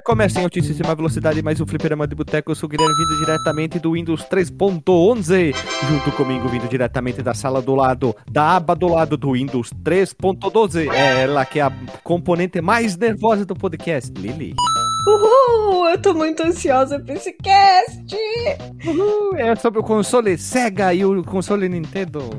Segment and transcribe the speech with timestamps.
[0.00, 2.50] Começa em altíssima velocidade mais um fliperama de boteco.
[2.50, 5.54] Eu sou o Guilherme, vindo diretamente do Windows 3.11.
[5.88, 10.90] Junto comigo, vindo diretamente da sala do lado, da aba do lado do Windows 3.12.
[10.90, 14.54] É ela que é a componente mais nervosa do podcast, Lily.
[15.06, 15.88] Uhul!
[15.88, 18.16] Eu tô muito ansiosa pra esse cast!
[18.86, 19.36] Uhul!
[19.36, 22.30] É sobre o console Sega e o console Nintendo.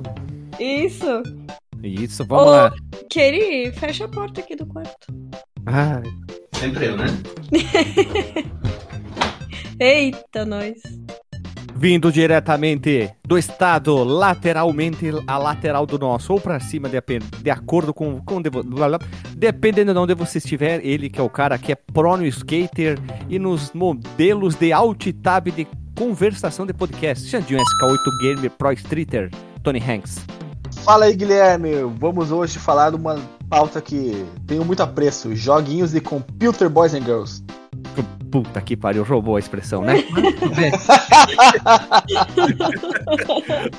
[0.60, 1.22] Isso!
[1.84, 2.74] Isso, vamos Ô, lá.
[3.10, 5.08] Keri, fecha a porta aqui do quarto.
[5.66, 6.04] Ai.
[6.54, 7.06] Sempre eu, né?
[9.80, 10.74] Eita, nós.
[11.76, 17.02] Vindo diretamente do estado, lateralmente a lateral do nosso, ou para cima, de,
[17.42, 18.22] de acordo com.
[18.22, 18.50] com de,
[19.36, 23.00] dependendo de onde você estiver, ele que é o cara que é pro no skater
[23.28, 27.28] e nos modelos de alt-tab de conversação de podcast.
[27.28, 29.32] Xandinho SK8 Gamer Pro Streeter,
[29.64, 30.24] Tony Hanks.
[30.84, 31.72] Fala aí, Guilherme.
[31.98, 33.20] Vamos hoje falar de uma
[33.54, 37.44] pauta que tenho muito apreço: joguinhos de Computer Boys and Girls.
[38.32, 40.04] Puta que pariu, roubou a expressão, né?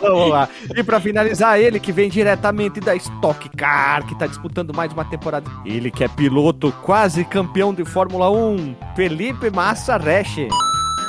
[0.01, 0.49] Vamos lá.
[0.77, 5.05] E para finalizar, ele que vem diretamente da Stock Car, que tá disputando mais uma
[5.05, 5.51] temporada.
[5.67, 10.47] Ele que é piloto, quase campeão de Fórmula 1, Felipe Massa Reche.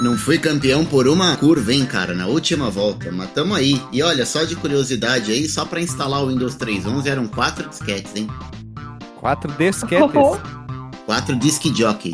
[0.01, 3.81] Não fui campeão por uma curva, hein, cara, na última volta, mas tamo aí.
[3.93, 8.13] E olha, só de curiosidade aí, só para instalar o Windows 3.11 eram quatro disquetes,
[8.15, 8.27] hein?
[9.19, 10.05] Quatro disquetes?
[11.05, 12.11] quatro disc jockey.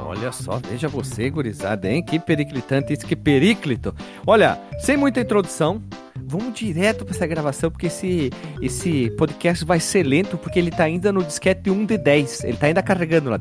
[0.00, 2.02] Olha só, veja você, gurizada, hein?
[2.02, 3.94] Que periclitante isso, que periclito.
[4.26, 5.82] Olha, sem muita introdução,
[6.16, 8.30] vamos direto para essa gravação, porque esse,
[8.62, 12.44] esse podcast vai ser lento, porque ele tá ainda no disquete 1 de 10.
[12.44, 13.38] Ele tá ainda carregando lá.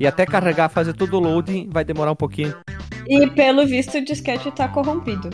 [0.00, 2.56] E até carregar, fazer todo o loading, vai demorar um pouquinho.
[3.06, 5.28] E pelo visto o disquete tá corrompido.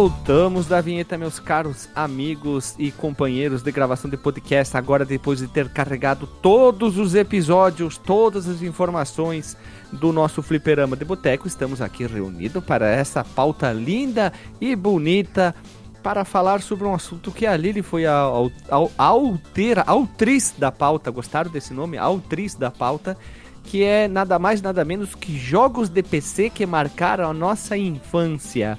[0.00, 4.74] Voltamos da vinheta, meus caros amigos e companheiros de gravação de podcast.
[4.74, 9.58] Agora, depois de ter carregado todos os episódios, todas as informações
[9.92, 15.54] do nosso Fliperama de Boteco, estamos aqui reunidos para essa pauta linda e bonita
[16.02, 18.24] para falar sobre um assunto que a Lili foi a,
[18.70, 21.10] a, a, autriz da pauta.
[21.10, 21.98] Gostaram desse nome?
[21.98, 23.18] Autriz da pauta.
[23.64, 28.78] Que é nada mais, nada menos que jogos de PC que marcaram a nossa infância.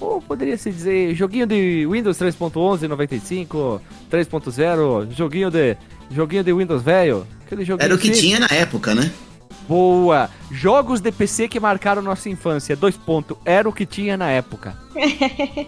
[0.00, 5.76] Ou poderia se dizer joguinho de Windows 3.11, 95, 3.0, joguinho de
[6.10, 7.26] joguinho de Windows velho.
[7.78, 9.10] Era o que tinha na época, né?
[9.68, 10.28] Boa!
[10.50, 12.76] Jogos de PC que marcaram nossa infância.
[12.76, 13.36] Dois pontos.
[13.44, 14.76] Era o que tinha na época.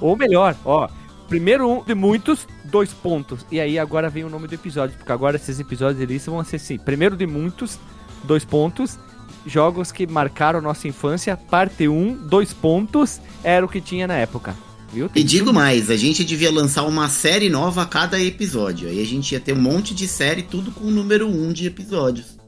[0.00, 0.88] Ou melhor, ó.
[1.28, 3.44] Primeiro um de muitos, dois pontos.
[3.50, 4.96] E aí agora vem o nome do episódio.
[4.96, 6.78] Porque agora esses episódios eles vão ser assim.
[6.78, 7.78] Primeiro de muitos,
[8.24, 8.98] dois pontos
[9.46, 14.54] jogos que marcaram nossa infância, parte 1, dois pontos, era o que tinha na época.
[14.92, 15.10] Viu?
[15.14, 18.88] E digo mais, a gente devia lançar uma série nova a cada episódio.
[18.88, 21.66] Aí a gente ia ter um monte de série, tudo com o número 1 de
[21.66, 22.38] episódios.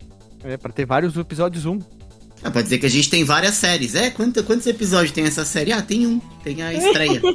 [0.45, 1.81] É, pra ter vários episódios 1.
[2.45, 3.97] Ah, pode dizer que a gente tem várias séries.
[3.97, 5.73] É, quantos, quantos episódios tem essa série?
[5.73, 6.21] Ah, tem um.
[6.45, 7.21] Tem a estreia.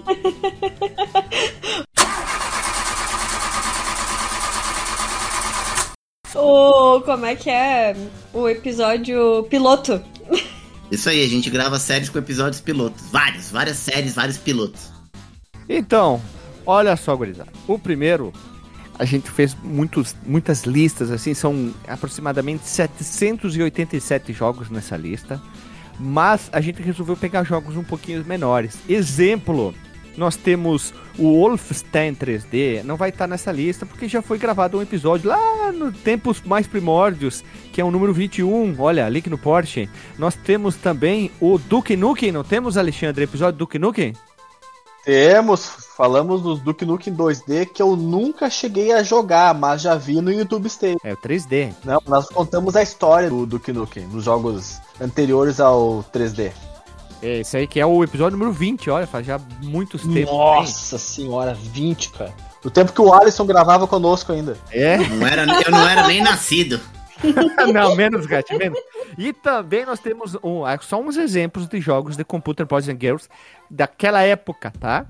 [6.36, 7.02] o.
[7.02, 7.96] Como é que é?
[8.34, 10.02] O episódio piloto.
[10.92, 13.04] Isso aí, a gente grava séries com episódios pilotos.
[13.12, 14.90] Vários, várias séries, vários pilotos.
[15.68, 16.22] Então,
[16.66, 17.52] olha só, gurizada.
[17.68, 18.34] O primeiro,
[19.00, 25.42] a gente fez muitos, muitas listas, assim, são aproximadamente 787 jogos nessa lista.
[26.00, 28.78] Mas a gente resolveu pegar jogos um pouquinho menores.
[28.88, 29.74] Exemplo,
[30.18, 34.82] Nós temos o Wolfenstein 3D, não vai estar nessa lista porque já foi gravado um
[34.82, 39.90] episódio lá no tempos mais primórdios, que é o número 21, olha, link no Porsche.
[40.18, 44.14] Nós temos também o Duke Nukem, não temos, Alexandre, episódio Duke Nukem?
[45.04, 45.66] Temos,
[45.98, 50.32] falamos dos Duke Nukem 2D que eu nunca cheguei a jogar, mas já vi no
[50.32, 50.98] YouTube Stage.
[51.04, 51.74] É o 3D.
[51.84, 56.52] Não, nós contamos a história do Duke Nukem nos jogos anteriores ao 3D.
[57.22, 60.34] É, esse aí que é o episódio número 20, olha, faz já muitos tempos.
[60.34, 62.34] Nossa senhora, 20, cara.
[62.64, 64.58] O tempo que o Alisson gravava conosco ainda.
[64.72, 64.98] É?
[64.98, 66.80] Não era, eu não era nem nascido.
[67.74, 68.80] não, menos, Gat, menos.
[69.18, 72.98] E também nós temos um, ah, só uns exemplos de jogos de Computer Boys and
[73.00, 73.28] Girls
[73.70, 75.06] daquela época, tá?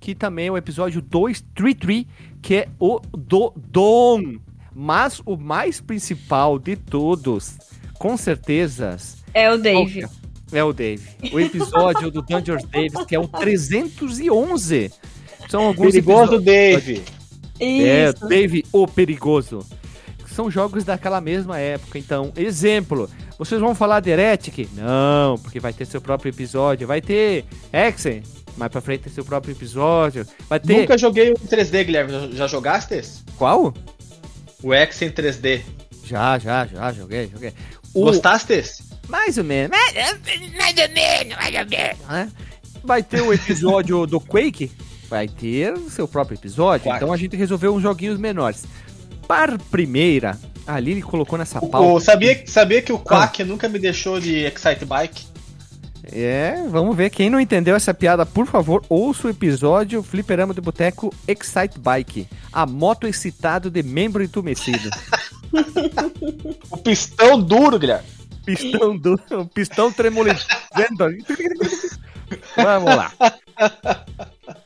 [0.00, 2.06] Que também é o episódio 233,
[2.40, 4.36] que é o do Dom.
[4.72, 7.56] Mas o mais principal de todos,
[7.98, 8.96] com certeza...
[9.32, 10.06] É o Dave.
[10.52, 11.08] É o Dave.
[11.32, 14.92] O episódio do Dungeons Davis, que é o 311.
[15.48, 17.02] São alguns Perigoso Dave.
[17.58, 18.26] É, Isso.
[18.26, 19.64] Dave, o perigoso.
[20.28, 21.98] São jogos daquela mesma época.
[21.98, 23.08] Então, exemplo,
[23.38, 24.68] vocês vão falar de Heretic?
[24.74, 26.86] Não, porque vai ter seu próprio episódio.
[26.86, 28.22] Vai ter Hexen?
[28.56, 30.26] Mais pra frente tem seu próprio episódio.
[30.48, 30.80] Vai ter.
[30.80, 32.34] Nunca joguei o 3D, Guilherme.
[32.34, 33.22] Já- jogaste esse?
[33.36, 33.74] Qual?
[34.62, 35.62] O em 3D.
[36.04, 37.52] Já, já, já, joguei, joguei.
[37.92, 38.04] O...
[38.04, 38.62] Gostaste?
[39.08, 39.70] Mais ou menos.
[39.76, 42.08] Mais ou menos, mais ou menos.
[42.08, 42.32] né?
[42.82, 44.70] Vai ter o episódio do Quake?
[45.08, 46.92] Vai ter o seu próprio episódio.
[46.94, 48.64] Então a gente resolveu uns joguinhos menores.
[49.26, 52.04] Para primeira, a Lili colocou nessa pauta.
[52.04, 55.26] sabia, sabia que o Quack nunca me deixou de Excite Bike?
[56.12, 57.10] É, vamos ver.
[57.10, 62.28] Quem não entendeu essa piada, por favor, ouça o episódio Fliperama de Boteco Excite Bike.
[62.52, 64.90] A moto excitado de membro entumecido.
[66.70, 68.06] O pistão duro, Guilherme.
[68.46, 69.18] Pistão do.
[69.52, 70.46] Pistão tremolizando.
[72.56, 73.12] Vamos lá.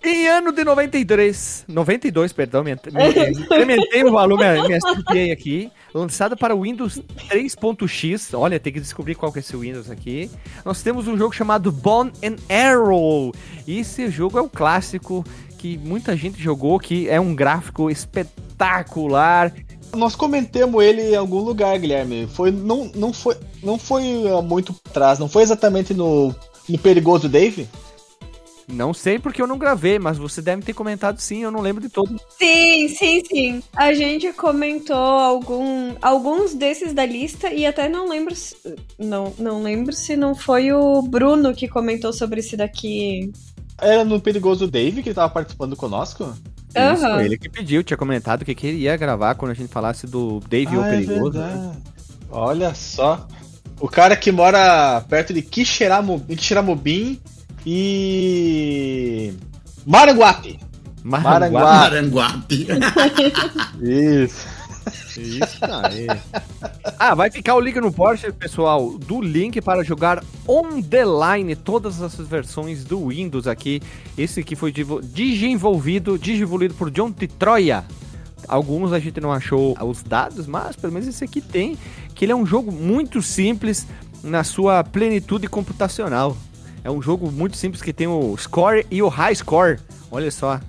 [0.02, 5.70] Em ano de 93, 92, perdão, me, me, o valor, me, me acertei aqui.
[5.94, 8.34] Lançado para o Windows 3.x.
[8.34, 10.30] Olha, tem que descobrir qual que é esse Windows aqui.
[10.64, 13.32] Nós temos um jogo chamado Bone and Arrow.
[13.66, 15.24] E esse jogo é o clássico
[15.58, 19.52] que muita gente jogou, que é um gráfico espetacular.
[19.94, 22.26] Nós comentamos ele em algum lugar, Guilherme.
[22.26, 26.34] Foi, não, não foi, não foi há muito atrás, não foi exatamente no,
[26.68, 27.68] no Perigoso Dave?
[28.72, 31.82] Não sei porque eu não gravei, mas você deve ter comentado sim, eu não lembro
[31.82, 32.20] de todo.
[32.38, 33.62] Sim, sim, sim.
[33.74, 38.56] A gente comentou algum, alguns desses da lista e até não lembro se,
[38.98, 43.32] não, não lembro se não foi o Bruno que comentou sobre esse daqui.
[43.78, 46.32] Era no Perigoso Dave que ele tava participando conosco?
[46.74, 47.22] Isso, Aham.
[47.22, 50.82] ele que pediu, tinha comentado que queria gravar quando a gente falasse do Dave o
[50.82, 51.32] Ah, é Perigoso.
[51.32, 51.78] verdade.
[52.30, 53.26] Olha só.
[53.80, 57.18] O cara que mora perto de Quixeramobim
[57.66, 59.32] e.
[59.86, 60.58] Maranguape.
[61.02, 61.64] Maranguá.
[61.64, 62.66] Maranguape.
[63.80, 64.46] Isso.
[65.16, 66.06] Isso aí.
[66.98, 71.54] ah, vai ficar o link no Porsche, pessoal, do link para jogar on the line
[71.56, 73.82] todas essas versões do Windows aqui.
[74.16, 74.72] Esse aqui foi
[75.02, 77.84] desenvolvido, desenvolvido por John de Troia.
[78.48, 81.78] Alguns a gente não achou os dados, mas pelo menos esse aqui tem.
[82.14, 83.86] Que ele é um jogo muito simples
[84.22, 86.36] na sua plenitude computacional.
[86.82, 89.78] É um jogo muito simples que tem o score e o high score.
[90.10, 90.60] Olha só.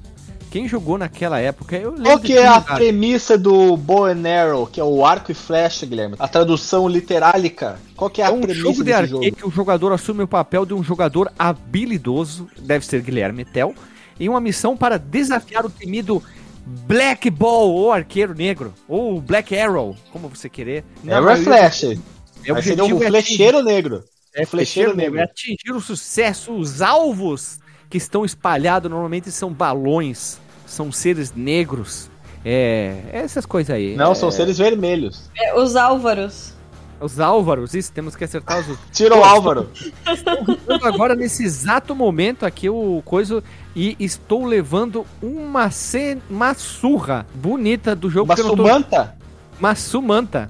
[0.52, 2.76] Quem jogou naquela época, eu lembro Qual que é a jogado.
[2.76, 6.18] premissa do Bow and Arrow, que é o arco e flecha, Guilherme?
[6.20, 7.80] A tradução literálica.
[7.96, 9.36] Qual que é a É um premissa jogo de arcade jogo?
[9.38, 13.74] que o jogador assume o papel de um jogador habilidoso, deve ser Guilherme Tell,
[14.20, 16.22] em uma missão para desafiar o temido
[16.66, 20.84] Black Ball, ou arqueiro negro, ou Black Arrow, como você querer.
[21.10, 21.98] Arrow é flecha.
[22.44, 24.04] É o um é flecheiro negro.
[24.36, 25.16] É flecheiro flecheiro negro.
[25.16, 25.20] negro.
[25.20, 27.61] É atingir o sucesso, os alvos
[27.92, 32.10] que estão espalhados normalmente são balões, são seres negros.
[32.44, 33.96] É, essas coisas aí.
[33.96, 35.30] Não, É, são seres vermelhos.
[35.38, 36.54] É, os Álvaros.
[37.00, 39.70] Os Álvaros, isso, temos que acertar os Tira o Álvaro.
[39.76, 43.44] Estou agora nesse exato momento aqui o coisa
[43.76, 49.16] e estou levando uma ce- uma surra bonita do jogo Uma não tô sumanta.
[49.60, 50.50] uma sumanta.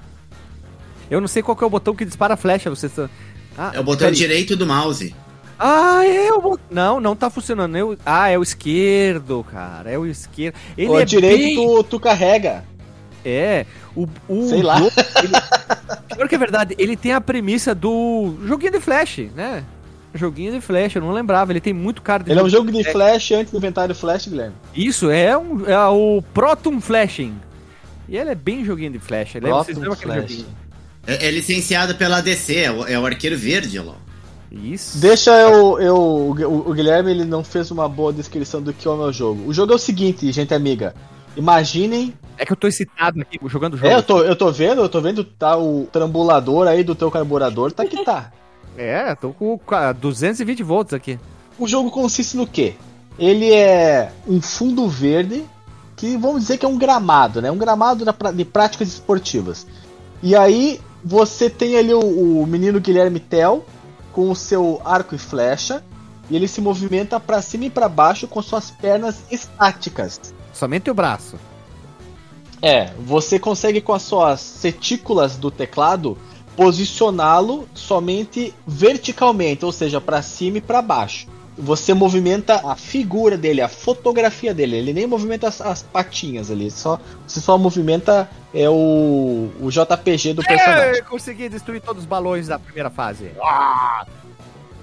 [1.10, 2.90] Eu não sei qual que é o botão que dispara a flecha, você
[3.56, 4.14] ah, É o botão peraí.
[4.14, 5.14] direito do mouse.
[5.64, 6.58] Ah, é o.
[6.68, 7.76] Não, não tá funcionando.
[7.76, 7.96] Eu...
[8.04, 9.90] Ah, é o esquerdo, cara.
[9.90, 10.56] É o esquerdo.
[10.76, 11.54] Ele o é direito bem...
[11.56, 12.64] tu, tu carrega.
[13.24, 13.64] É.
[13.94, 14.78] O, o Sei lá.
[14.78, 14.90] jogo,
[15.22, 15.32] ele...
[16.16, 19.62] Pior que é verdade, ele tem a premissa do joguinho de flash, né?
[20.12, 21.52] Joguinho de flash, eu não lembrava.
[21.52, 24.26] Ele tem muito cara de Ele é um jogo- de flash antes do inventário flash,
[24.26, 24.54] Guilherme.
[24.74, 27.34] Isso, é, um, é o Proton Flashing.
[28.08, 29.36] E ele é bem joguinho de flash.
[29.36, 30.30] Ele é, vocês Proton lembram aquele Flash.
[30.30, 30.56] joguinho?
[31.06, 33.84] É, é licenciado pela DC, é o, é o Arqueiro Verde, ó.
[33.84, 33.94] lá.
[34.52, 34.98] Isso.
[34.98, 35.80] Deixa eu.
[35.80, 39.12] eu o, o Guilherme ele não fez uma boa descrição do que é o meu
[39.12, 39.48] jogo.
[39.48, 40.94] O jogo é o seguinte, gente amiga.
[41.36, 42.12] Imaginem.
[42.36, 43.88] É que eu tô excitado aqui jogando o jogo.
[43.88, 47.10] É, eu tô, eu tô vendo, eu tô vendo tá o trambulador aí do teu
[47.10, 48.32] carburador, tá que tá.
[48.74, 51.18] É, tô com ah, 220 volts aqui.
[51.58, 52.74] O jogo consiste no quê?
[53.18, 55.44] Ele é um fundo verde
[55.94, 57.50] que vamos dizer que é um gramado, né?
[57.50, 58.02] Um gramado
[58.34, 59.66] de práticas esportivas.
[60.22, 63.62] E aí você tem ali o, o menino Guilherme Tell
[64.12, 65.82] com o seu arco e flecha
[66.30, 70.34] e ele se movimenta para cima e para baixo com suas pernas estáticas.
[70.52, 71.36] Somente o braço.
[72.60, 76.16] É, você consegue com as suas retículas do teclado
[76.56, 81.26] posicioná-lo somente verticalmente, ou seja, para cima e para baixo.
[81.56, 84.76] Você movimenta a figura dele, a fotografia dele.
[84.76, 86.70] Ele nem movimenta as, as patinhas ali.
[86.70, 90.98] Só, você só movimenta é o, o JPG do personagem.
[90.98, 93.30] É, consegui destruir todos os balões da primeira fase.
[93.42, 94.06] Ah!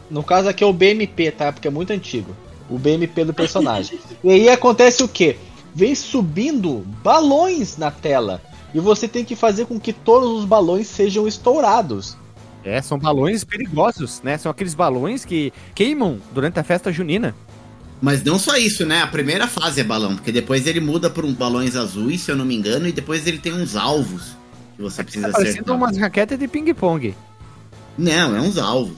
[0.09, 1.51] No caso aqui é o BMP, tá?
[1.51, 2.35] Porque é muito antigo.
[2.69, 3.99] O BMP do personagem.
[4.23, 5.38] e aí acontece o que?
[5.73, 8.41] Vem subindo balões na tela.
[8.73, 12.15] E você tem que fazer com que todos os balões sejam estourados.
[12.63, 14.37] É, são balões perigosos, né?
[14.37, 17.35] São aqueles balões que queimam durante a festa junina.
[18.01, 19.01] Mas não só isso, né?
[19.01, 22.35] A primeira fase é balão, porque depois ele muda por uns balões azuis, se eu
[22.35, 24.37] não me engano, e depois ele tem uns alvos
[24.75, 25.75] que você precisa tá acertar.
[25.75, 27.13] umas raquetes de ping-pong.
[27.97, 28.97] Não, é uns alvos.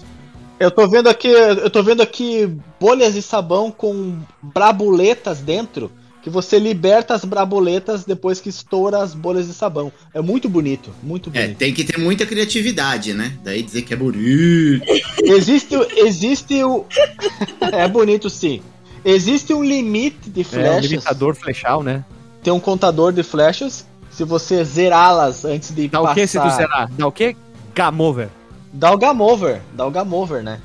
[0.60, 5.91] Eu tô vendo aqui, eu tô vendo aqui bolhas de sabão com brabuletas dentro
[6.22, 9.92] que você liberta as braboletas depois que estoura as bolhas de sabão.
[10.13, 11.51] É muito bonito, muito é, bonito.
[11.51, 13.38] É, tem que ter muita criatividade, né?
[13.44, 14.84] Daí dizer que é bonito.
[15.24, 16.86] existe, existe o.
[17.74, 18.62] é bonito sim.
[19.04, 20.75] Existe um limite de flechas.
[20.75, 22.06] É, um limitador flechal, né?
[22.44, 23.86] Tem um contador de flechas.
[24.12, 26.12] Se você zerá-las antes de Dá passar...
[26.12, 26.92] o que se tu zerar?
[26.92, 27.36] Dá o que?
[27.74, 28.30] Game over.
[28.74, 29.62] Dá o game over.
[29.74, 30.60] Dá o game over, né?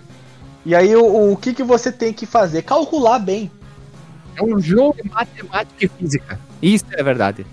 [0.66, 2.62] E aí o, o que, que você tem que fazer?
[2.62, 3.50] Calcular bem
[4.36, 6.40] é um jogo de matemática e física.
[6.60, 7.46] Isso é verdade.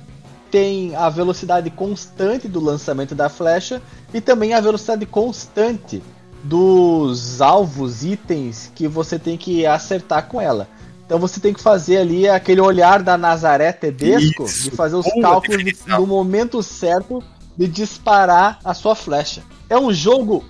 [0.52, 3.82] Tem a velocidade constante do lançamento da flecha
[4.14, 6.02] e também a velocidade constante
[6.44, 10.68] dos alvos, itens que você tem que acertar com ela.
[11.06, 14.70] Então você tem que fazer ali aquele olhar da Nazaré Tedesco Isso.
[14.70, 16.00] de fazer os cálculos definição.
[16.00, 17.24] no momento certo
[17.58, 19.44] de disparar a sua flecha.
[19.70, 20.44] É um jogo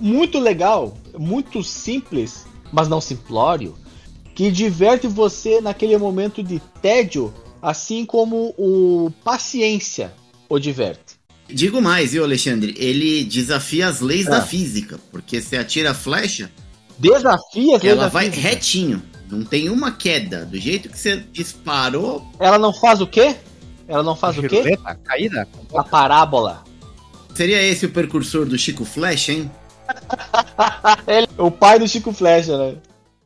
[0.00, 3.74] muito legal, muito simples, mas não simplório
[4.38, 10.14] que diverte você naquele momento de tédio, assim como o paciência
[10.48, 11.18] o diverte.
[11.48, 12.72] Digo mais, viu, Alexandre?
[12.78, 14.30] Ele desafia as leis é.
[14.30, 16.52] da física, porque você atira a flecha.
[16.96, 18.48] Desafia as leis Ela vai física.
[18.48, 19.02] retinho.
[19.28, 20.44] Não tem uma queda.
[20.44, 22.24] Do jeito que você disparou.
[22.38, 23.34] Ela não faz o quê?
[23.88, 24.78] Ela não faz a o quê?
[24.84, 25.48] A caída?
[25.74, 26.62] A parábola.
[27.34, 29.50] Seria esse o precursor do Chico Flecha, hein?
[31.08, 32.76] Ele, o pai do Chico Flecha, né?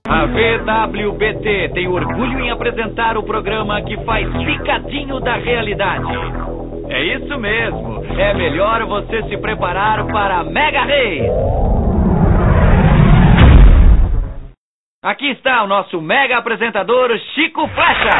[0.08, 6.12] A VWBT tem orgulho em apresentar o programa que faz picadinho da realidade.
[6.88, 8.04] É isso mesmo.
[8.18, 11.30] É melhor você se preparar para a Mega Reis.
[15.04, 18.10] Aqui está o nosso mega apresentador Chico Flecha.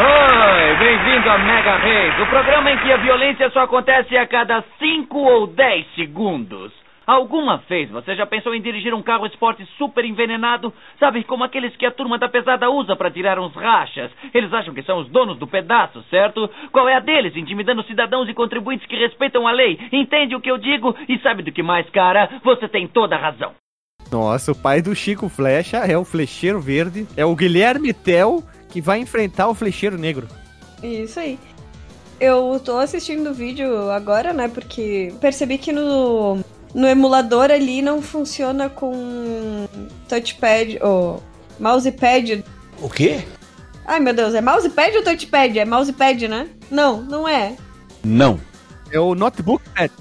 [0.00, 4.62] Oi, bem-vindo a Mega Reis, o programa em que a violência só acontece a cada
[4.78, 6.83] 5 ou 10 segundos.
[7.06, 10.72] Alguma vez você já pensou em dirigir um carro esporte super envenenado?
[10.98, 14.10] Sabe, como aqueles que a turma da pesada usa para tirar uns rachas?
[14.32, 16.48] Eles acham que são os donos do pedaço, certo?
[16.72, 19.78] Qual é a deles, intimidando cidadãos e contribuintes que respeitam a lei?
[19.92, 20.94] Entende o que eu digo?
[21.08, 22.40] E sabe do que mais, cara?
[22.42, 23.52] Você tem toda a razão.
[24.10, 28.80] Nossa, o pai do Chico Flecha é o Flecheiro Verde, é o Guilherme Tel que
[28.80, 30.26] vai enfrentar o Flecheiro Negro.
[30.82, 31.38] Isso aí.
[32.20, 34.48] Eu tô assistindo o vídeo agora, né?
[34.48, 36.42] Porque percebi que no
[36.74, 39.68] no emulador ali não funciona com
[40.08, 41.22] touchpad ou
[41.58, 42.44] mousepad.
[42.80, 43.24] O quê?
[43.86, 45.58] Ai meu Deus, é mousepad ou touchpad?
[45.58, 46.48] É mousepad, né?
[46.70, 47.56] Não, não é.
[48.02, 48.40] Não.
[48.90, 49.92] É o notebook pad.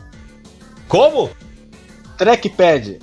[0.87, 1.29] Como?
[2.17, 2.99] Trackpad.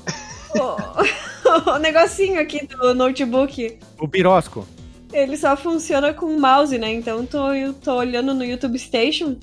[0.54, 3.78] O, o negocinho aqui do notebook.
[3.98, 4.66] O pirosco.
[5.12, 6.92] Ele só funciona com mouse, né?
[6.92, 9.36] Então tô, eu tô olhando no YouTube Station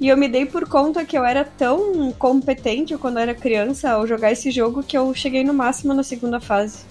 [0.00, 3.92] e eu me dei por conta que eu era tão competente quando eu era criança
[3.92, 6.84] ao jogar esse jogo que eu cheguei no máximo na segunda fase.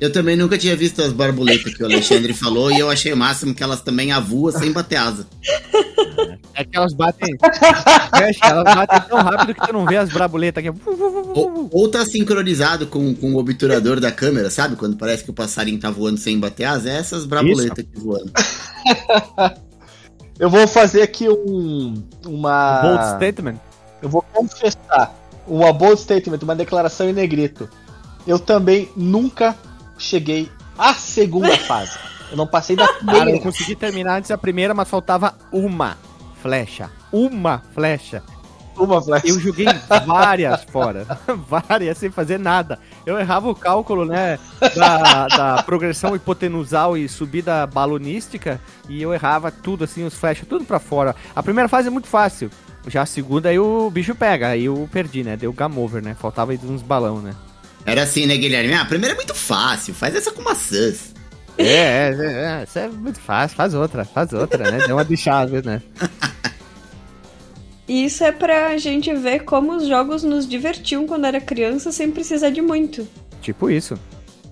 [0.00, 3.16] Eu também nunca tinha visto as borboletas que o Alexandre falou e eu achei o
[3.16, 5.26] máximo que elas também avoam sem bater asa.
[6.54, 7.36] É que elas batem.
[8.42, 10.80] elas batem tão rápido que tu não vê as borboletas aqui.
[10.86, 14.76] Ou, ou tá sincronizado com, com o obturador da câmera, sabe?
[14.76, 18.30] Quando parece que o passarinho tá voando sem bater asa, é essas borboletas que voando.
[20.38, 22.00] Eu vou fazer aqui um.
[22.24, 22.80] Uma.
[22.82, 23.56] Bold statement?
[24.00, 25.12] Eu vou confessar.
[25.46, 27.68] Uma bold statement, uma declaração em negrito.
[28.26, 29.56] eu também nunca
[29.98, 31.98] cheguei à segunda fase.
[32.30, 33.40] Eu não passei da Cara, eu primeira.
[33.40, 35.96] consegui terminar antes da primeira, mas faltava uma
[36.42, 36.90] flecha.
[37.10, 38.22] Uma flecha.
[38.76, 39.26] Uma flecha.
[39.26, 39.66] Eu joguei
[40.06, 41.04] várias fora.
[41.48, 42.78] várias sem fazer nada.
[43.04, 44.38] Eu errava o cálculo, né?
[44.76, 48.60] Da, da progressão hipotenusal e subida balonística.
[48.88, 51.16] E eu errava tudo, assim, os flechas, tudo pra fora.
[51.34, 52.50] A primeira fase é muito fácil.
[52.86, 54.48] Já a segunda aí o bicho pega.
[54.48, 55.36] Aí eu perdi, né?
[55.36, 56.14] Deu game over, né?
[56.14, 57.34] Faltava aí uns balão, né?
[57.84, 58.74] Era assim, né, Guilherme?
[58.74, 61.14] Ah, a primeira é muito fácil, faz essa com maçãs.
[61.58, 63.56] É, é, é, isso é muito fácil.
[63.56, 64.86] Faz outra, faz outra, né?
[64.86, 65.82] Deu uma bichada, né?
[67.88, 72.12] E isso é pra gente ver como os jogos nos divertiam quando era criança sem
[72.12, 73.06] precisar de muito.
[73.42, 73.98] Tipo isso.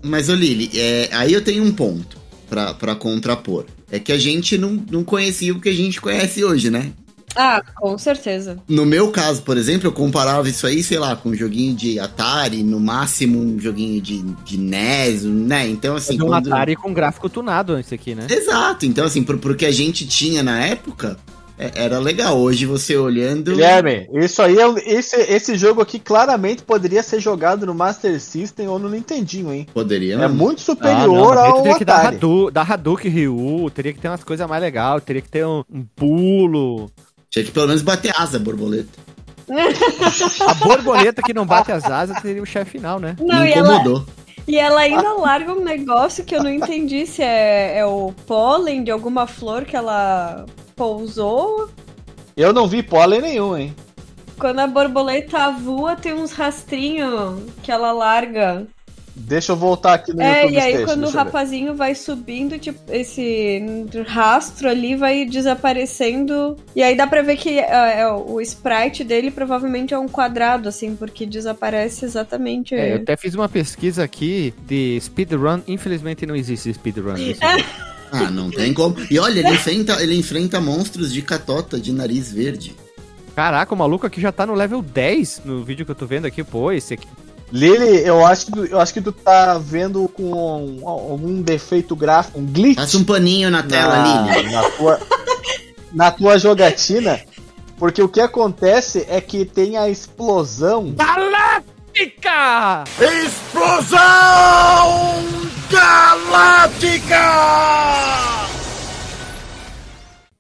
[0.03, 2.19] Mas, ô Lili, é, aí eu tenho um ponto
[2.49, 3.67] pra, pra contrapor.
[3.91, 6.93] É que a gente não, não conhecia o que a gente conhece hoje, né?
[7.37, 8.59] Ah, com certeza.
[8.69, 11.99] No meu caso, por exemplo, eu comparava isso aí, sei lá, com um joguinho de
[12.01, 15.69] Atari, no máximo um joguinho de, de NES, né?
[15.69, 16.15] Então, assim.
[16.21, 18.27] Um quando- Atari com gráfico tunado antes aqui, né?
[18.31, 21.17] Exato, então, assim, pro, pro que a gente tinha na época,
[21.59, 22.39] é- era legal.
[22.39, 23.53] Hoje você olhando.
[23.53, 28.21] Guilherme, isso aí é um- esse, esse jogo aqui claramente poderia ser jogado no Master
[28.21, 29.67] System ou no Nintendinho, hein?
[29.73, 32.19] Poderia, É muito Ah, superior não, mas ao teria que dar, Atari.
[32.53, 35.85] Dar Hadouken Ryu, teria que ter umas coisas mais legais, teria que ter um, um
[35.97, 36.91] pulo.
[37.37, 38.99] Tinha que pelo menos bater asa, borboleta.
[40.49, 43.15] A borboleta que não bate as asas teria o chefe final, né?
[43.21, 44.07] Não, Me e ela, incomodou.
[44.49, 48.83] e ela ainda larga um negócio que eu não entendi se é, é o pólen
[48.83, 51.69] de alguma flor que ela pousou.
[52.35, 53.77] Eu não vi pólen nenhum, hein?
[54.39, 58.67] Quando a borboleta voa, tem uns rastrinhos que ela larga.
[59.19, 61.17] Deixa eu voltar aqui no É, YouTube e aí Station, quando o eu ver.
[61.19, 63.63] rapazinho vai subindo, tipo, esse
[64.07, 66.57] rastro ali vai desaparecendo.
[66.75, 70.69] E aí dá pra ver que ah, é, o sprite dele provavelmente é um quadrado,
[70.69, 72.75] assim, porque desaparece exatamente.
[72.75, 77.15] É, eu até fiz uma pesquisa aqui de speedrun, infelizmente não existe speedrun.
[78.13, 78.95] Ah, não tem como.
[79.11, 82.73] E olha, ele enfrenta, ele enfrenta monstros de catota de nariz verde.
[83.35, 86.25] Caraca, o maluco aqui já tá no level 10 no vídeo que eu tô vendo
[86.25, 86.45] aqui.
[86.45, 87.07] Pô, esse aqui.
[87.53, 90.25] Lili, eu acho, que tu- eu acho que tu tá vendo com
[90.83, 94.51] um- algum defeito gráfico, um glitch Passa um paninho na tela, na, Lili.
[94.53, 95.01] na tua,
[95.93, 97.21] na tua jogatina,
[97.79, 102.85] porque o que acontece é que tem a explosão Galáctica!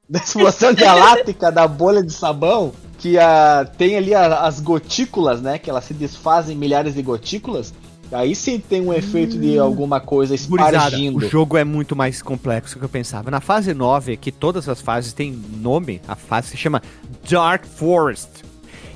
[0.08, 2.72] da explosão galáctica da bolha de sabão,
[3.06, 5.58] que a, tem ali a- as gotículas, né?
[5.58, 7.72] Que elas se desfazem em milhares de gotículas.
[8.10, 11.18] Aí sim tem um efeito de alguma coisa espargindo.
[11.18, 13.30] o jogo é muito mais complexo do que eu pensava.
[13.30, 16.82] Na fase 9, que todas as fases têm nome, a fase se chama
[17.28, 18.28] Dark Forest.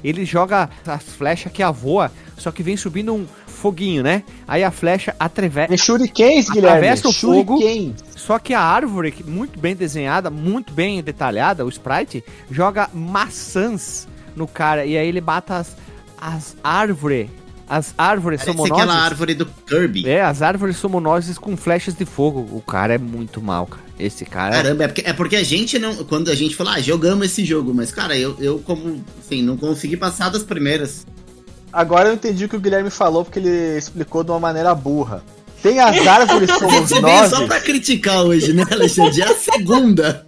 [0.03, 3.27] Ele joga as flechas que avoa, só que vem subindo um
[3.61, 4.23] foguinho, né?
[4.49, 5.69] Aí a flecha atravessa.
[5.69, 6.79] Tem shurikens, Guilherme.
[6.79, 7.61] Atravessa o fogo.
[7.61, 7.95] Shurikens.
[8.17, 14.09] Só que a árvore, que muito bem desenhada, muito bem detalhada, o sprite, joga maçãs
[14.35, 14.87] no cara.
[14.87, 15.77] E aí ele mata as,
[16.21, 17.29] as árvores.
[17.69, 18.83] As árvores Parece sumonoses.
[18.83, 20.09] aquela árvore do Kirby.
[20.09, 22.41] É, as árvores sumonoses com flechas de fogo.
[22.51, 23.85] O cara é muito mal, cara.
[23.97, 24.57] Esse cara.
[24.57, 25.95] Caramba, é porque, é porque a gente não.
[26.05, 29.05] Quando a gente fala, ah, jogamos esse jogo, mas, cara, eu, eu como.
[29.21, 31.07] Assim, não consegui passar das primeiras.
[31.73, 35.23] Agora eu entendi o que o Guilherme falou, porque ele explicou de uma maneira burra.
[35.63, 37.31] Tem as árvores somos Você veio nós.
[37.31, 39.21] só pra criticar hoje, né, Alexandre?
[39.23, 40.25] É a segunda.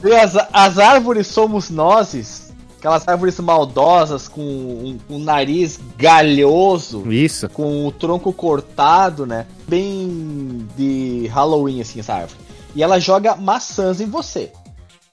[0.00, 2.52] Tem as, as árvores somos nós.
[2.78, 7.10] Aquelas árvores maldosas com um, um nariz galhoso.
[7.12, 7.48] Isso.
[7.48, 9.46] com o tronco cortado, né?
[9.68, 12.40] Bem de Halloween, assim, essa árvore.
[12.74, 14.50] E ela joga maçãs em você.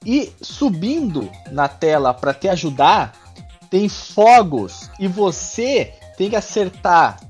[0.04, 3.12] E subindo na tela para te ajudar,
[3.70, 4.90] tem fogos.
[4.98, 7.20] E você tem que acertar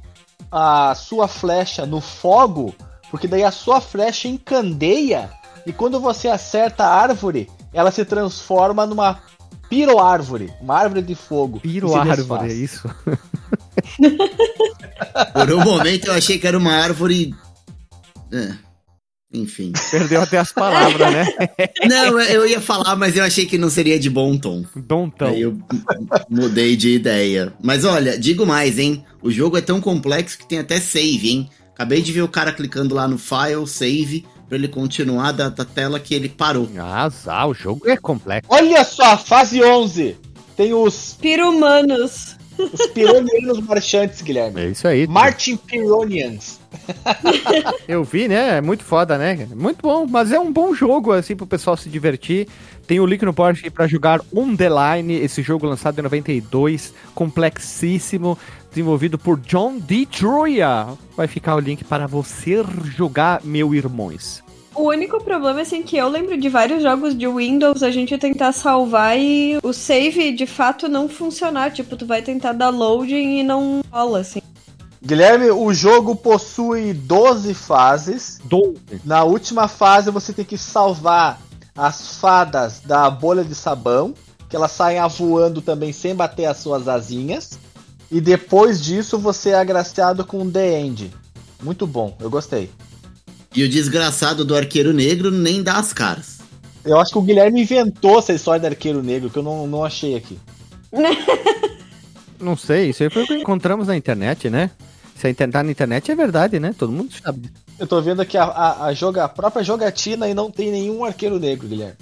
[0.50, 2.74] a sua flecha no fogo,
[3.11, 5.31] porque daí a sua flecha encandeia.
[5.66, 9.20] E quando você acerta a árvore, ela se transforma numa
[9.68, 11.61] piroárvore, uma árvore de fogo.
[11.61, 12.88] Piro árvore, é isso.
[15.33, 17.35] Por um momento eu achei que era uma árvore.
[18.33, 18.55] É,
[19.33, 19.73] enfim.
[19.90, 21.27] Perdeu até as palavras, né?
[21.88, 24.64] Não, eu ia falar, mas eu achei que não seria de bom tom.
[24.75, 25.29] Dontão.
[25.29, 25.57] Aí eu
[26.29, 27.53] mudei de ideia.
[27.62, 29.05] Mas olha, digo mais, hein?
[29.23, 31.51] O jogo é tão complexo que tem até save, hein?
[31.75, 35.64] Acabei de ver o cara clicando lá no file, save, pra ele continuar da, da
[35.64, 36.69] tela que ele parou.
[36.77, 38.51] Ah, zá, o jogo é complexo.
[38.53, 40.16] Olha só, fase 11.
[40.57, 42.37] Tem os Pirumanos.
[42.73, 44.61] Os pironianos marchantes, Guilherme.
[44.61, 45.07] É isso aí.
[45.07, 46.61] Martin Pironians.
[47.88, 48.59] Eu vi, né?
[48.59, 49.46] É muito foda, né?
[49.55, 52.49] Muito bom, mas é um bom jogo, assim, pro pessoal se divertir.
[52.87, 56.92] Tem o link no Porsche para jogar On The Line, esse jogo lançado em 92,
[57.14, 58.37] complexíssimo,
[58.68, 60.07] desenvolvido por John D.
[60.07, 60.88] Troia.
[61.16, 62.64] Vai ficar o link para você
[62.96, 64.42] jogar, meu irmãos.
[64.81, 68.51] O único problema, assim, que eu lembro de vários jogos de Windows, a gente tentar
[68.53, 71.71] salvar e o save de fato não funcionar.
[71.71, 74.40] Tipo, tu vai tentar dar loading e não rola, assim.
[75.05, 78.40] Guilherme, o jogo possui 12 fases.
[78.45, 79.03] 12.
[79.05, 81.38] Na última fase você tem que salvar
[81.77, 84.14] as fadas da bolha de sabão,
[84.49, 87.59] que elas saem voando também sem bater as suas asinhas.
[88.11, 91.12] E depois disso você é agraciado com The End.
[91.62, 92.71] Muito bom, eu gostei.
[93.54, 96.38] E o desgraçado do arqueiro negro nem dá as caras.
[96.84, 99.84] Eu acho que o Guilherme inventou essa história do arqueiro negro, que eu não, não
[99.84, 100.38] achei aqui.
[102.40, 104.70] Não sei, isso aí foi o que encontramos na internet, né?
[105.14, 106.74] Se a internet tá na internet é verdade, né?
[106.76, 107.50] Todo mundo sabe.
[107.78, 111.04] Eu tô vendo aqui a, a, a, joga, a própria jogatina e não tem nenhum
[111.04, 111.96] arqueiro negro, Guilherme.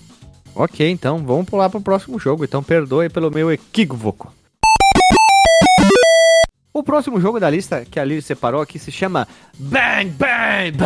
[0.55, 2.45] Ok, então vamos pular pro próximo jogo.
[2.45, 4.33] Então perdoe pelo meu equívoco.
[6.79, 9.27] O próximo jogo da lista que a Lili separou aqui se chama
[9.59, 10.79] Bang Bang!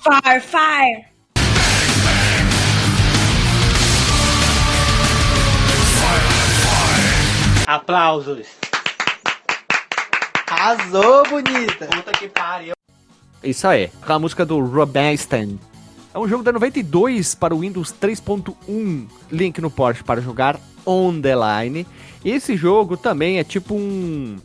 [0.00, 1.04] Fire, fire!
[7.66, 8.46] Aplausos!
[10.48, 11.86] Arrasou, bonita!
[11.86, 12.74] Puta que pariu!
[13.42, 15.58] Isso aí, com a música do Robinstein.
[16.14, 19.08] É um jogo da 92 para o Windows 3.1.
[19.32, 21.84] Link no Porsche para jogar on the line.
[22.24, 24.36] Esse jogo também é tipo um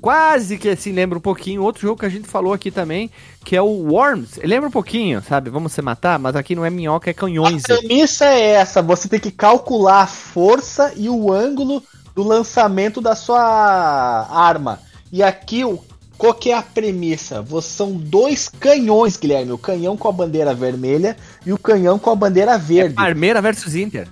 [0.00, 3.10] quase que assim lembra um pouquinho outro jogo que a gente falou aqui também,
[3.44, 4.38] que é o Worms.
[4.42, 5.50] Lembra um pouquinho, sabe?
[5.50, 7.64] Vamos se matar, mas aqui não é minhoca, é canhões.
[7.64, 11.82] A premissa é essa: você tem que calcular a força e o ângulo
[12.14, 14.80] do lançamento da sua arma.
[15.12, 15.82] E aqui o
[16.20, 17.42] qual que é a premissa?
[17.62, 19.52] São dois canhões, Guilherme.
[19.52, 22.92] O canhão com a bandeira vermelha e o canhão com a bandeira verde.
[22.92, 24.06] É Parmeira versus Inter.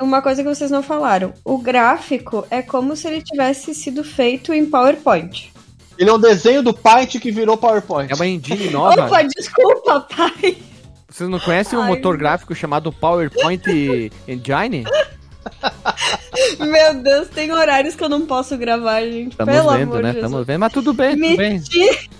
[0.00, 1.32] Uma coisa que vocês não falaram.
[1.44, 5.52] O gráfico é como se ele tivesse sido feito em PowerPoint.
[5.98, 8.12] Ele é um desenho do Paint que virou PowerPoint.
[8.12, 9.06] É uma engine nova.
[9.06, 10.58] Opa, desculpa, pai.
[11.08, 13.62] Vocês não conhecem um motor gráfico chamado PowerPoint
[14.28, 14.84] Engine?
[16.60, 19.36] Meu Deus, tem horários que eu não posso gravar, gente.
[19.36, 20.12] Tamo Pelo vendo, amor né?
[20.12, 20.46] Jesus.
[20.46, 21.62] vendo, mas tudo bem, tudo bem.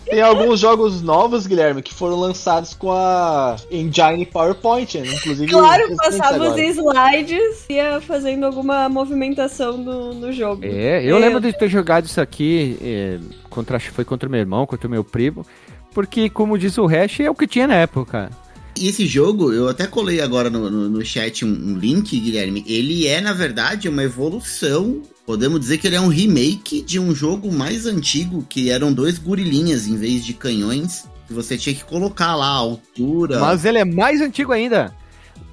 [0.04, 5.14] Tem alguns jogos novos, Guilherme, que foram lançados com a Engine PowerPoint, né?
[5.14, 5.50] inclusive.
[5.50, 10.64] Claro, passava os slides e ia fazendo alguma movimentação no, no jogo.
[10.64, 13.18] É, eu Meu lembro de ter jogado isso aqui, é,
[13.50, 15.44] contra, foi contra o meu irmão, contra o meu primo,
[15.92, 18.30] porque, como diz o Hash, é o que tinha na época.
[18.78, 22.62] E esse jogo, eu até colei agora no, no, no chat um, um link, Guilherme.
[22.66, 25.02] Ele é, na verdade, uma evolução.
[25.24, 29.18] Podemos dizer que ele é um remake de um jogo mais antigo, que eram dois
[29.18, 31.08] gorilinhas em vez de canhões.
[31.26, 33.40] Que você tinha que colocar lá a altura.
[33.40, 34.94] Mas ele é mais antigo ainda.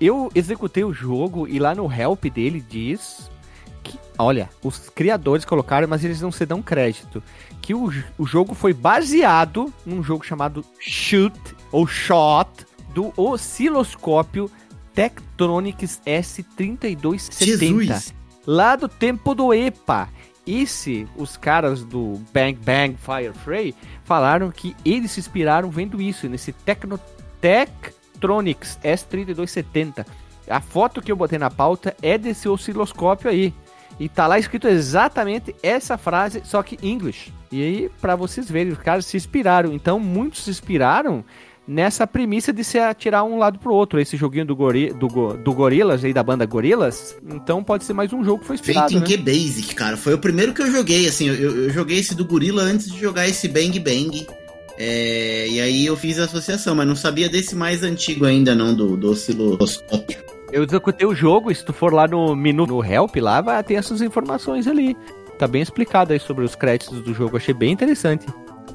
[0.02, 3.32] Eu executei o jogo e lá no help dele diz
[3.82, 7.24] que, olha, os criadores colocaram, mas eles não se dão crédito,
[7.62, 11.38] que o, o jogo foi baseado num jogo chamado Shoot
[11.72, 14.50] ou Shot do osciloscópio
[14.94, 17.46] Tektronix S3270.
[17.46, 18.14] Jesus!
[18.46, 20.10] lá do tempo do EPA.
[20.46, 26.28] Esse, os caras do Bang Bang Fire Fray falaram que eles se inspiraram vendo isso,
[26.28, 27.00] nesse Tecno
[27.40, 30.06] Tektronix S3270.
[30.50, 33.54] A foto que eu botei na pauta é desse osciloscópio aí.
[33.98, 37.32] E tá lá escrito exatamente essa frase, só que em English.
[37.50, 39.72] E aí, pra vocês verem, os caras se inspiraram.
[39.72, 41.24] Então, muitos se inspiraram
[41.67, 43.99] nessa premissa de se atirar um lado pro outro.
[43.99, 47.15] Esse joguinho do, gori do, go- do Gorilas aí, da banda Gorilas.
[47.23, 49.17] Então, pode ser mais um jogo que foi inspirado, Feito em né?
[49.17, 49.97] QBasic, cara.
[49.97, 51.28] Foi o primeiro que eu joguei, assim.
[51.28, 54.28] Eu, eu joguei esse do Gorila antes de jogar esse Bang Bang.
[54.78, 58.73] É, e aí eu fiz a associação, mas não sabia desse mais antigo ainda, não,
[58.73, 60.17] do, do osciloscópio.
[60.52, 63.63] Eu executei o jogo, e se tu for lá no menu no Help, lá vai
[63.63, 64.95] ter essas informações ali.
[65.39, 68.26] Tá bem explicado aí sobre os créditos do jogo, achei bem interessante.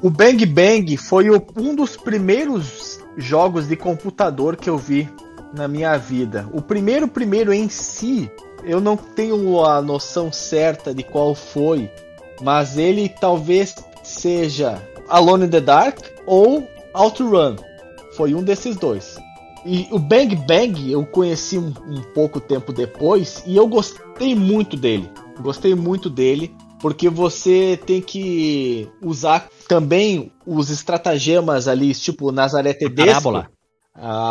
[0.01, 5.09] O Bang Bang foi o- um dos primeiros jogos de computador que eu vi
[5.53, 6.47] na minha vida.
[6.53, 8.31] O primeiro, primeiro em si,
[8.63, 11.89] eu não tenho a noção certa de qual foi,
[12.41, 17.55] mas ele talvez seja Alone in the Dark ou OutRun.
[18.15, 19.17] Foi um desses dois.
[19.65, 24.77] E o Bang Bang eu conheci um, um pouco tempo depois e eu gostei muito
[24.77, 25.11] dele.
[25.41, 33.31] Gostei muito dele porque você tem que usar também os estratagemas ali, tipo Nazaré Tedesco,
[33.31, 33.51] Parábola.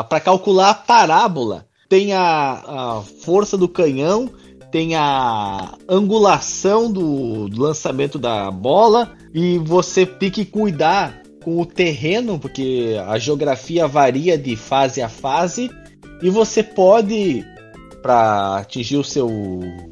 [0.08, 1.66] para calcular a parábola.
[1.88, 4.30] Tem a, a força do canhão,
[4.70, 11.66] tem a angulação do, do lançamento da bola e você tem que cuidar com o
[11.66, 15.70] terreno, porque a geografia varia de fase a fase
[16.22, 17.44] e você pode
[18.02, 19.28] para atingir o seu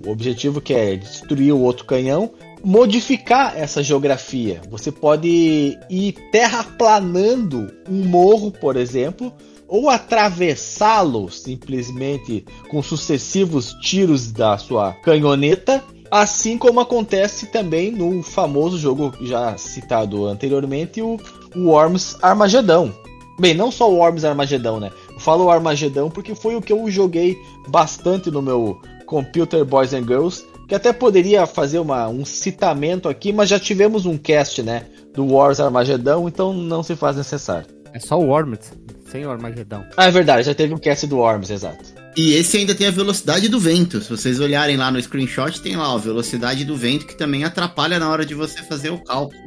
[0.06, 2.32] objetivo que é destruir o outro canhão,
[2.66, 4.60] modificar essa geografia.
[4.68, 9.32] Você pode ir terraplanando um morro, por exemplo,
[9.68, 18.76] ou atravessá-lo simplesmente com sucessivos tiros da sua canhoneta, assim como acontece também no famoso
[18.76, 21.20] jogo já citado anteriormente, o
[21.56, 22.92] Worms Armagedão.
[23.38, 24.90] Bem, não só o Worms Armagedão, né?
[25.12, 30.02] Eu falo Armagedão porque foi o que eu joguei bastante no meu Computer Boys and
[30.02, 34.84] Girls, que até poderia fazer uma, um citamento aqui, mas já tivemos um cast, né,
[35.14, 37.66] do Wars Armagedão, então não se faz necessário.
[37.92, 38.72] É só o Worms,
[39.10, 39.84] sem o Armagedão.
[39.96, 41.84] Ah, é verdade, já teve um cast do Worms, exato.
[42.16, 44.00] E esse ainda tem a velocidade do vento.
[44.00, 47.98] Se vocês olharem lá no screenshot, tem lá a velocidade do vento que também atrapalha
[47.98, 49.38] na hora de você fazer o cálculo.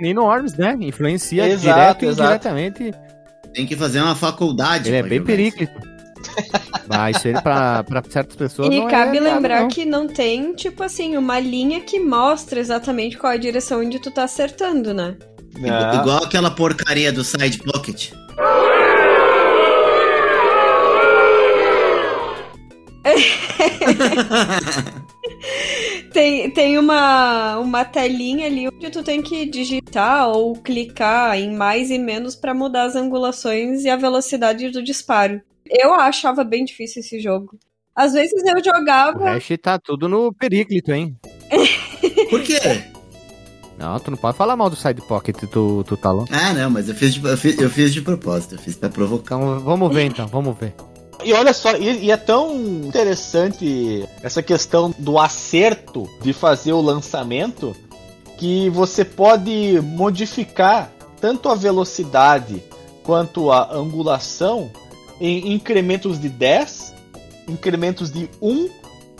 [0.00, 0.76] Nem no Worms, né?
[0.80, 2.48] Influencia Exato, direto e exato.
[2.48, 2.94] indiretamente.
[3.52, 4.88] Tem que fazer uma faculdade.
[4.88, 5.91] Ele é bem jogar isso.
[6.88, 9.68] Mas isso aí pra, pra certas pessoas E não cabe é nada, lembrar não.
[9.68, 14.10] que não tem, tipo assim, uma linha que mostra exatamente qual a direção onde tu
[14.10, 15.16] tá acertando, né?
[15.64, 18.12] Ah, Igual aquela porcaria do Side Pocket.
[26.12, 31.90] Tem, tem uma, uma telinha ali onde tu tem que digitar ou clicar em mais
[31.90, 35.40] e menos pra mudar as angulações e a velocidade do disparo.
[35.68, 37.58] Eu achava bem difícil esse jogo.
[37.94, 39.30] Às vezes eu O jogava.
[39.34, 41.16] resto tá tudo no períclito, hein?
[42.30, 42.58] Por quê?
[43.78, 46.28] Não, tu não pode falar mal do Side Pocket, tu, tu tá louco.
[46.32, 48.54] Ah, não, mas eu fiz de, eu fiz, eu fiz de propósito.
[48.54, 49.36] Eu fiz pra provocar.
[49.36, 50.74] Então, vamos ver então, vamos ver.
[51.24, 56.80] E olha só, e, e é tão interessante essa questão do acerto de fazer o
[56.80, 57.74] lançamento
[58.38, 62.62] que você pode modificar tanto a velocidade
[63.04, 64.70] quanto a angulação
[65.24, 66.92] em incrementos de 10,
[67.48, 68.68] incrementos de 1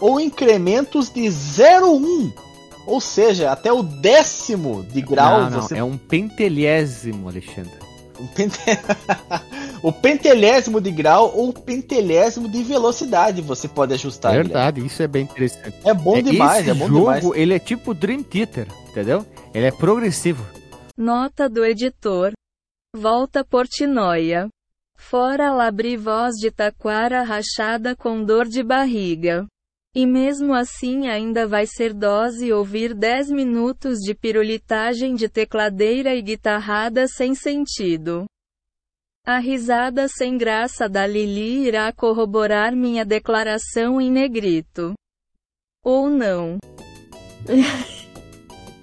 [0.00, 2.32] ou incrementos de 0,1.
[2.86, 7.70] Ou seja, até o décimo de grau não, não, você é um pentelésimo, Alexandre.
[8.18, 8.58] o pente-
[9.82, 14.32] o pentelésimo de grau ou pentelésimo de velocidade você pode ajustar.
[14.32, 14.52] Guilherme.
[14.52, 15.74] Verdade, isso é bem interessante.
[15.84, 17.24] É bom É, demais, Esse é bom jogo, demais.
[17.34, 19.24] ele é tipo Dream Theater, entendeu?
[19.54, 20.44] Ele é progressivo.
[20.98, 22.32] Nota do editor.
[22.96, 24.48] Volta Portnoia.
[25.02, 29.46] Fora labri voz de taquara rachada com dor de barriga.
[29.94, 36.22] E mesmo assim ainda vai ser dose ouvir 10 minutos de pirulitagem de tecladeira e
[36.22, 38.24] guitarrada sem sentido.
[39.26, 44.94] A risada sem graça da Lili irá corroborar minha declaração em negrito.
[45.84, 46.58] Ou não.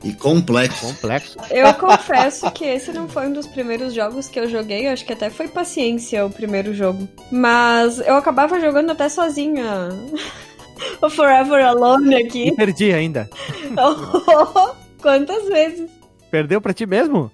[0.04, 0.88] E complexo.
[0.88, 1.38] Complexo.
[1.50, 4.88] Eu confesso que esse não foi um dos primeiros jogos que eu joguei.
[4.88, 7.08] Eu acho que até foi paciência o primeiro jogo.
[7.32, 9.90] Mas eu acabava jogando até sozinha.
[11.02, 12.52] o Forever Alone E aqui.
[12.56, 13.30] perdi ainda.
[15.02, 15.90] Quantas vezes?
[16.32, 17.32] Perdeu pra ti mesmo?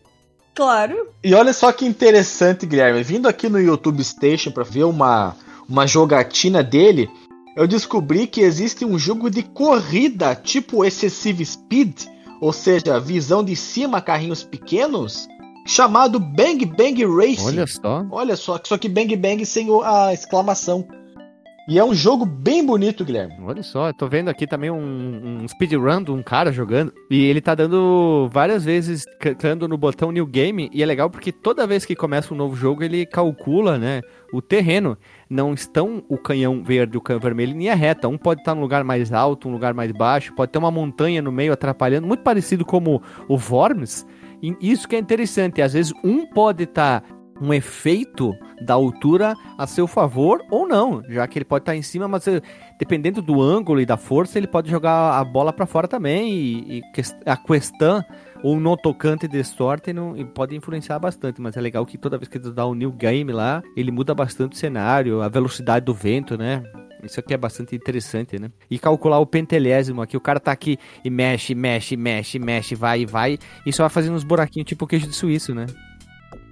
[0.55, 1.09] Claro.
[1.23, 3.03] E olha só que interessante, Guilherme.
[3.03, 5.35] Vindo aqui no YouTube Station para ver uma,
[5.67, 7.09] uma jogatina dele,
[7.55, 12.05] eu descobri que existe um jogo de corrida tipo Excessive Speed,
[12.41, 15.27] ou seja, visão de cima, carrinhos pequenos,
[15.65, 17.47] chamado Bang Bang Racing.
[17.47, 18.05] Olha só.
[18.11, 20.87] Olha só, só que Bang Bang sem a exclamação.
[21.67, 23.33] E é um jogo bem bonito, Guilherme.
[23.41, 26.93] Olha só, eu tô vendo aqui também um, um speedrun de um cara jogando.
[27.09, 30.69] E ele tá dando várias vezes, clicando no botão New Game.
[30.71, 34.01] E é legal porque toda vez que começa um novo jogo, ele calcula, né?
[34.31, 34.95] O terreno.
[35.29, 38.07] Não estão o canhão verde e o canhão vermelho em linha reta.
[38.07, 40.33] Um pode estar num lugar mais alto, um lugar mais baixo.
[40.33, 42.07] Pode ter uma montanha no meio atrapalhando.
[42.07, 44.05] Muito parecido como o Worms.
[44.41, 45.61] E isso que é interessante.
[45.61, 47.03] Às vezes um pode estar
[47.41, 51.81] um efeito da altura a seu favor ou não, já que ele pode estar em
[51.81, 52.41] cima, mas eh,
[52.79, 56.77] dependendo do ângulo e da força, ele pode jogar a bola para fora também e,
[56.77, 56.81] e
[57.25, 58.03] a questão
[58.45, 62.15] ou no tocante de sorte não, e pode influenciar bastante, mas é legal que toda
[62.15, 65.83] vez que tu dá um new game lá, ele muda bastante o cenário, a velocidade
[65.83, 66.61] do vento, né?
[67.03, 68.51] Isso aqui é bastante interessante, né?
[68.69, 73.01] E calcular o pentelésimo aqui, o cara tá aqui e mexe, mexe, mexe, mexe, vai
[73.01, 75.65] e vai, e só vai fazendo uns buraquinhos tipo queijo de suíço, né?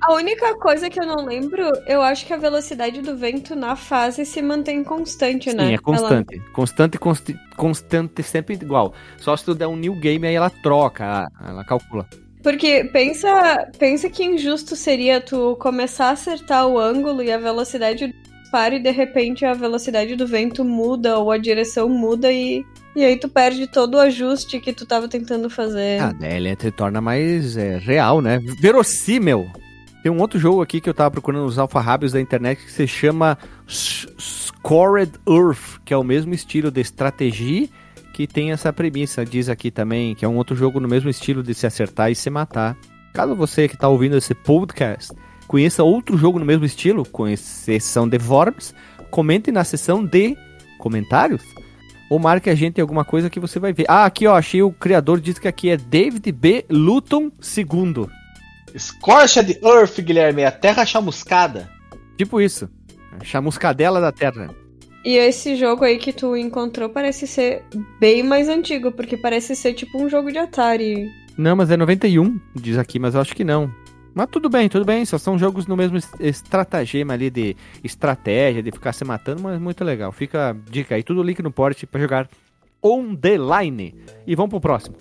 [0.05, 3.75] A única coisa que eu não lembro, eu acho que a velocidade do vento na
[3.75, 5.63] fase se mantém constante, né?
[5.67, 6.39] Sim, é Ela- constante.
[6.51, 8.93] Constante, consti- constante, sempre igual.
[9.17, 12.05] Só se tu der um new game, aí ela troca, ela- ela calcula.
[12.41, 18.07] Porque pensa, pensa que injusto seria tu começar a acertar o ângulo e a velocidade
[18.07, 22.65] do disparo e de repente a velocidade do vento muda ou a direção muda e
[22.95, 25.99] E aí tu perde todo o ajuste que tu tava tentando fazer.
[25.99, 28.39] Ah, daí ele se torna mais é, real, né?
[28.61, 29.49] Verossímil.
[30.03, 32.85] Tem um outro jogo aqui que eu tava procurando nos alfarrábios da internet que se
[32.85, 37.69] chama Scored Earth, que é o mesmo estilo de estratégia
[38.13, 39.23] que tem essa premissa.
[39.23, 42.15] Diz aqui também que é um outro jogo no mesmo estilo de se acertar e
[42.15, 42.75] se matar.
[43.13, 45.13] Caso você que tá ouvindo esse podcast
[45.47, 48.75] conheça outro jogo no mesmo estilo, com exceção de Worms,
[49.09, 50.35] comente na seção de
[50.79, 51.41] comentários
[52.09, 53.85] ou marque a gente em alguma coisa que você vai ver.
[53.87, 56.65] Ah, aqui ó, achei o criador diz que aqui é David B.
[56.69, 58.22] Luton II.
[58.77, 61.69] Scorched Earth, Guilherme, a terra chamuscada.
[62.17, 62.69] Tipo isso.
[63.19, 64.49] A chamuscadela da terra.
[65.05, 67.63] E esse jogo aí que tu encontrou parece ser
[67.99, 71.09] bem mais antigo, porque parece ser tipo um jogo de Atari.
[71.37, 73.69] Não, mas é 91, diz aqui, mas eu acho que não.
[74.15, 78.61] Mas tudo bem, tudo bem, só são jogos no mesmo es- estratagema ali de estratégia,
[78.63, 80.11] de ficar se matando, mas muito legal.
[80.11, 82.29] Fica a dica aí, tudo link no port pra jogar
[82.81, 83.95] on the line.
[84.27, 84.95] E vamos pro próximo.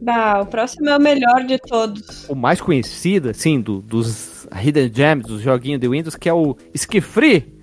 [0.00, 2.28] Bah, o próximo é o melhor de todos.
[2.28, 6.56] o mais conhecido, assim, do- dos Hidden Gems, dos joguinhos de Windows, que é o
[6.74, 7.54] Ski Free,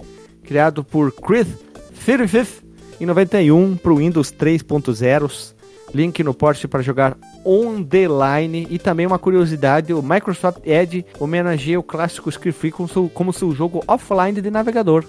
[0.43, 1.47] criado por Chris
[1.93, 2.63] Firth
[2.99, 5.53] em 91 para o Windows 3.0.
[5.93, 7.15] Link no port para jogar
[7.45, 8.65] on the line.
[8.71, 13.31] E também uma curiosidade, o Microsoft Edge homenageia o clássico Ski Free como seu, como
[13.31, 15.05] seu jogo offline de navegador.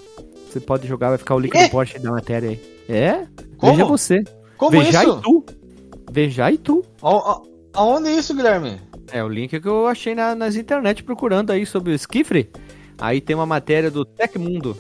[0.53, 1.65] Você pode jogar, vai ficar o link É?
[1.65, 2.61] no port da matéria aí.
[2.87, 3.27] É?
[3.57, 3.73] Como?
[3.73, 4.23] Veja você.
[4.59, 5.19] Como Veja isso?
[5.19, 5.45] e tu.
[6.15, 6.85] Veja e tu.
[7.03, 7.41] A-
[7.75, 8.81] Aonde é isso, Guilherme?
[9.11, 12.49] É o link que eu achei na- nas internet procurando aí sobre o Skifre.
[12.97, 14.77] Aí tem uma matéria do Tecmundo.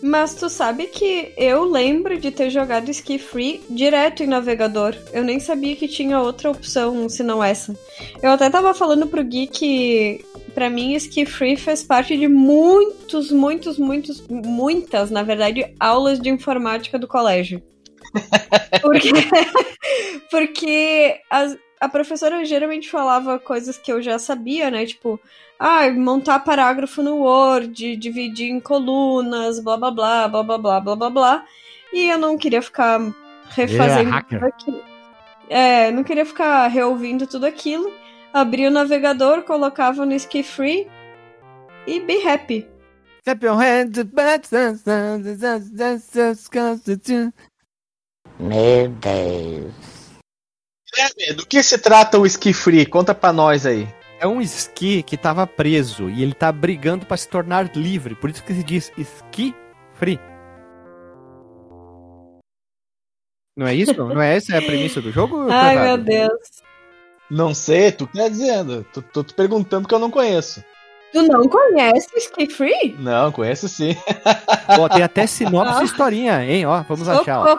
[0.00, 4.94] Mas tu sabe que eu lembro de ter jogado Ski Free direto em navegador.
[5.12, 7.76] Eu nem sabia que tinha outra opção senão essa.
[8.22, 13.32] Eu até tava falando pro Gui que, pra mim, Ski Free fez parte de muitos,
[13.32, 17.60] muitos, muitos, muitas, na verdade, aulas de informática do colégio.
[18.82, 19.10] Porque,
[20.30, 24.84] porque as- a professora geralmente falava coisas que eu já sabia, né?
[24.86, 25.18] Tipo,
[25.58, 30.96] ah, montar parágrafo no Word, dividir em colunas, blá blá blá, blá blá blá, blá
[30.96, 31.44] blá blá.
[31.92, 33.00] E eu não queria ficar
[33.50, 34.38] refazendo É, hacker.
[34.40, 34.82] tudo aquilo.
[35.48, 37.92] É, não queria ficar reouvindo tudo aquilo.
[38.32, 40.86] Abri o navegador, colocava no Ski Free
[41.86, 42.66] e be happy.
[43.24, 43.98] Clap your hands,
[48.40, 49.74] Meu Deus.
[50.92, 52.86] Guilherme, do que se trata o Ski Free?
[52.86, 53.86] Conta pra nós aí.
[54.18, 58.14] É um esqui que tava preso e ele tá brigando pra se tornar livre.
[58.14, 59.54] Por isso que se diz esqui
[59.94, 60.18] free.
[63.56, 63.94] Não é isso?
[63.94, 65.46] Não é essa a premissa do jogo?
[65.52, 66.62] Ai, meu Deus.
[67.30, 68.84] Não sei, tu que tá dizendo.
[68.92, 70.64] Tô, tô te perguntando que eu não conheço.
[71.12, 72.96] Tu não conhece Ski Free?
[72.98, 73.96] Não, conheço sim.
[74.78, 76.66] Ó, tem até sinopse e historinha, hein?
[76.66, 77.58] Ó, vamos achar, ó.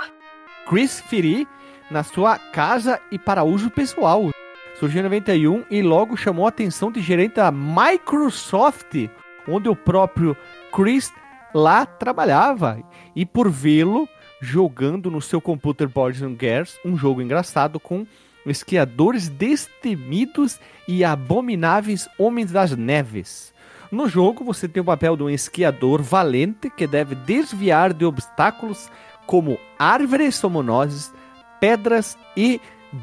[0.68, 1.48] Chris Firi
[1.90, 4.32] na sua casa e para uso pessoal.
[4.80, 9.10] Surgiu em 91 e logo chamou a atenção de gerente da Microsoft,
[9.48, 10.36] onde o próprio
[10.74, 11.14] Chris
[11.54, 12.82] lá trabalhava.
[13.16, 14.08] E por vê-lo
[14.40, 18.08] jogando no seu computer Boys and Girls, um jogo engraçado com
[18.46, 23.54] esquiadores destemidos e abomináveis homens das neves.
[23.92, 28.90] No jogo, você tem o papel de um esquiador valente que deve desviar de obstáculos
[29.26, 31.14] como árvores somonoses,
[31.60, 32.60] pedras e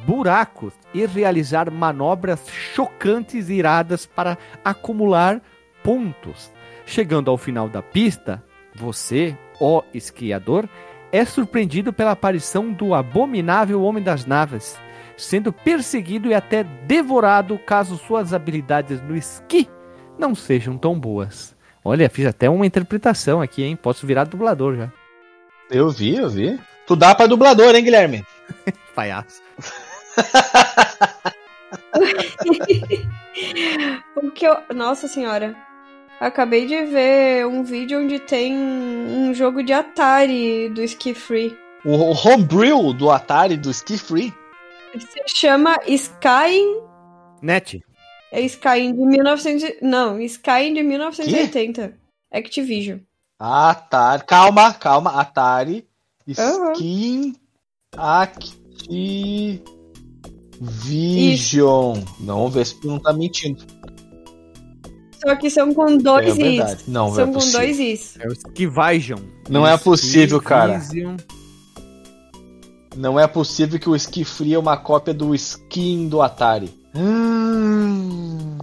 [0.06, 5.40] buracos e realizar manobras chocantes e iradas para acumular
[5.82, 6.52] pontos.
[6.84, 8.42] Chegando ao final da pista,
[8.74, 10.68] você, ó esquiador,
[11.10, 14.78] é surpreendido pela aparição do abominável Homem das Naves,
[15.16, 19.68] sendo perseguido e até devorado caso suas habilidades no esqui
[20.18, 21.56] não sejam tão boas.
[21.84, 23.76] Olha, fiz até uma interpretação aqui, hein?
[23.76, 24.92] Posso virar dublador já.
[25.70, 26.58] Eu vi, eu vi.
[26.86, 28.24] Tu dá pra dublador, hein, Guilherme?
[28.94, 29.42] Palhaço.
[34.16, 34.56] O que eu.
[34.74, 35.54] Nossa senhora.
[36.20, 41.56] Acabei de ver um vídeo onde tem um jogo de Atari do Ski Free.
[41.84, 44.34] O, homebrew do Atari, do Ski Free.
[44.98, 46.80] Se chama Skyrim.
[47.40, 47.80] Net.
[48.32, 49.62] É Skyrim de 1900.
[49.62, 51.96] e- Não, Skyrim de 1980.
[52.32, 52.98] Activision.
[53.38, 54.24] Atari.
[54.26, 55.10] Calma, calma.
[55.20, 55.86] Atari.
[56.26, 57.34] Skin.
[57.96, 59.62] Activision.
[62.20, 63.64] Não, vamos ver se tu não tá mentindo.
[65.24, 66.50] Só que são com dois É.
[66.50, 66.86] Is.
[66.86, 67.60] Não, são é com possível.
[67.60, 68.16] dois Is.
[68.20, 69.18] É o Skivision.
[69.48, 70.80] Não é possível, cara.
[72.96, 76.77] Não é possível que o Ski Free é uma cópia do skin do Atari.
[76.94, 78.58] Hum,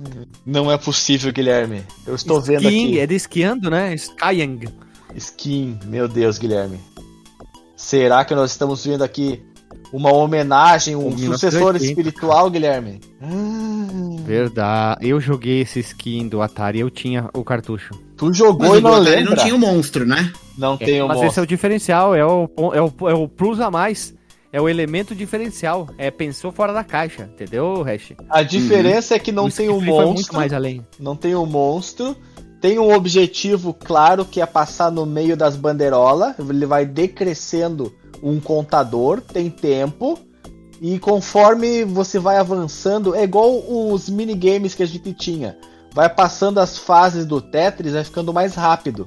[0.45, 1.83] não é possível, Guilherme.
[2.05, 2.99] Eu estou vendo Skiing, aqui.
[2.99, 3.93] É de esquiando, né?
[3.95, 4.59] Skying.
[5.15, 6.79] Skin, meu Deus, Guilherme.
[7.75, 9.41] Será que nós estamos vendo aqui
[9.93, 11.85] uma homenagem, um sucessor 1980.
[11.85, 12.99] espiritual, Guilherme.
[13.21, 15.07] Ah, Verdade.
[15.07, 17.93] Eu joguei esse skin do Atari, eu tinha o cartucho.
[18.17, 19.35] tu Mas jogou o e não lembra?
[19.35, 20.31] não tinha o monstro, né?
[20.57, 21.43] Não tem o Mas esse é monstro.
[21.43, 24.13] o diferencial, é o, é o, é o plus a mais.
[24.55, 25.89] É o elemento diferencial.
[25.97, 28.13] É pensou fora da caixa, entendeu, Hash?
[28.29, 30.37] A diferença é que não O tem o Skiffle foi muito monstro.
[30.37, 30.87] mais além.
[30.97, 32.15] Não tem o monstro.
[32.61, 36.39] Tem um objetivo claro que é passar no meio das bandeirolas.
[36.39, 37.93] Ele vai decrescendo
[38.23, 40.17] um contador, tem tempo.
[40.81, 45.57] E conforme você vai avançando, é igual os minigames que a gente tinha.
[45.93, 49.05] Vai passando as fases do Tetris, vai ficando mais rápido.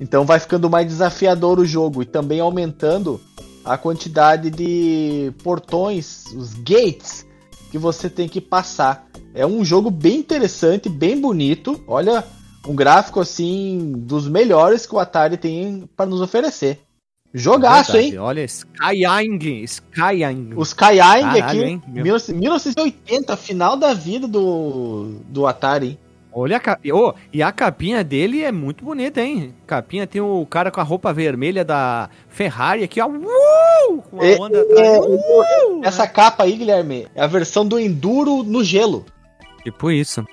[0.00, 3.20] Então vai ficando mais desafiador o jogo e também aumentando
[3.64, 7.26] a quantidade de portões, os gates
[7.70, 9.06] que você tem que passar.
[9.34, 11.82] É um jogo bem interessante, bem bonito.
[11.86, 12.24] Olha,
[12.66, 16.80] um gráfico assim dos melhores que o Atari tem para nos oferecer.
[17.32, 18.14] Jogaço, Verdade.
[18.14, 18.18] hein?
[18.18, 20.60] Olha, Skyang, Skyang.
[20.62, 21.82] Skyeng Caralho, aqui, hein?
[21.86, 22.02] Meu.
[22.04, 25.96] 1980, final da vida do, do Atari.
[26.32, 26.94] Olha a capinha.
[26.94, 29.54] Ô, e a capinha dele é muito bonita, hein?
[29.66, 33.08] Capinha tem o cara com a roupa vermelha da Ferrari aqui, ó.
[33.08, 33.26] Uh!
[33.98, 34.88] Com a É, onda atrás.
[34.88, 35.80] é, Uh!
[35.84, 39.04] Essa capa aí, Guilherme, é a versão do Enduro no gelo.
[39.62, 40.24] Tipo isso.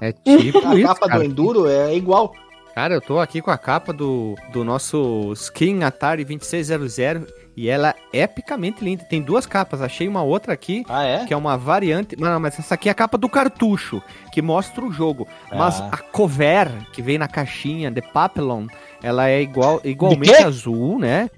[0.00, 1.20] É tipo A isso, capa cara.
[1.20, 2.32] do Enduro é igual.
[2.74, 7.94] Cara, eu tô aqui com a capa do, do nosso Skin Atari 2600 e ela
[8.14, 9.04] é epicamente linda.
[9.04, 11.26] Tem duas capas, achei uma outra aqui, Ah, é?
[11.26, 12.16] que é uma variante.
[12.18, 14.02] Não, mas essa aqui é a capa do cartucho,
[14.32, 15.28] que mostra o jogo.
[15.54, 15.90] Mas Ah.
[15.92, 18.66] a cover, que vem na caixinha de Papillon,
[19.02, 21.28] ela é igual, igualmente azul, né?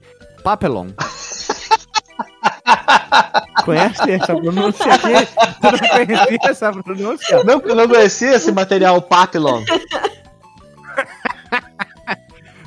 [0.45, 0.91] Papillon.
[3.65, 5.15] Conhece essa pronúncia aqui?
[5.61, 7.43] Tu não conhecia essa pronúncia?
[7.45, 9.65] Não, eu não conhecia esse material Papillon.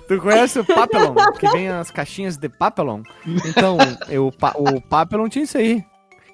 [0.08, 1.14] Tu conhece o Papillon?
[1.40, 3.04] que vem as caixinhas de Papillon?
[3.46, 3.78] Então,
[4.10, 5.86] eu, o Papillon tinha isso aí.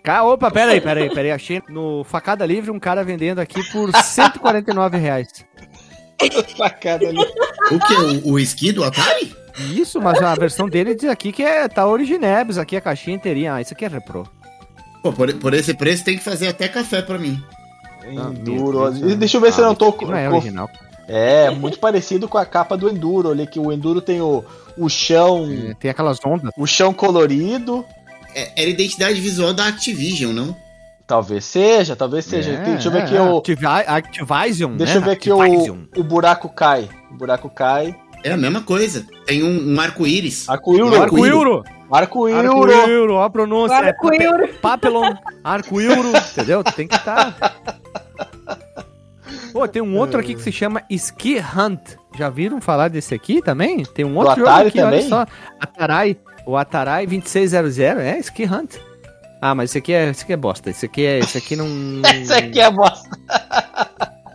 [0.01, 1.31] Cara, opa, pera aí, pera aí, pera aí.
[1.31, 5.27] Achei no Facada Livre um cara vendendo aqui por 149 reais.
[6.57, 7.19] Facada ali.
[7.71, 7.95] O que?
[8.29, 9.42] O, o esqui do Atari?
[9.71, 13.53] Isso, mas a versão dele diz aqui que é, tá originebs, aqui a caixinha inteirinha.
[13.55, 14.27] Ah, isso aqui é repro.
[15.01, 17.41] Pô, por, por esse preço tem que fazer até café pra mim.
[18.05, 18.89] Ah, Enduro.
[18.91, 19.95] Deus, E Deixa eu ver se eu não tô.
[20.01, 20.69] Não é com- original.
[21.07, 23.29] É, muito parecido com a capa do Enduro.
[23.29, 24.43] Olha que o Enduro tem o,
[24.77, 25.47] o chão.
[25.69, 26.51] É, Tem aquelas ondas.
[26.57, 27.85] O chão colorido.
[28.33, 30.55] É, era identidade visual da Activision, não?
[31.05, 32.51] Talvez seja, talvez seja.
[32.53, 33.37] É, Deixa eu ver é, aqui o.
[33.37, 34.99] Activi- Activision, Deixa né?
[34.99, 35.79] eu ver aqui Activision.
[35.95, 36.89] o, o buraco cai.
[37.11, 37.93] O buraco cai.
[38.23, 39.05] É a mesma coisa.
[39.25, 40.47] Tem um, um arco-íris.
[40.49, 40.93] Arco-íris.
[40.99, 41.63] Arco-íuro!
[41.91, 42.49] Arco-íris.
[42.49, 43.75] Arco-íuro, ó a pronúncia.
[43.75, 44.47] é Arco-íro.
[44.47, 45.13] pape- Papelon,
[45.43, 46.63] arco-íuro, entendeu?
[46.63, 47.35] Tem que estar.
[49.51, 51.79] Pô, tem um outro aqui que se chama Ski Hunt.
[52.17, 53.83] Já viram falar desse aqui também?
[53.83, 55.07] Tem um outro jogo Atari aqui, olha também?
[55.09, 55.25] só.
[55.59, 56.17] Atarai,
[56.47, 58.75] o Atarai 2600, é Ski Hunt.
[59.39, 60.69] Ah, mas esse aqui é, esse aqui é bosta.
[60.71, 61.67] Esse aqui é, esse aqui não
[62.21, 63.09] Esse aqui é bosta.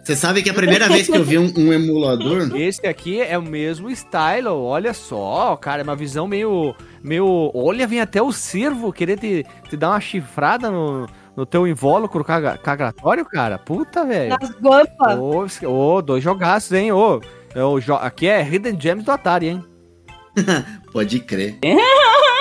[0.09, 2.49] Você sabe que a primeira vez que eu vi um, um emulador.
[2.57, 6.75] Esse aqui é o mesmo style, olha só, cara, é uma visão meio.
[7.03, 7.51] meio.
[7.55, 11.07] Olha, vem até o servo querer te, te dar uma chifrada no,
[11.37, 13.59] no teu invólucro caga- cagatório, cara.
[13.59, 14.35] Puta, velho.
[14.41, 15.63] Nas guampas.
[15.63, 16.91] Ô, ô, dois jogaços, hein?
[16.91, 17.21] Ô,
[17.55, 19.65] é o jo- aqui é Hidden Gems do Atari, hein?
[20.91, 21.59] Pode crer.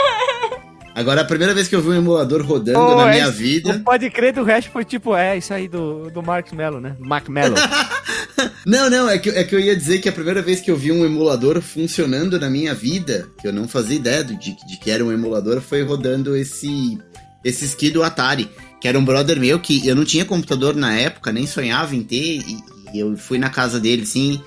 [0.97, 3.37] Agora, a primeira vez que eu vi um emulador rodando Ô, na é minha isso.
[3.37, 3.81] vida.
[3.85, 6.95] Pode crer do resto foi tipo, é, isso aí do, do Marcos Mello, né?
[6.97, 7.53] Mark Mello.
[8.65, 10.75] Não, não, é que, é que eu ia dizer que a primeira vez que eu
[10.75, 14.91] vi um emulador funcionando na minha vida, que eu não fazia ideia de, de que
[14.91, 16.97] era um emulador, foi rodando esse,
[17.43, 18.49] esse ski do Atari.
[18.81, 22.03] Que era um brother meu que eu não tinha computador na época, nem sonhava em
[22.03, 22.57] ter, e,
[22.93, 24.41] e eu fui na casa dele, assim.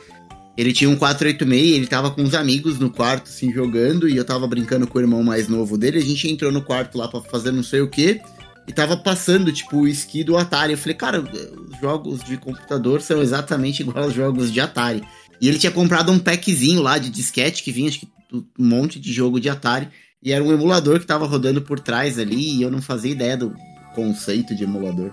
[0.57, 4.25] Ele tinha um 486, ele tava com uns amigos no quarto, assim, jogando, e eu
[4.25, 5.99] tava brincando com o irmão mais novo dele.
[5.99, 8.21] A gente entrou no quarto lá pra fazer não sei o que.
[8.69, 10.73] E tava passando, tipo, o ski do Atari.
[10.73, 15.03] Eu falei, cara, os jogos de computador são exatamente igual aos jogos de Atari.
[15.41, 19.01] E ele tinha comprado um packzinho lá de disquete que vinha, acho que um monte
[19.01, 19.89] de jogo de Atari.
[20.23, 23.37] E era um emulador que tava rodando por trás ali e eu não fazia ideia
[23.37, 23.55] do
[23.95, 25.11] conceito de emulador.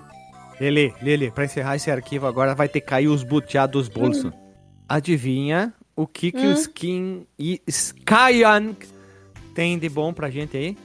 [0.59, 4.31] Lele, Lele, pra encerrar esse arquivo agora vai ter que cair os buteados dos bolsos.
[4.89, 8.75] Adivinha o que que o Skin e Skyang
[9.53, 10.77] tem de bom pra gente aí?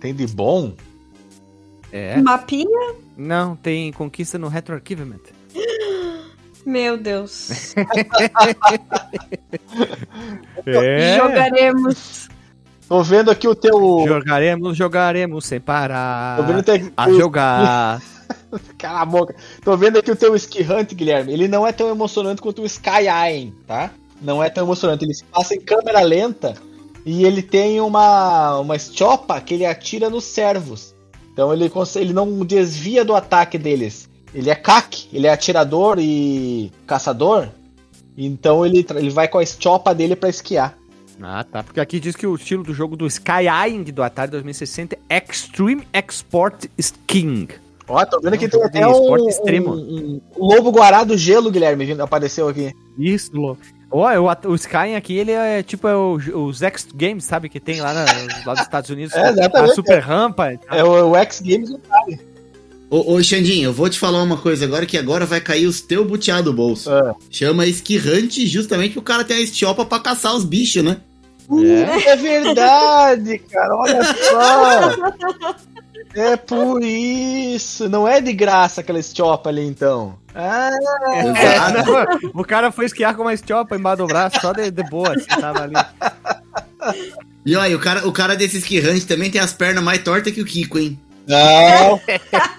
[0.00, 0.74] Tem de bom?
[1.92, 2.16] É.
[2.20, 2.94] Mapinha?
[3.16, 5.20] Não, tem conquista no Retro Archivement.
[6.66, 7.74] Meu Deus.
[10.66, 11.16] É.
[11.16, 12.28] Jogaremos.
[12.88, 14.04] Tô vendo aqui o teu.
[14.06, 16.40] Jogaremos, jogaremos sem Tô parar.
[16.46, 18.02] vendo até- A jogar.
[18.78, 19.34] Cala a boca.
[19.64, 21.32] Tô vendo aqui o teu Ski Hunt, Guilherme.
[21.32, 23.90] Ele não é tão emocionante quanto o Sky Eye, tá?
[24.20, 25.04] Não é tão emocionante.
[25.04, 26.54] Ele se passa em câmera lenta
[27.04, 30.94] E ele tem uma, uma estiopa que ele atira nos servos.
[31.32, 34.08] Então ele, ele não desvia do ataque deles.
[34.34, 37.48] Ele é cac, ele é atirador e caçador.
[38.16, 40.76] Então ele, ele vai com a estiopa dele pra esquiar.
[41.20, 41.62] Ah, tá.
[41.62, 45.86] Porque aqui diz que o estilo do jogo do Skyeng do Atari 2060 é Extreme
[45.92, 47.48] Export Skiing.
[47.88, 49.74] Ó, tô vendo É um que tem até um, esporte extremo.
[49.74, 52.72] um- um lobo guará do gelo, Guilherme, apareceu aqui.
[52.98, 53.60] Isso, louco.
[53.90, 56.14] Ó, o, at- o Skyeng aqui, ele é tipo é o,
[56.46, 57.48] os X Games, sabe?
[57.48, 58.04] Que tem lá, na,
[58.44, 59.14] lá dos Estados Unidos.
[59.16, 59.70] É, exatamente.
[59.70, 60.52] A super rampa.
[60.52, 60.76] e tal.
[60.78, 62.20] É o, o X Games do Atari.
[62.90, 65.80] Ô, ô Xandinho, eu vou te falar uma coisa agora, que agora vai cair os
[65.80, 66.92] teu butear do bolso.
[66.92, 67.14] É.
[67.30, 70.96] Chama esquirrante justamente porque o cara tem a estiopa pra caçar os bichos, né?
[71.48, 72.10] É.
[72.10, 75.56] É verdade, cara, olha só.
[76.14, 77.88] É por isso.
[77.88, 80.14] Não é de graça aquela estiopa ali, então.
[80.34, 80.70] Ah,
[81.24, 81.92] Exato.
[82.22, 85.14] Não, o cara foi esquiar com uma estiopa embaixo do braço, só de, de boa,
[85.14, 85.74] assim, tava ali.
[87.44, 90.40] E olha, o cara, o cara desse esquirrante também tem as pernas mais tortas que
[90.40, 90.98] o Kiko, hein?
[91.26, 92.00] não.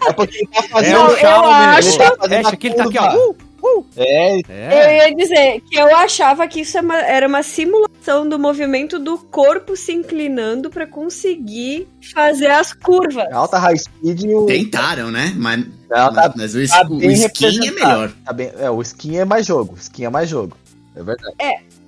[0.08, 0.96] É porque ele tá fazendo.
[0.96, 1.66] É o eu né?
[1.78, 3.10] acho- Ele tá a aqui, ele tá aqui, ó.
[3.12, 3.36] curva.
[3.62, 3.86] Uh, uh.
[3.98, 5.10] É, Eu É.
[5.10, 6.82] ia dizer que eu achava que isso é
[7.16, 7.87] era uma simulação
[8.28, 13.32] do movimento do corpo se inclinando pra conseguir fazer as curvas.
[13.32, 14.46] alta high speed o.
[14.46, 15.34] Tentaram, né?
[15.36, 18.12] Mas, tá, mas o, tá o skin é melhor.
[18.26, 19.74] tá bem- é, o skin é mais jogo.
[19.76, 20.56] O skin é mais jogo.
[20.96, 21.36] É verdade.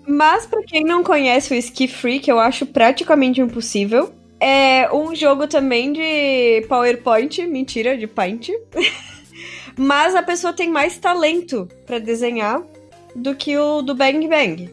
[0.08, 5.14] Mas pra quem não conhece o Ski Free, que eu acho praticamente impossível, é um
[5.16, 8.50] jogo também de PowerPoint, mentira, de Paint.
[9.78, 12.62] Mas a pessoa tem mais talento pra desenhar
[13.16, 14.70] do que o do Bang Bang.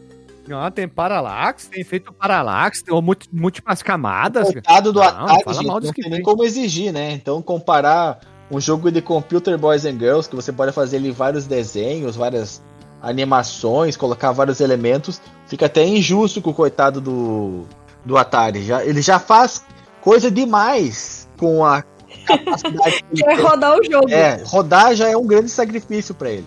[0.52, 4.50] Ó, tem paralaxe, tem efeito paralaxe, tem múlti- múltiplas camadas.
[4.52, 7.12] Coitado do Não, Atari, fala gente, mal não tem nem como exigir, né?
[7.12, 8.20] Então comparar
[8.50, 12.62] um jogo de Computer Boys and Girls, que você pode fazer ali vários desenhos, várias
[13.02, 17.64] animações, colocar vários elementos, fica até injusto com o coitado do,
[18.04, 18.62] do Atari.
[18.64, 19.64] Já, ele já faz
[20.00, 21.82] coisa demais com a
[22.26, 24.10] capacidade que é rodar o jogo.
[24.10, 26.46] É, rodar já é um grande sacrifício pra ele.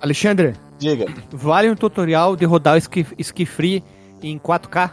[0.00, 1.06] Alexandre, Diga.
[1.30, 3.84] vale um tutorial de rodar o ski, ski free
[4.22, 4.90] em 4K?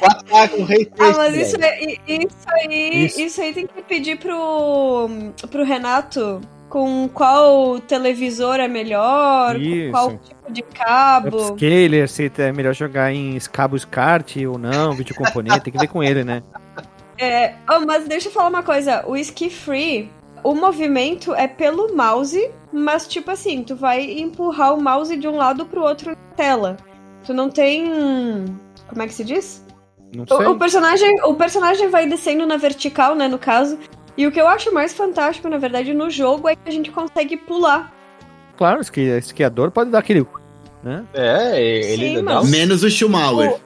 [0.00, 3.20] 4K com Ray Ah, mas isso, é- isso aí, Isso.
[3.20, 3.40] isso.
[3.40, 5.08] aí tem que pedir pro,
[5.50, 9.86] pro Renato com qual televisor é melhor, Isso.
[9.86, 11.36] com qual tipo de cabo.
[11.52, 15.88] Upscaler, se é melhor jogar em cabo SCART ou não, vídeo componente, tem que ver
[15.88, 16.42] com ele, né?
[17.16, 20.10] É, oh, mas deixa eu falar uma coisa, o Ski Free,
[20.44, 25.36] o movimento é pelo mouse, mas tipo assim, tu vai empurrar o mouse de um
[25.36, 26.76] lado pro outro na tela.
[27.24, 27.86] Tu não tem.
[28.88, 29.64] Como é que se diz?
[30.14, 30.36] Não sei.
[30.46, 33.78] O, o personagem, o personagem vai descendo na vertical, né, no caso.
[34.16, 36.90] E o que eu acho mais fantástico, na verdade, no jogo é que a gente
[36.92, 37.92] consegue pular.
[38.56, 40.24] Claro, esqui, esquiador pode dar aquele.
[40.84, 41.02] Né?
[41.14, 41.60] É,
[41.92, 43.56] ele Sim, dá mas- um- Menos o Schumacher.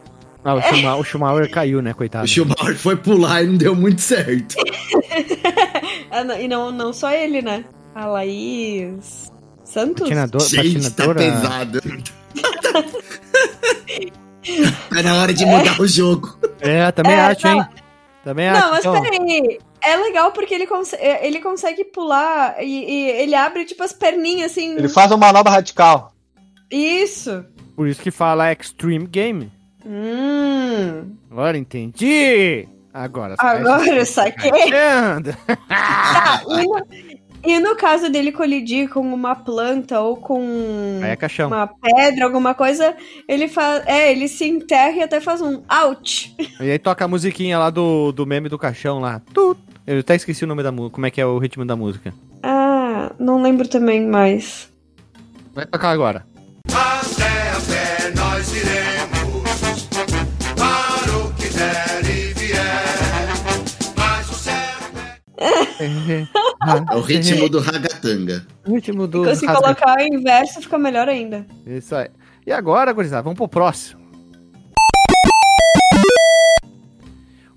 [0.45, 2.25] Ah, o, Schuma, o Schumacher caiu, né, coitado.
[2.25, 4.55] O Schumacher foi pular e não deu muito certo.
[6.27, 7.65] Não- E não, não só ele, né?
[7.95, 9.31] A Laís.
[9.65, 10.03] Santos?
[10.05, 11.19] Patinador, Gente, tá patinadora.
[11.19, 11.81] pesado.
[14.95, 16.39] tá na hora de mudar o jogo.
[16.61, 17.59] É, também É, acho, não.
[17.61, 17.67] hein?
[18.25, 18.61] Também acho.
[18.63, 19.03] Não, mas então.
[19.03, 19.59] peraí.
[19.81, 23.93] É legal porque ele, conse- é, ele consegue pular e, e ele abre, tipo, as
[23.93, 24.75] perninhas, assim.
[24.77, 26.13] Ele faz uma manobra radical.
[26.71, 27.45] Isso.
[27.77, 29.53] Por isso que fala Extreme Game.
[29.87, 31.15] Hum.
[31.31, 32.69] Agora entendi!
[32.99, 34.51] Agora Agora saquei.
[34.75, 35.39] Anda.
[35.69, 36.87] Tá, e no,
[37.45, 42.97] e no caso dele colidir com uma planta ou com é uma pedra, alguma coisa,
[43.29, 43.87] ele faz.
[43.87, 46.35] É, ele se enterra e até faz um ouch.
[46.61, 49.23] E aí toca a musiquinha lá do, do meme do caixão lá.
[49.87, 50.95] Eu até esqueci o nome da música.
[50.95, 52.13] Como é que é o ritmo da música?
[52.43, 54.69] Ah, não lembro também mais.
[55.55, 56.27] Vai tocar agora.
[65.81, 68.47] É o ritmo do ragatanga.
[68.67, 69.21] O ritmo do.
[69.23, 71.47] Porque se rasga- colocar o inverso fica melhor ainda.
[71.67, 72.09] Isso aí.
[72.47, 74.01] E agora, gurizada, vamos pro próximo.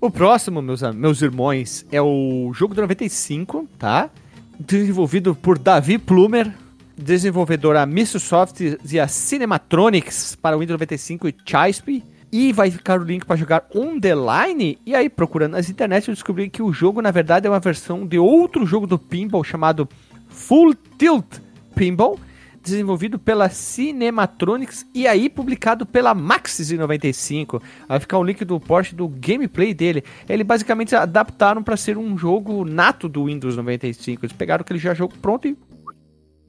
[0.00, 4.10] O próximo, meus, meus irmãos, é o jogo do 95, tá?
[4.58, 6.52] Desenvolvido por Davi Plumer,
[6.96, 8.60] desenvolvedor a Microsoft
[8.90, 12.02] e a Cinematronics para o Windows 95 e Chasp.
[12.32, 14.78] E vai ficar o link para jogar on the line.
[14.86, 18.06] E aí, procurando nas internet, eu descobri que o jogo, na verdade, é uma versão
[18.06, 19.86] de outro jogo do Pinball chamado
[20.30, 21.26] Full Tilt
[21.74, 22.18] Pinball,
[22.62, 27.62] desenvolvido pela Cinematronics e aí publicado pela Maxis em 95.
[27.86, 30.02] Vai ficar o link do Porsche do gameplay dele.
[30.26, 34.24] Ele basicamente adaptaram para ser um jogo nato do Windows 95.
[34.24, 35.56] Eles pegaram aquele já jogo pronto e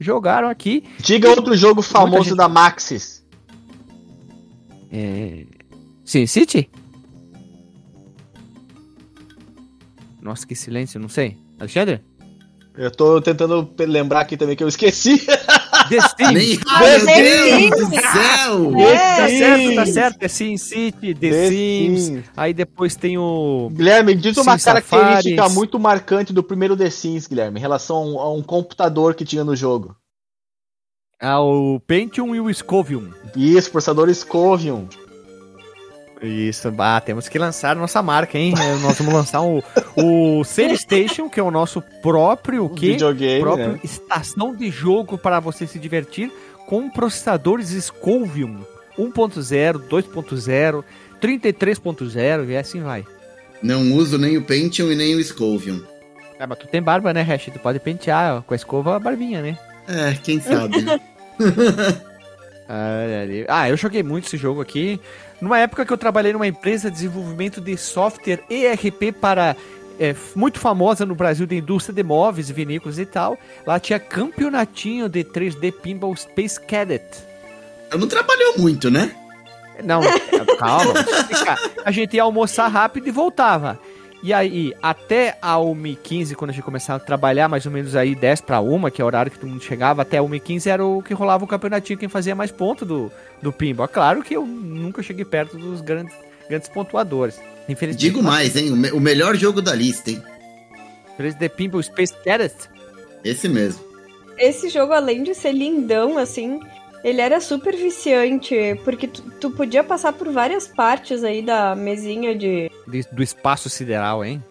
[0.00, 0.84] jogaram aqui.
[0.98, 3.22] Diga outro jogo famoso gente- da Maxis.
[4.90, 5.44] É...
[6.04, 6.70] Sin City?
[10.20, 11.36] Nossa, que silêncio, não sei.
[11.58, 12.00] Alexandre?
[12.76, 15.18] Eu tô tentando lembrar aqui também que eu esqueci.
[15.88, 16.60] The Sims.
[16.80, 17.88] Meu Deus Sims.
[17.88, 18.80] do céu!
[18.80, 19.16] É.
[19.16, 19.94] Tá certo, tá Sims.
[19.94, 20.22] certo.
[20.22, 22.02] É Sin City, The, The Sims.
[22.04, 22.24] Sims.
[22.36, 23.70] Aí depois tem o.
[23.72, 25.54] Guilherme, diz uma Sim, característica Safaris.
[25.54, 29.24] muito marcante do primeiro The Sims, Guilherme, em relação a um, a um computador que
[29.24, 29.94] tinha no jogo.
[31.20, 33.10] Ah, o Pentium e o Scovium.
[33.36, 34.88] Isso, processador Scovium.
[36.22, 38.54] Isso, bah, temos que lançar nossa marca, hein?
[38.80, 39.62] Nós vamos lançar o,
[39.96, 43.80] o Save Station, que é o nosso próprio que videogame, próprio né?
[43.82, 46.32] estação de jogo para você se divertir
[46.66, 48.60] com processadores Scovium
[48.98, 50.84] 1.0, 2.0,
[51.20, 53.04] 33.0 e assim vai.
[53.62, 55.82] Não uso nem o Pentium e nem o Scovium.
[56.38, 57.46] Ah, mas tu tem barba, né, Hash?
[57.46, 59.58] Tu pode pentear ó, com a escova a barbinha, né?
[59.88, 60.84] É, quem sabe.
[63.48, 65.00] Ah, eu joguei muito esse jogo aqui.
[65.40, 69.56] Numa época que eu trabalhei numa empresa de desenvolvimento de software ERP para.
[70.00, 73.38] é, muito famosa no Brasil de indústria de móveis, vinícolas e tal.
[73.66, 77.04] Lá tinha campeonatinho de 3D Pinball Space Cadet.
[77.90, 79.14] Eu não trabalhou muito, né?
[79.84, 80.00] Não,
[80.58, 80.94] calma.
[81.84, 83.78] A gente ia almoçar rápido e voltava.
[84.26, 88.14] E aí, até a 1h15, quando a gente começava a trabalhar, mais ou menos aí
[88.14, 91.02] 10 para 1, que é o horário que todo mundo chegava, até 1h15 era o
[91.02, 93.12] que rolava o campeonatinho, quem fazia mais ponto do,
[93.42, 93.86] do pinball.
[93.86, 96.14] Claro que eu nunca cheguei perto dos grandes,
[96.48, 97.38] grandes pontuadores.
[97.68, 98.00] Infelizmente.
[98.00, 98.72] Digo mais, hein?
[98.72, 100.22] O, me- o melhor jogo da lista, hein?
[101.20, 102.54] 3D Pinball Space Cadet.
[103.22, 103.84] Esse mesmo.
[104.38, 106.60] Esse jogo, além de ser lindão, assim,
[107.04, 112.34] ele era super viciante, porque tu, tu podia passar por várias partes aí da mesinha
[112.34, 112.70] de.
[112.88, 114.42] de- do espaço sideral, hein?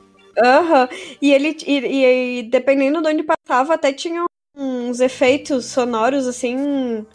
[0.42, 0.88] Aham.
[1.22, 1.58] E ele.
[1.66, 4.24] E, e- e dependendo de onde passava, até tinha
[4.56, 7.06] uns efeitos sonoros, assim.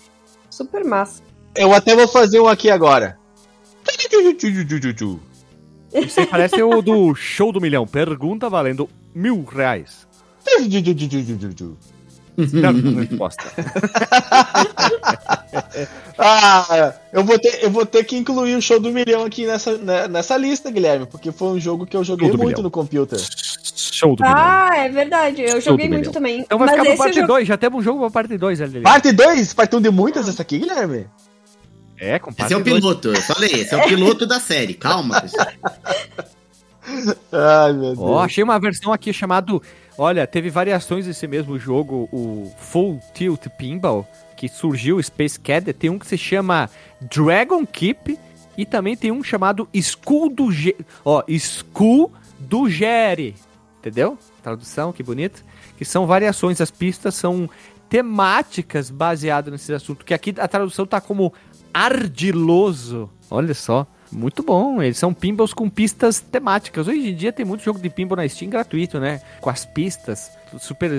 [0.50, 1.22] Super massa.
[1.54, 3.16] Eu até vou fazer um aqui agora.
[5.94, 7.86] Isso aí parece o do show do milhão.
[7.86, 10.06] Pergunta valendo mil reais.
[12.52, 13.44] Não, resposta.
[16.20, 19.78] Ah, eu vou, ter, eu vou ter que incluir o show do milhão aqui nessa,
[19.78, 22.62] né, nessa lista, Guilherme, porque foi um jogo que eu joguei muito milhão.
[22.62, 23.18] no computer.
[23.74, 24.36] Show do milhão.
[24.36, 25.42] Ah, é verdade.
[25.42, 26.12] Eu Show joguei muito milhão.
[26.12, 26.40] também.
[26.40, 27.26] Então vai Mas ficar pra parte jogo.
[27.28, 28.80] 2, já temos um jogo pra parte 2 ali.
[28.80, 29.54] Parte 2?
[29.54, 31.06] Parte 1 de muitas essa aqui, Guilherme?
[31.98, 32.76] É, com parte Esse é o 2.
[32.80, 34.74] piloto, eu falei, esse é o piloto da série.
[34.74, 35.46] Calma, pessoal.
[37.32, 37.98] Ai, meu Deus.
[37.98, 39.62] Ó, achei uma versão aqui chamado.
[39.96, 45.76] Olha, teve variações desse mesmo jogo, o Full Tilt Pinball, que surgiu Space Cadet.
[45.76, 46.70] Tem um que se chama
[47.00, 48.18] Dragon Keep
[48.56, 50.76] e também tem um chamado School do Ge...
[51.04, 53.34] Ó, School do Gere.
[53.80, 54.18] Entendeu?
[54.42, 55.44] Tradução, que bonito.
[55.76, 57.48] Que são variações, as pistas são
[57.88, 60.04] temáticas baseadas nesse assunto.
[60.04, 61.32] Que aqui a tradução tá como
[61.72, 63.10] ardiloso.
[63.30, 63.86] Olha só.
[64.10, 66.88] Muito bom, eles são pinballs com pistas temáticas.
[66.88, 69.20] Hoje em dia tem muito jogo de pinball na Steam gratuito, né?
[69.40, 70.90] Com as pistas, super.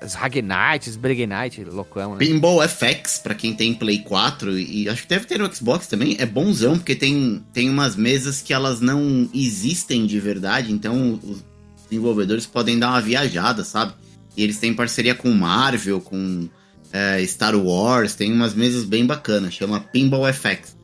[0.00, 2.18] As Hagenite, Bregenite, loucão, né?
[2.18, 6.16] Pinball FX, pra quem tem Play 4, e acho que deve ter no Xbox também,
[6.18, 11.44] é bonzão, porque tem, tem umas mesas que elas não existem de verdade, então os
[11.88, 13.92] desenvolvedores podem dar uma viajada, sabe?
[14.36, 16.48] E eles têm parceria com Marvel, com
[16.92, 20.81] é, Star Wars, tem umas mesas bem bacanas, chama Pinball FX.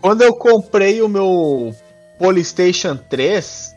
[0.00, 1.74] Quando eu comprei o meu
[2.18, 3.74] Polystation 3,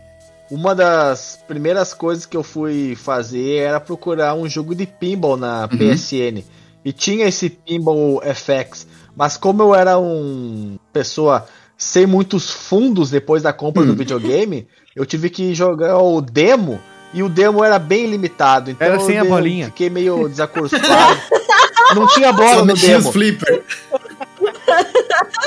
[0.51, 5.63] uma das primeiras coisas que eu fui fazer era procurar um jogo de pinball na
[5.71, 5.77] Uhum.
[5.77, 6.43] PSN.
[6.85, 8.85] E tinha esse Pinball FX.
[9.15, 11.45] Mas como eu era um pessoa
[11.77, 13.95] sem muitos fundos depois da compra do Hum.
[13.95, 16.79] videogame, eu tive que jogar o demo.
[17.13, 18.71] E o demo era bem limitado.
[18.71, 19.65] Então Era sem eu a bolinha.
[19.67, 21.19] Fiquei meio desacorçado.
[21.95, 23.13] Não tinha bola Só no mexia os demo.
[23.13, 23.63] flipper.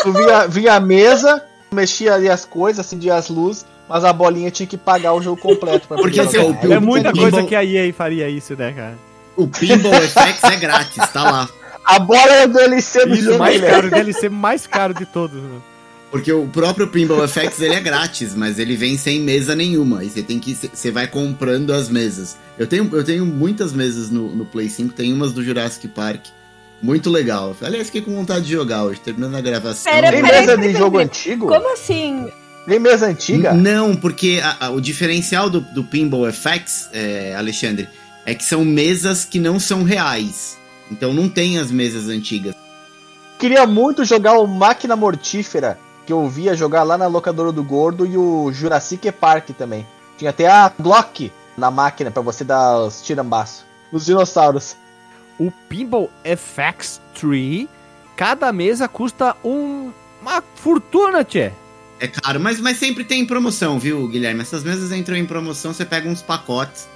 [0.02, 4.50] Tu via, via a mesa, mexia ali as coisas, acendia as luzes, mas a bolinha
[4.50, 7.30] tinha que pagar o jogo completo pra Porque, assim, o- É o- muita o coisa
[7.38, 8.98] pinball- que a EA faria isso, né, cara?
[9.36, 11.48] O Pinball FX é grátis, tá lá.
[11.84, 13.68] A bola é o DLC do Isso, jogo, mais né?
[13.68, 15.40] caro, DLC mais caro de todos.
[15.42, 15.58] né?
[16.10, 20.02] Porque o próprio Pinball FX ele é grátis, mas ele vem sem mesa nenhuma.
[20.04, 20.54] E você tem que.
[20.54, 22.36] Você vai comprando as mesas.
[22.58, 26.24] Eu tenho, eu tenho muitas mesas no, no Play 5, tem umas do Jurassic Park.
[26.82, 27.56] Muito legal.
[27.62, 29.90] Aliás, fiquei com vontade de jogar hoje, terminando a gravação.
[29.92, 31.04] Pera, Tem mesa pera, de pera, jogo pera.
[31.04, 31.46] antigo?
[31.48, 32.30] Como assim?
[32.66, 33.52] Tem mesa antiga?
[33.54, 37.88] Não, porque a- a- o diferencial do, do Pinball FX, é, Alexandre,
[38.26, 40.58] é que são mesas que não são reais.
[40.90, 42.54] Então não tem as mesas antigas.
[43.38, 48.06] Queria muito jogar o Máquina Mortífera, que eu via jogar lá na locadora do Gordo,
[48.06, 49.86] e o Jurassic Park também.
[50.18, 53.64] Tinha até a Glock na máquina pra você dar os tirambaços.
[53.92, 54.76] Os dinossauros.
[55.38, 57.68] O Pinball FX3,
[58.16, 61.52] cada mesa custa um, uma fortuna, tchê.
[61.98, 64.42] É caro, mas, mas sempre tem promoção, viu, Guilherme?
[64.42, 66.86] Essas mesas entram em promoção, você pega uns pacotes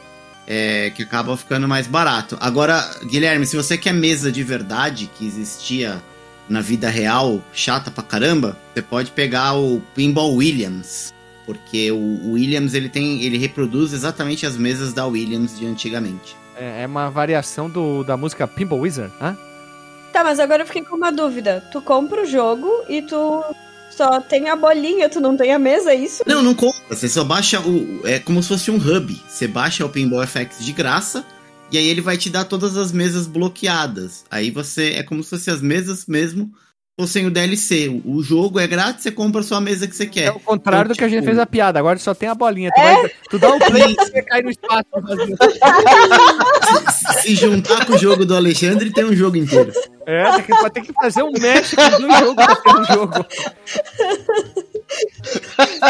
[0.47, 2.37] é, que acabam ficando mais barato.
[2.41, 6.03] Agora, Guilherme, se você quer mesa de verdade, que existia
[6.49, 11.15] na vida real, chata pra caramba, você pode pegar o Pinball Williams.
[11.47, 13.23] Porque o Williams ele tem.
[13.23, 16.37] ele reproduz exatamente as mesas da Williams de antigamente.
[16.61, 19.35] É, é uma variação do, da música Pinball Wizard, hã?
[20.13, 21.65] Tá, mas agora eu fiquei com uma dúvida.
[21.73, 23.43] Tu compra o jogo e tu
[23.91, 26.23] só tem a bolinha, tu não tem a mesa, é isso?
[26.27, 26.79] Não, não compra.
[26.91, 28.07] Você só baixa o.
[28.07, 29.19] É como se fosse um hub.
[29.27, 31.25] Você baixa o Pinball FX de graça.
[31.73, 34.25] E aí ele vai te dar todas as mesas bloqueadas.
[34.31, 34.95] Aí você.
[34.95, 36.53] É como se fossem as mesas mesmo
[37.01, 37.89] fossem o DLC.
[37.89, 40.27] O, o jogo é grátis, você compra a sua mesa que você quer.
[40.27, 41.79] É o contrário Então, do que a gente tipo, fez a piada.
[41.79, 42.71] Agora só tem a bolinha.
[42.75, 44.85] Tu, vai, tu dá um play e você cai no espaço.
[46.93, 49.73] se, se juntar com o jogo do Alexandre, tem um jogo inteiro.
[50.07, 53.15] É, tem que, vai ter que fazer um México do jogo pra ter um jogo.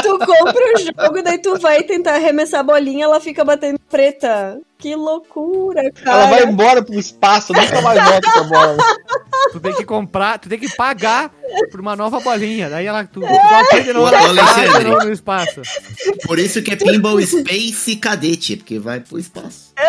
[0.02, 4.60] Tu compra o jogo, daí tu vai tentar arremessar a bolinha, ela fica batendo preta.
[4.78, 6.22] Que loucura, cara.
[6.22, 8.76] Ela vai embora pro espaço, nunca mais volta com a bola.
[9.52, 11.30] Tu tem que comprar, tu tem que pagar
[11.70, 12.70] por uma nova bolinha.
[12.70, 15.60] Daí ela, tu, tu de novo, ela cai de novo no espaço.
[16.24, 19.74] Por isso que é Pinball Space Cadete, porque vai pro espaço.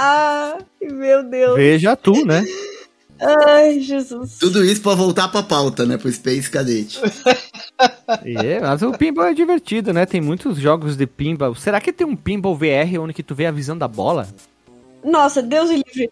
[0.00, 1.56] Ah, meu Deus.
[1.56, 2.44] Veja tu, né?
[3.20, 4.38] Ai, Jesus.
[4.38, 5.96] Tudo isso pra voltar pra pauta, né?
[5.96, 7.00] Pro Space Cadete.
[8.24, 10.04] E é, mas o pinball é divertido, né?
[10.04, 11.54] Tem muitos jogos de pinball.
[11.54, 14.26] Será que tem um pinball VR onde que tu vê a visão da bola?
[15.04, 16.10] Nossa, Deus livre.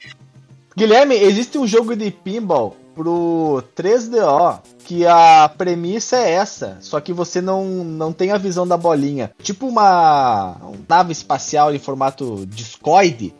[0.77, 7.13] Guilherme, existe um jogo de pinball pro 3DO que a premissa é essa, só que
[7.13, 9.33] você não, não tem a visão da bolinha.
[9.43, 10.57] Tipo uma
[10.89, 13.35] nave espacial em formato discoide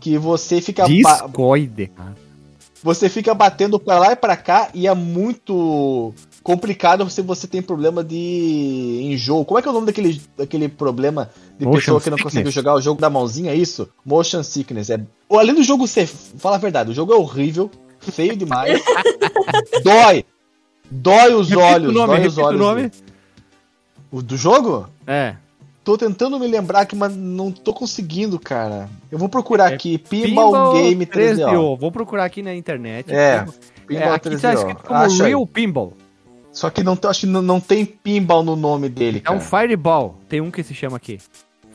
[0.00, 1.90] que você fica Discoide.
[2.84, 6.12] Você fica batendo pra lá e pra cá e é muito
[6.42, 9.42] complicado se você tem problema de enjoo.
[9.42, 12.34] Como é que é o nome daquele, daquele problema de Motion pessoa que não sickness.
[12.34, 13.52] consegue jogar o jogo da mãozinha?
[13.52, 13.88] É isso?
[14.04, 14.90] Motion sickness.
[14.90, 15.00] É...
[15.30, 16.06] Além do jogo ser.
[16.06, 17.70] Fala a verdade, o jogo é horrível,
[18.00, 18.82] feio demais.
[19.82, 20.22] dói.
[20.90, 21.88] Dói os Repita olhos.
[21.90, 22.60] o nome, dói os repita o olhos.
[22.60, 22.92] nome.
[24.12, 24.86] O do jogo?
[25.06, 25.36] É.
[25.84, 28.88] Tô tentando me lembrar aqui, mas não tô conseguindo, cara.
[29.12, 29.98] Eu vou procurar É aqui.
[29.98, 31.78] Pinball, Game 3DO.
[31.78, 33.12] Vou procurar aqui na internet.
[33.12, 33.46] É, É,
[33.86, 34.40] Pinball aqui 3DO.
[34.40, 35.28] tá escrito como Acha aí.
[35.28, 35.92] Real Pinball.
[36.50, 39.66] Só que não, acho que não, não tem pinball no nome dele, É um cara.
[39.66, 40.16] Fireball.
[40.28, 41.18] Tem um que se chama aqui.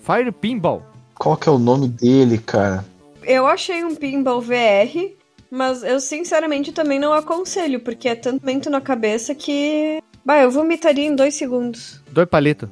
[0.01, 0.81] Fire Pinball.
[1.13, 2.83] Qual que é o nome dele, cara?
[3.21, 5.11] Eu achei um pinball VR,
[5.51, 10.01] mas eu sinceramente também não aconselho, porque é tanto mento na cabeça que.
[10.25, 12.01] Bah, eu vomitaria em dois segundos.
[12.09, 12.69] Dois palitos.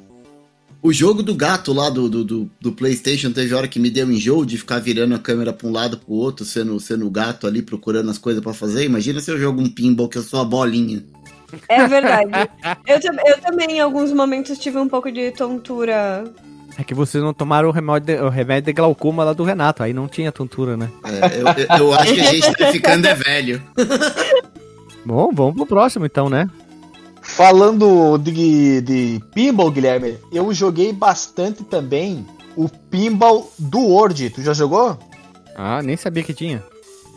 [0.80, 4.10] O jogo do gato lá do, do, do, do PlayStation teve hora que me deu
[4.10, 7.46] enjoo de ficar virando a câmera pra um lado pro outro, sendo, sendo o gato
[7.48, 8.84] ali procurando as coisas pra fazer.
[8.84, 11.04] Imagina se eu jogo um pinball que eu sou a bolinha.
[11.68, 12.30] É verdade.
[12.86, 16.24] eu, eu também, em alguns momentos, tive um pouco de tontura.
[16.78, 19.82] É que vocês não tomaram o remédio de, o remédio de glaucoma lá do Renato.
[19.82, 20.88] Aí não tinha tontura, né?
[21.04, 21.46] É, eu,
[21.80, 23.60] eu- eu acho que a gente tá ficando é velho.
[25.04, 26.48] Bom, vamos pro próximo então, né?
[27.28, 32.26] Falando de, de pinball, Guilherme, eu joguei bastante também
[32.56, 34.30] o pinball do Word.
[34.30, 34.98] Tu já jogou?
[35.54, 36.64] Ah, nem sabia que tinha.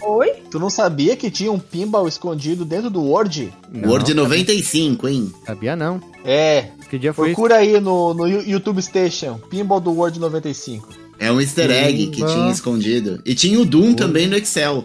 [0.03, 0.33] Oi?
[0.51, 3.51] Tu não sabia que tinha um pinball escondido dentro do Word?
[3.71, 5.33] Não, Word 95, hein?
[5.45, 6.01] Sabia não.
[6.25, 7.35] É, Que dia foi isso?
[7.35, 10.89] procura aí no, no YouTube Station, pinball do Word 95.
[11.17, 13.21] É um easter egg que tinha escondido.
[13.25, 14.83] E tinha o Doom também no Excel.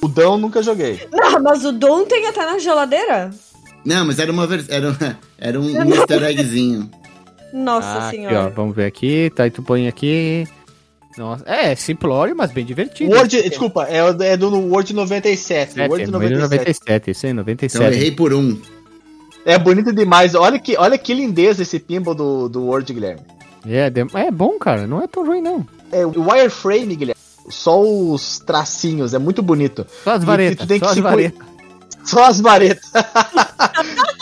[0.00, 1.08] O Dão nunca joguei.
[1.10, 3.30] Não, mas o Dom tem até na geladeira?
[3.88, 6.90] Não, mas era uma era, era um, um easter eggzinho.
[7.52, 8.50] Nossa Ah, aqui, ó, senhora.
[8.50, 9.30] vamos ver aqui.
[9.34, 10.46] Tá, aí tu põe aqui.
[11.16, 13.10] Nossa, é simplório, mas bem divertido.
[13.14, 13.98] Word, desculpa, é,
[14.32, 15.72] é do Word 97.
[15.72, 16.42] Sete, Word é 97.
[16.42, 17.84] 97, isso aí, Então 97.
[17.84, 18.60] eu errei por um.
[19.44, 20.34] É bonito demais.
[20.34, 23.22] Olha que, olha que lindeza esse pinball do, do Word, Guilherme.
[23.66, 23.90] É,
[24.26, 24.86] é bom, cara.
[24.86, 25.66] Não é tão ruim, não.
[25.90, 27.20] É o wireframe, Guilherme.
[27.48, 29.86] Só os tracinhos, é muito bonito.
[30.04, 30.58] Só as E- e varetas.
[30.58, 31.46] tu tem que Só as se cu- varetas.
[32.04, 32.90] Só as varetas.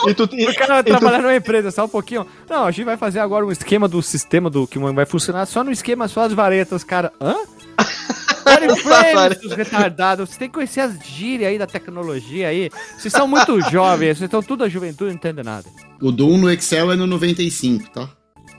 [0.09, 2.27] e tu, e- O cara vai e tu- trabalhar numa empresa, só um pouquinho.
[2.49, 5.63] Não, a gente vai fazer agora um esquema do sistema do que vai funcionar só
[5.63, 7.13] no esquema, só as varetas, cara.
[7.21, 7.35] Hã?
[9.41, 10.29] Seus retardados.
[10.29, 12.71] Vocês têm que conhecer as gírias aí da tecnologia aí.
[12.97, 15.65] Vocês são muito jovens, vocês estão tudo a juventude, não entende nada.
[16.01, 18.09] O Doom no Excel é no 95, tá?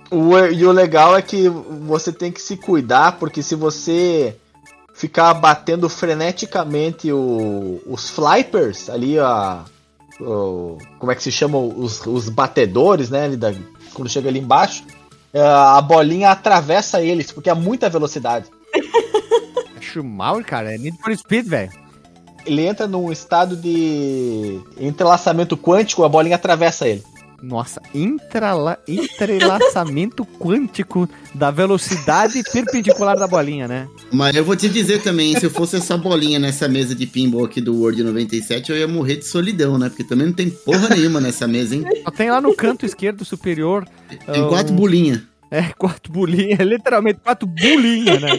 [0.09, 4.36] o, e o legal é que você tem que se cuidar, porque se você
[4.97, 9.63] ficar batendo freneticamente o- os flypers ali, a,
[10.19, 13.29] o- como é que se chamam os, os batedores, né?
[13.35, 13.53] da-
[13.93, 14.83] quando chega ali embaixo,
[15.33, 18.47] é, a bolinha atravessa eles, porque é muita velocidade.
[19.77, 20.73] É Schumacher, cara.
[20.73, 21.71] É Need for Speed, velho.
[22.45, 27.03] ele entra num estado de entrelaçamento quântico, a bolinha atravessa ele.
[27.41, 28.79] Nossa, intrala...
[28.88, 33.88] entrelaçamento quântico da velocidade perpendicular da bolinha, né?
[34.11, 37.45] Mas eu vou te dizer também, se eu fosse essa bolinha nessa mesa de pinball
[37.45, 39.89] aqui do Word 97, eu ia morrer de solidão, né?
[39.89, 41.85] Porque também não tem porra nenhuma nessa mesa, hein?
[42.03, 43.88] Só tem lá no canto esquerdo superior.
[44.09, 45.21] Tem ah, quatro um- bolinhas.
[45.49, 48.38] É, quatro bolinhas, literalmente quatro bolinhas, né?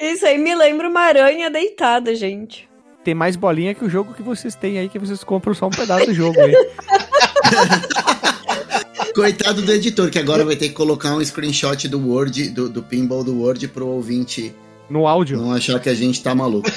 [0.00, 2.68] Isso aí me lembra uma aranha deitada, gente.
[3.04, 5.70] Tem mais bolinha que o jogo que vocês têm aí, que vocês compram só um
[5.70, 6.52] pedaço do jogo aí.
[9.14, 12.82] Coitado do editor, que agora vai ter que colocar um screenshot do Word, do, do
[12.82, 14.54] pinball do Word pro ouvinte
[14.88, 15.38] No áudio.
[15.38, 16.70] não achar que a gente tá maluco.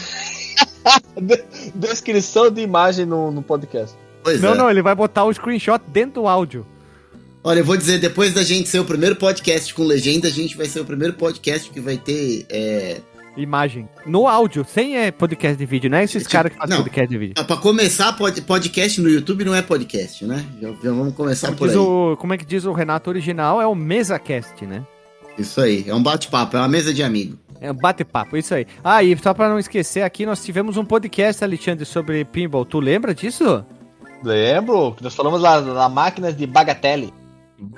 [1.22, 1.43] De-
[1.76, 3.95] Descrição de imagem no, no podcast.
[4.24, 4.57] Pois Não, é.
[4.57, 6.66] não, ele vai botar o screenshot dentro do áudio.
[7.43, 10.55] Olha, eu vou dizer, depois da gente ser o primeiro podcast com legenda, a gente
[10.55, 12.45] vai ser o primeiro podcast que vai ter.
[12.49, 13.01] É...
[13.36, 13.89] Imagem.
[14.05, 16.03] No áudio, sem é, podcast de vídeo, né?
[16.03, 16.84] Esses Tipo, caras que fazem não.
[16.84, 17.45] podcast de vídeo.
[17.45, 20.45] Pra começar, pod- podcast no YouTube não é podcast, né?
[20.61, 21.84] Já, já vamos começar Como, por diz aí.
[21.84, 23.61] o, como é que diz o Renato original?
[23.61, 24.86] É o MesaCast, né?
[25.38, 27.38] Isso aí, é um bate-papo, é uma mesa de amigo.
[27.59, 28.67] É um bate-papo, isso aí.
[28.84, 32.65] Ah, e só pra não esquecer aqui, nós tivemos um podcast, Alexandre, sobre pinball.
[32.65, 33.65] Tu lembra disso?
[34.23, 37.13] Lembro que nós falamos lá da máquinas de bagatelle.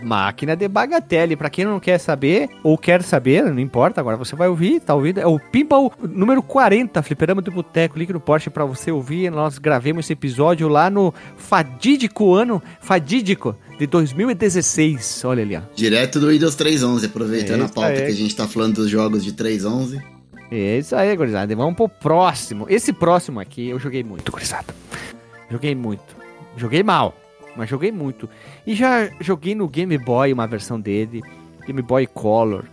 [0.03, 1.35] Máquina de bagatelle.
[1.35, 4.93] Pra quem não quer saber, ou quer saber, não importa, agora você vai ouvir, tá
[4.93, 5.19] ouvindo?
[5.19, 9.31] É o Pinball número 40, Fliperama do Boteco, link no Porsche pra você ouvir.
[9.31, 15.23] Nós gravemos esse episódio lá no fadídico ano, fadídico, de 2016.
[15.25, 15.61] Olha ali, ó.
[15.75, 19.23] Direto do Windows 3.11, aproveitando É a pauta que a gente tá falando dos jogos
[19.23, 20.01] de 3.11.
[20.51, 21.55] É isso aí, gurizada.
[21.55, 22.65] Vamos pro próximo.
[22.69, 24.73] Esse próximo aqui eu joguei muito, gurizada.
[25.49, 26.15] Joguei muito.
[26.57, 27.13] Joguei mal,
[27.55, 28.29] mas joguei muito.
[28.65, 31.21] E já joguei no Game Boy uma versão dele,
[31.65, 32.65] Game Boy Color.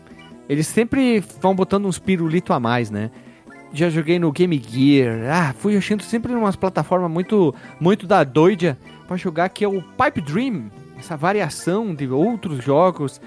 [0.48, 3.10] Eles sempre vão botando uns pirulito a mais, né?
[3.72, 5.30] Já joguei no Game Gear.
[5.30, 9.82] Ah, fui achando sempre umas plataformas muito, muito da doida pra jogar, que é o
[9.82, 10.70] Pipe Dream.
[10.98, 13.20] Essa variação de outros jogos.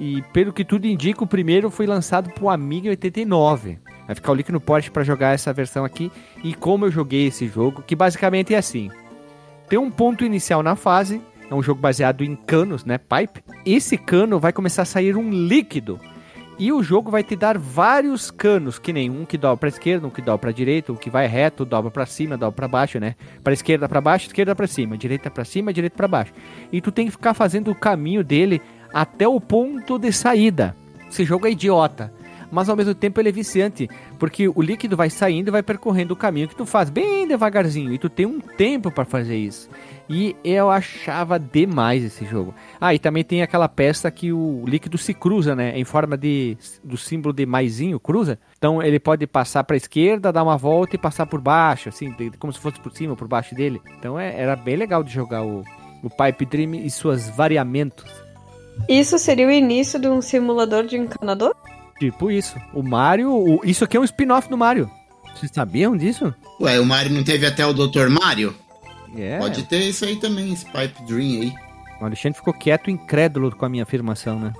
[0.00, 3.78] E pelo que tudo indica, o primeiro foi lançado pro Amiga em 89.
[4.06, 6.10] Vai ficar o link no post pra jogar essa versão aqui.
[6.42, 8.90] E como eu joguei esse jogo, que basicamente é assim.
[9.68, 13.42] Tem um ponto inicial na fase, é um jogo baseado em canos, né, pipe.
[13.64, 15.98] Esse cano vai começar a sair um líquido.
[16.58, 20.06] E o jogo vai te dar vários canos, que nem um que dobra pra esquerda,
[20.06, 23.00] um que dobra pra direita, um que vai reto, dobra pra cima, dobra pra baixo,
[23.00, 23.16] né?
[23.42, 26.32] Pra esquerda pra baixo, esquerda pra cima, direita pra cima, direita pra baixo.
[26.70, 28.60] E tu tem que ficar fazendo o caminho dele
[28.92, 30.76] até o ponto de saída.
[31.10, 32.12] Esse jogo é idiota,
[32.52, 33.88] mas ao mesmo tempo ele é viciante,
[34.18, 37.92] porque o líquido vai saindo e vai percorrendo o caminho que tu faz bem devagarzinho,
[37.92, 39.68] e tu tem um tempo pra fazer isso.
[40.08, 42.54] E eu achava demais esse jogo.
[42.78, 45.78] Ah, e também tem aquela peça que o líquido se cruza, né?
[45.78, 48.38] Em forma de do símbolo de maisinho, cruza.
[48.58, 52.52] Então ele pode passar pra esquerda, dar uma volta e passar por baixo, assim, como
[52.52, 53.80] se fosse por cima por baixo dele.
[53.98, 55.62] Então é- era bem legal de jogar o,
[56.02, 58.04] o Pipe Dream e suas variamentos.
[58.88, 61.54] Isso seria o início de um simulador de encanador?
[62.02, 62.56] Tipo isso.
[62.74, 63.30] O Mario.
[63.32, 64.90] o- isso aqui é um spin-off do Mario.
[65.36, 66.34] Vocês sabiam disso?
[66.60, 68.08] Ué, o Mario não teve até o Dr.
[68.08, 68.52] Mario?
[69.16, 69.38] É.
[69.38, 71.54] Pode ter isso aí também, esse Pipe Dream aí.
[72.00, 74.52] O Alexandre ficou quieto e incrédulo com a minha afirmação, né?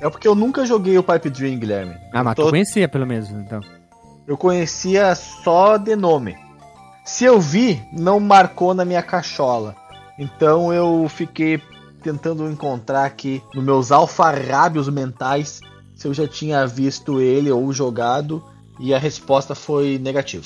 [0.00, 1.94] É porque eu nunca joguei o Pipe Dream, Guilherme.
[2.10, 3.60] Ah, mas Tô- tu conhecia pelo menos, então.
[4.26, 6.38] Eu conhecia só de nome.
[7.04, 9.76] Se eu vi, não marcou na minha cachola.
[10.18, 11.60] Então eu fiquei
[12.02, 15.60] tentando encontrar aqui nos meus alfarrábios mentais
[15.98, 18.42] se eu já tinha visto ele ou jogado
[18.80, 20.44] e a resposta foi negativa.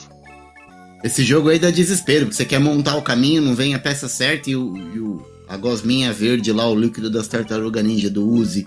[1.04, 4.08] Esse jogo aí dá desespero, porque você quer montar o caminho, não vem a peça
[4.08, 8.26] certa e, o, e o- a gosminha verde lá, o líquido das tartarugas ninja do
[8.26, 8.64] Uzi,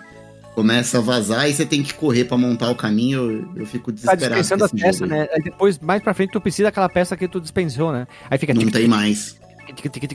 [0.53, 3.31] começa a vazar e você tem que correr pra montar o caminho.
[3.55, 4.41] Eu, eu fico Tá desesperado.
[4.41, 5.19] dispensando esse peças, jogo aí.
[5.21, 5.27] né?
[5.33, 8.05] Aí depois, mais pra frente, tu precisa daquela peça que tu dispensou, né?
[8.29, 8.53] Aí fica.
[8.53, 9.35] Não tic, tem mais.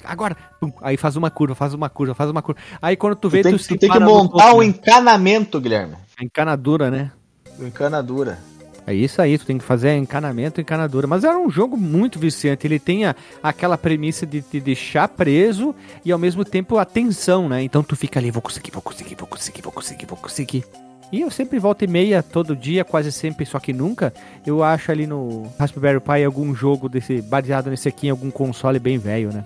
[0.05, 0.37] Agora!
[0.61, 2.61] Pum, aí faz uma curva, faz uma curva, faz uma curva.
[2.81, 4.67] Aí quando tu vê, Tu tem, tu, tu tem que montar o né?
[4.67, 5.97] encanamento, Guilherme.
[6.21, 7.11] Encanadura, né?
[7.59, 8.39] Encanadura.
[8.87, 11.07] É isso aí, tu tem que fazer encanamento e encanadura.
[11.07, 12.67] Mas era um jogo muito viciante.
[12.67, 15.75] Ele tem a- aquela premissa de te deixar preso
[16.05, 17.63] e ao mesmo tempo a tensão, né?
[17.63, 20.65] Então tu fica ali, vou conseguir, vou conseguir, vou conseguir, vou conseguir, vou conseguir.
[21.13, 24.13] E eu sempre volta e meia, todo dia, quase sempre, só que nunca,
[24.47, 28.79] eu acho ali no Raspberry Pi algum jogo desse, baseado nesse aqui em algum console
[28.79, 29.45] bem velho, né?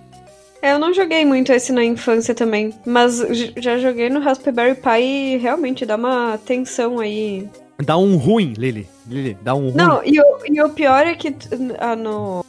[0.60, 3.18] É, eu não joguei muito esse na infância também, mas
[3.56, 7.48] já joguei no Raspberry Pi e realmente dá uma tensão aí.
[7.82, 8.88] Dá um ruim, Lili.
[9.06, 9.74] Lili, dá um ruim.
[9.74, 11.34] Não, e o, e o pior é que
[11.78, 12.44] ah, no.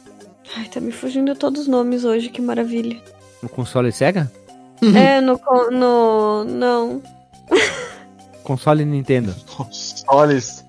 [0.56, 2.96] Ai, tá me fugindo todos os nomes hoje, que maravilha.
[3.42, 4.30] No console Sega?
[4.94, 5.38] É, no.
[5.70, 7.02] no não.
[8.46, 9.34] Console Nintendo.
[10.06, 10.64] Olha isso.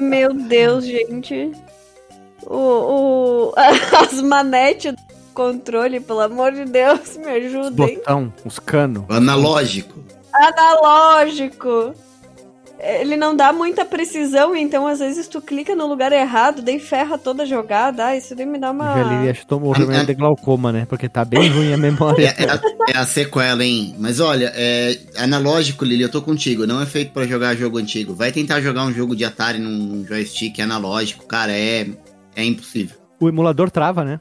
[0.00, 1.52] Meu Deus, gente.
[2.44, 3.54] o, o-
[4.02, 4.98] as manetes do
[5.32, 7.98] controle, pelo amor de Deus, me ajudem.
[7.98, 9.04] Botão, os canos.
[9.08, 10.00] Analógico.
[10.34, 11.94] Analógico.
[12.78, 17.16] Ele não dá muita precisão, então às vezes tu clica no lugar errado, daí ferra
[17.16, 18.06] toda a jogada.
[18.08, 18.94] Ah, isso daí me dá uma.
[18.94, 20.86] Já li, acho que tomou remédio de glaucoma, né?
[20.86, 22.34] Porque tá bem ruim a É, memória.
[22.36, 22.60] é a,
[22.90, 23.94] é a sequela, hein?
[23.98, 26.66] Mas olha, é analógico, Lili, eu tô contigo.
[26.66, 28.14] Não é feito pra jogar jogo antigo.
[28.14, 31.86] Vai tentar jogar um jogo de Atari num joystick analógico, cara, é,
[32.36, 32.96] é impossível.
[33.18, 34.20] O emulador trava, né?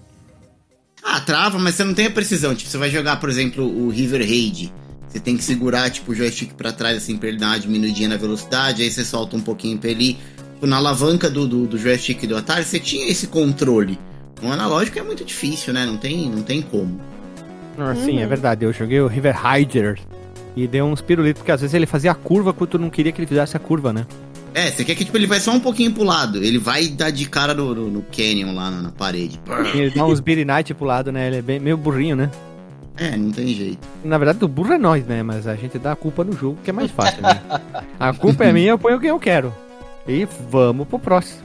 [1.04, 2.56] Ah, trava, mas você não tem a precisão.
[2.56, 4.74] Tipo, você vai jogar, por exemplo, o River Raid.
[5.16, 8.10] Você tem que segurar, tipo, o joystick pra trás, assim, pra ele dar uma diminuidinha
[8.10, 8.84] na velocidade.
[8.84, 10.10] Aí você solta um pouquinho pra ele.
[10.10, 10.18] ir.
[10.56, 13.98] Tipo, na alavanca do, do, do joystick do Atari, você tinha esse controle.
[14.44, 15.86] O analógico é muito difícil, né?
[15.86, 17.00] Não tem, não tem como.
[17.78, 18.66] Ah, Sim, é verdade.
[18.66, 19.98] Eu joguei o River Hider
[20.54, 23.14] e deu uns pirulitos, porque às vezes ele fazia a curva quando tu não queria
[23.14, 24.06] que ele fizesse a curva, né?
[24.54, 26.44] É, você quer que tipo, ele vai só um pouquinho pro lado.
[26.44, 29.40] Ele vai dar de cara no, no, no canyon lá na, na parede.
[29.74, 31.28] Ele dá uns beat night pro lado, né?
[31.28, 32.30] Ele é bem, meio burrinho, né?
[32.98, 33.86] É, não tem jeito.
[34.04, 35.22] Na verdade, o burro é nós, né?
[35.22, 37.42] Mas a gente dá a culpa no jogo, que é mais fácil, né?
[38.00, 39.54] A culpa é minha, eu ponho quem eu quero.
[40.08, 41.44] E vamos pro próximo.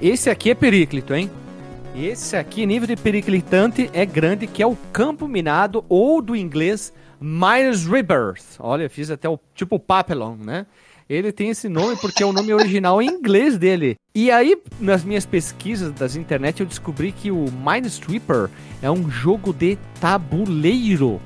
[0.00, 1.30] Esse aqui é periclito, hein?
[1.94, 6.90] Esse aqui, nível de periclitante, é grande, que é o campo minado, ou do inglês,
[7.20, 8.58] Miles Rebirth.
[8.58, 10.64] Olha, eu fiz até o tipo Papillon, né?
[11.10, 13.96] Ele tem esse nome porque é o nome original em inglês dele.
[14.14, 18.48] E aí, nas minhas pesquisas das internet, eu descobri que o Minesweeper
[18.80, 21.20] é um jogo de tabuleiro.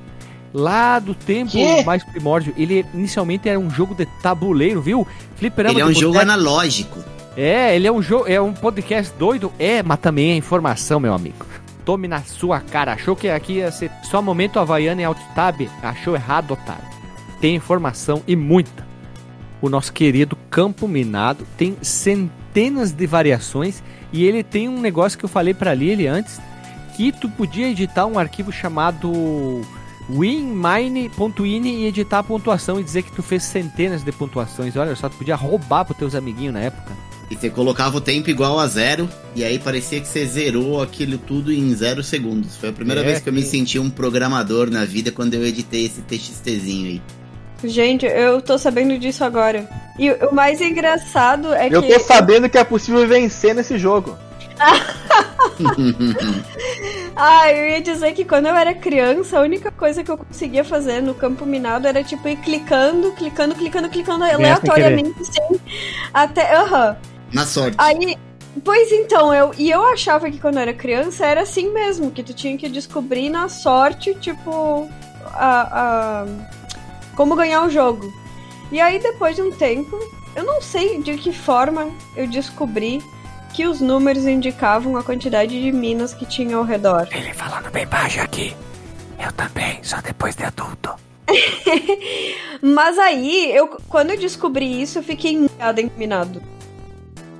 [0.51, 1.83] Lá do tempo Quê?
[1.85, 2.51] mais primórdio.
[2.57, 5.05] Ele inicialmente era um jogo de tabuleiro, viu?
[5.35, 7.03] Fliperama ele é um de jogo analógico.
[7.37, 11.13] É, ele é um jogo, é um podcast doido, é, mas também é informação, meu
[11.13, 11.45] amigo.
[11.83, 12.93] Tome na sua cara.
[12.93, 15.69] Achou que aqui ia ser só momento Havaiana e Alt Tab?
[15.83, 16.81] Achou errado, otário.
[17.39, 18.94] Tem informação e muita.
[19.65, 23.81] O nosso querido Campo Minado tem centenas de variações
[24.13, 26.39] e ele tem um negócio que eu falei pra Lili antes,
[26.95, 29.63] que tu podia editar um arquivo chamado
[30.07, 34.75] winmine.ini e editar a pontuação e dizer que tu fez centenas de pontuações.
[34.75, 36.95] Olha só, tu podia roubar pros teus amiguinhos na época.
[37.31, 41.17] E você colocava o tempo igual a zero, e aí parecia que você zerou aquilo
[41.17, 42.55] tudo em zero segundos.
[42.55, 45.43] Foi a primeira É, vez que eu me senti um programador na vida quando eu
[45.43, 47.01] editei esse TXTzinho aí.
[47.67, 49.67] Gente, eu tô sabendo disso agora.
[49.97, 51.93] E o mais engraçado é Eu que.
[51.93, 54.17] tô sabendo que é possível vencer nesse jogo.
[57.15, 60.63] Ah, eu ia dizer que quando eu era criança, a única coisa que eu conseguia
[60.65, 65.59] fazer no campo minado era tipo ir clicando, clicando, clicando, clicando aleatoriamente, sim.
[66.13, 66.55] Até.
[66.55, 66.97] Aham.
[67.31, 67.75] Na sorte.
[67.77, 68.17] Aí.
[68.63, 72.23] Pois então, eu, e eu achava que quando eu era criança era assim mesmo, que
[72.23, 74.89] tu tinha que descobrir na sorte, tipo,
[75.33, 75.61] a,
[76.23, 76.25] a-
[77.15, 78.13] como ganhar o jogo.
[78.71, 79.97] E aí depois de um tempo,
[80.35, 83.01] eu não sei de que forma eu descobri
[83.53, 87.07] que os números indicavam a quantidade de minas que tinha ao redor.
[87.11, 88.55] Ele falando bem baixo aqui.
[89.17, 90.93] Eu também, só depois de adulto.
[92.61, 96.41] Mas aí, eu, quando eu descobri isso, eu fiquei enganada em minado.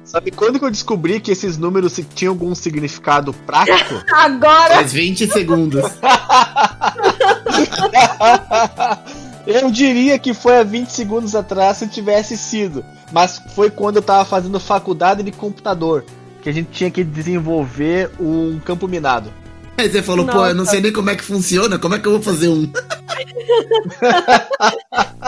[0.05, 4.01] Sabe quando que eu descobri que esses números tinham algum significado prático?
[4.13, 4.75] Agora!
[4.75, 5.83] Faz 20 segundos.
[9.45, 12.83] eu diria que foi há 20 segundos atrás se tivesse sido.
[13.11, 16.03] Mas foi quando eu tava fazendo faculdade de computador.
[16.41, 19.31] Que a gente tinha que desenvolver um campo minado.
[19.77, 20.71] Aí você falou, pô, eu não Nossa.
[20.71, 22.71] sei nem como é que funciona, como é que eu vou fazer um?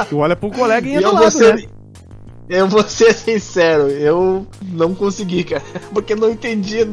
[0.07, 1.63] Tu olha pro colega e entra eu lado, ser, né?
[2.49, 5.63] eu vou ser sincero, eu não consegui, cara.
[5.93, 6.87] Porque eu não entendia,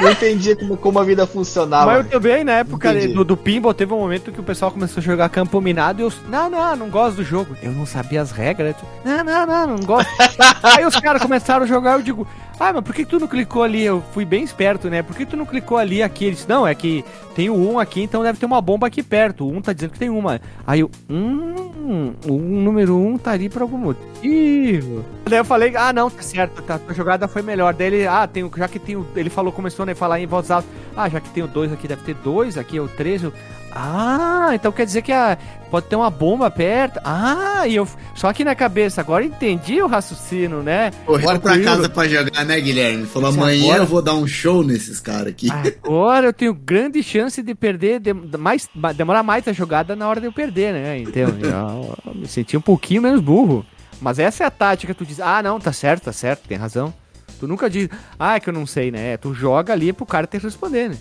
[0.00, 1.86] não entendia como, como a vida funcionava.
[1.86, 3.14] Mas eu também, na época Entendi.
[3.14, 6.04] do, do Pinball, teve um momento que o pessoal começou a jogar campo minado e
[6.04, 6.12] eu.
[6.28, 7.56] Não, não, não gosto do jogo.
[7.62, 8.76] Eu não sabia as regras.
[9.04, 10.10] Não, não, não, não gosto.
[10.62, 12.26] Aí os caras começaram a jogar, eu digo.
[12.60, 13.82] Ah, mas por que tu não clicou ali?
[13.82, 15.02] Eu fui bem esperto, né?
[15.02, 16.26] Por que tu não clicou ali aqui?
[16.26, 17.02] Ele disse, não, é que
[17.34, 19.46] tem o 1 aqui, então deve ter uma bomba aqui perto.
[19.46, 20.38] O 1 tá dizendo que tem uma.
[20.66, 25.02] Aí eu, hum, o número 1 tá ali por algum motivo.
[25.24, 27.72] Daí eu falei, ah, não, tá certo, tá, a jogada foi melhor.
[27.72, 29.06] Daí ele, ah, tem já que tem o.
[29.16, 30.68] Ele falou, começou né, a falar em voz alta.
[30.94, 33.24] Ah, já que tem o 2 aqui, deve ter dois, aqui é o 3.
[33.24, 33.32] Eu,
[33.72, 35.36] ah, então quer dizer que a,
[35.70, 37.00] pode ter uma bomba perto.
[37.04, 37.86] Ah, e eu.
[38.14, 40.90] Só que na cabeça, agora entendi o raciocínio, né?
[41.06, 43.06] Correu pra casa pra jogar, né, Guilherme?
[43.06, 45.48] Falou, amanhã agora- eu vou dar um show nesses caras aqui.
[45.50, 50.20] Agora eu tenho grande chance de perder, de, mais, demorar mais a jogada na hora
[50.20, 50.98] de eu perder, né?
[50.98, 53.64] Então, eu, eu me senti um pouquinho menos burro.
[54.00, 56.92] Mas essa é a tática, tu diz, ah, não, tá certo, tá certo, tem razão.
[57.38, 59.16] Tu nunca diz, ah, é que eu não sei, né?
[59.16, 60.96] Tu joga ali pro cara ter que responder, né?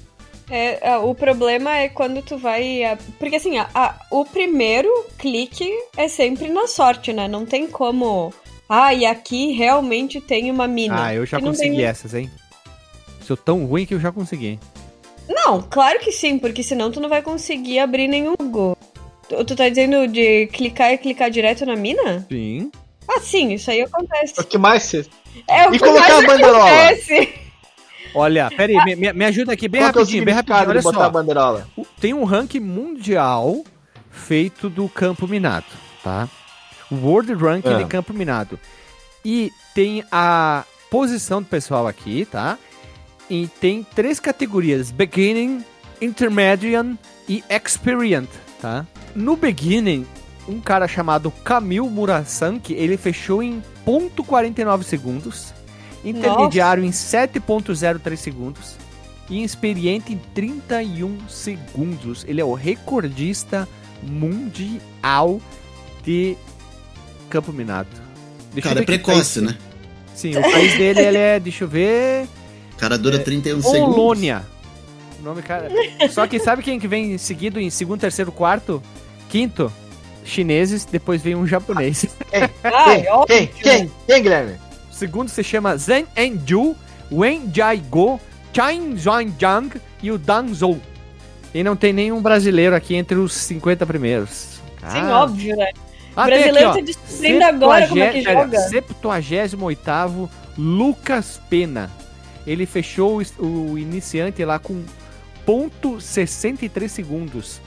[0.52, 2.82] É, a- o problema é quando tu vai.
[3.20, 7.28] porque assim, a- a- o primeiro clique é sempre na sorte, né?
[7.28, 8.34] Não tem como
[8.68, 11.06] Ah, e aqui realmente tem uma mina.
[11.08, 12.30] Ah, eu já consegui tem- essas, hein?
[13.22, 14.60] Sou tão ruim que eu já consegui.
[15.28, 18.78] Não, claro que sim, porque senão tu não vai conseguir abrir nenhum jogo.
[19.28, 22.26] Tu, tu tá dizendo de clicar e clicar direto na mina?
[22.30, 22.72] Sim.
[23.08, 24.34] Ah, sim, isso aí acontece.
[24.39, 24.91] O que mais.
[25.47, 26.66] É o E que colocar mais a bandeirola?
[26.70, 27.34] acontece.
[28.14, 30.80] Olha, pera aí, me, me- me ajuda aqui bem Qual é rapidinho, bem significado rapidinho.
[30.88, 31.10] Olha botar a só.
[31.12, 31.68] bandeirola?
[31.78, 33.64] O- Tem um ranking mundial
[34.12, 35.66] feito do campo minado,
[36.03, 36.28] tá?
[36.91, 37.78] O World Ranking Ah.
[37.78, 38.60] de campo minado.
[39.24, 42.57] E tem a posição do pessoal aqui, tá?
[43.30, 45.64] E tem três categorias: Beginning,
[46.01, 46.97] Intermediate
[47.28, 48.32] e Experienced,
[48.62, 48.86] tá?
[49.16, 50.07] No Beginning,
[50.47, 55.53] um cara chamado Kamil Murasanki, ele fechou em ponto .49 segundos.
[56.04, 58.76] Intermediário em 7.03 segundos.
[59.30, 62.26] E experiente em 31 segundos.
[62.28, 63.68] Ele é o recordista
[64.02, 65.39] mundial
[66.04, 66.36] de
[67.30, 67.89] campo minado.
[68.54, 69.56] Deixa eu Cara, é precoce, né?
[70.16, 72.28] Sim, o país dele ele é, deixa eu ver,
[72.78, 73.95] cara dura 31 segundos.
[73.95, 74.43] Polônia.
[75.20, 75.70] O nome cara.
[76.10, 78.82] Só que sabe quem que vem seguido em segundo, terceiro, quarto,
[79.30, 79.72] quinto?
[80.24, 82.06] Chineses, depois vem um japonês.
[82.30, 83.06] Quem?
[83.28, 83.47] Quem?
[83.47, 83.91] Quem?
[84.06, 84.68] Quem, Guilherme?
[85.00, 86.76] Segundo se chama Zhen Enju,
[87.10, 88.20] Wen Jaigo,
[88.52, 90.78] Chen Zhuanjiang e o Dang Zhou.
[91.54, 94.60] E não tem nenhum brasileiro aqui entre os 50 primeiros.
[94.91, 95.24] Sim, Ah.
[95.24, 95.70] óbvio, né?
[96.18, 98.50] Ah, brasileiro aqui, tá descobrindo agora como é que joga.
[98.50, 101.89] pera, 78º Lucas Pena.
[102.45, 104.84] Ele fechou o, iniciante lá com
[105.45, 107.62] ponto 63 segundos.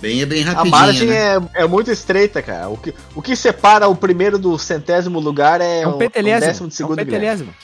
[0.00, 1.36] Bem, é bem A rapidinho, margem né?
[1.54, 2.68] é, é muito estreita, cara.
[2.68, 6.36] O que, o que separa o primeiro do centésimo lugar é, É um o- petelésimo.
[6.36, 6.96] o décimo de é um segundo.
[6.96, 7.54] Petelésimo.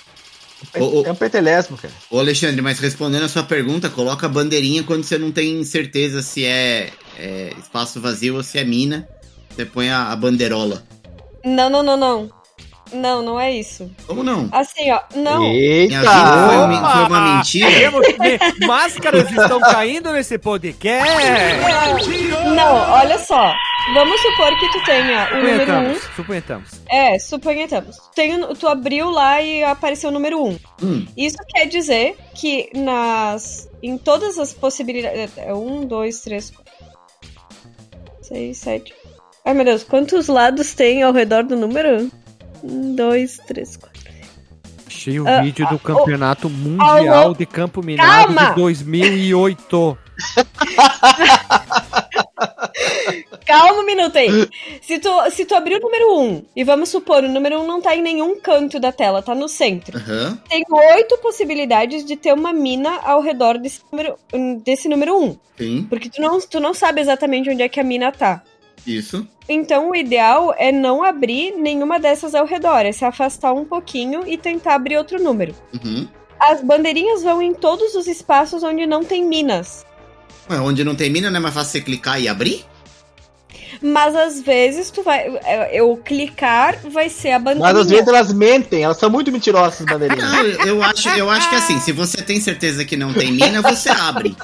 [0.79, 1.93] Ô, É um petelésimo, cara.
[2.11, 6.23] ô, Alexandre, mas respondendo a sua pergunta, coloca a bandeirinha quando você não tem certeza
[6.23, 9.07] se é, é espaço vazio ou se é mina.
[9.51, 10.83] Você põe a, a bandeirola.
[11.45, 12.31] Não, não, não, não.
[12.93, 13.91] Não, não é isso.
[14.07, 14.49] Como não?
[14.53, 15.39] Assim, ó, não.
[15.39, 16.01] Foi, Eita!
[16.01, 17.69] uma- foi uma mentira.
[18.67, 21.09] Máscaras estão caindo nesse podcast.
[22.55, 23.55] Não, olha só.
[23.95, 25.65] Vamos supor que tu tenha o número 1.
[25.65, 26.71] Suponhamos, suponhamos.
[26.89, 27.97] É, suponhamos.
[28.15, 30.59] Tem, o- tu abriu lá e apareceu o número 1.
[30.83, 33.69] Hum, Isso quer dizer que nas.
[33.83, 35.33] Em todas as possibilidades.
[35.37, 36.73] É 1, 2, 3, 4.
[38.23, 38.95] 6, 7.
[39.45, 42.09] Ai meu Deus, quantos lados tem ao redor do número?
[42.63, 44.03] 1, 2, 3, 4.
[44.87, 47.35] Achei o Ah, vídeo do ah, campeonato mundial alô?
[47.35, 48.51] de campo minado Calma!
[48.51, 49.99] de 2008.
[53.47, 54.29] Calma um minuto aí.
[54.83, 57.81] Se tu, se tu abrir o número 1, e vamos supor, o número 1 não
[57.81, 59.99] tá em nenhum canto da tela, tá no centro.
[59.99, 60.39] aham.
[60.49, 60.63] Tem
[60.95, 64.17] oito possibilidades de ter uma mina ao redor desse número,
[64.65, 65.39] desse número 1.
[65.59, 68.43] Sim, Porque tu não, tu não sabe exatamente onde é que a mina tá.
[68.87, 69.27] Isso.
[69.49, 74.27] Então o ideal é não abrir nenhuma dessas ao redor, é se afastar um pouquinho
[74.27, 75.55] e tentar abrir outro número.
[75.75, 76.09] Uhum.
[76.41, 79.85] As bandeirinhas vão em todos os espaços onde não tem minas.
[80.51, 82.65] Ué, onde não tem mina, não é mais fácil você clicar e abrir?
[83.81, 85.29] Mas às vezes tu vai.
[85.45, 87.73] é, Eu clicar vai ser a bandeirinha.
[87.73, 90.31] Mas às vezes elas mentem, elas são muito mentirosas, essas bandeirinhas.
[90.31, 93.61] Não, eu, acho, eu acho que assim, se você tem certeza que não tem mina,
[93.63, 94.37] você abre.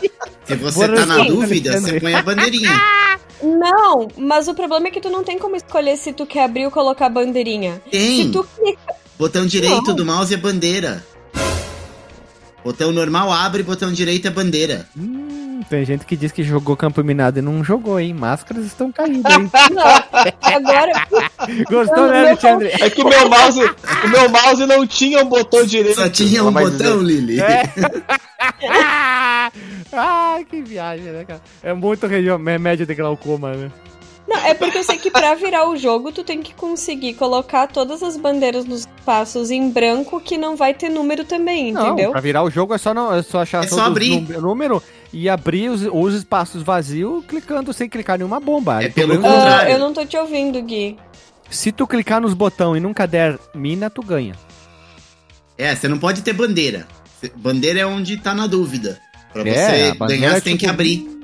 [0.45, 2.71] Se você tá na dúvida, você põe a bandeirinha.
[3.43, 6.65] Não, mas o problema é que tu não tem como escolher se tu quer abrir
[6.65, 7.81] ou colocar a bandeirinha.
[7.85, 8.33] Se Tem.
[8.33, 8.95] tu clica.
[9.19, 9.97] Botão direito Não.
[9.97, 11.05] do mouse é bandeira.
[12.65, 14.87] Botão normal abre, botão direito é bandeira.
[14.97, 18.13] Hum, tem gente que diz que jogou campo minado e não jogou, hein?
[18.13, 19.51] Máscaras estão caindo, hein?
[19.73, 19.83] Não,
[20.43, 21.07] agora.
[21.71, 22.69] Gostou, Não, né, meu Alexandre?
[22.81, 23.61] É que o meu mouse,
[24.05, 25.99] o meu mouse não tinha um botão direito.
[25.99, 27.21] Só tinha um botão, dizer.
[27.21, 27.41] Lili.
[27.41, 27.63] É.
[29.93, 31.41] ah, que viagem, né, cara?
[31.63, 33.71] É muito região média de glaucoma, né?
[34.27, 37.67] Não, é porque eu sei que pra virar o jogo, tu tem que conseguir colocar
[37.67, 42.11] todas as bandeiras nos espaços em branco que não vai ter número também, Não, entendeu?
[42.13, 44.21] pra virar o jogo é só, não, é só achar É só todos os abrir.
[44.21, 44.83] nú- número
[45.15, 48.85] e abrir os, os espaços vazios clicando sem clicar em nenhuma bomba.
[48.85, 49.73] É pelo contrário.
[49.73, 50.99] eu não tô te ouvindo, Gui.
[51.49, 54.35] Se tu clicar nos botões e nunca der mina, tu ganha.
[55.57, 56.87] É, você não pode ter bandeira.
[57.35, 59.01] Bandeira é onde tá na dúvida.
[59.43, 61.19] Pra É, você a bandeira ganhar, é você tem que tipo- abrir.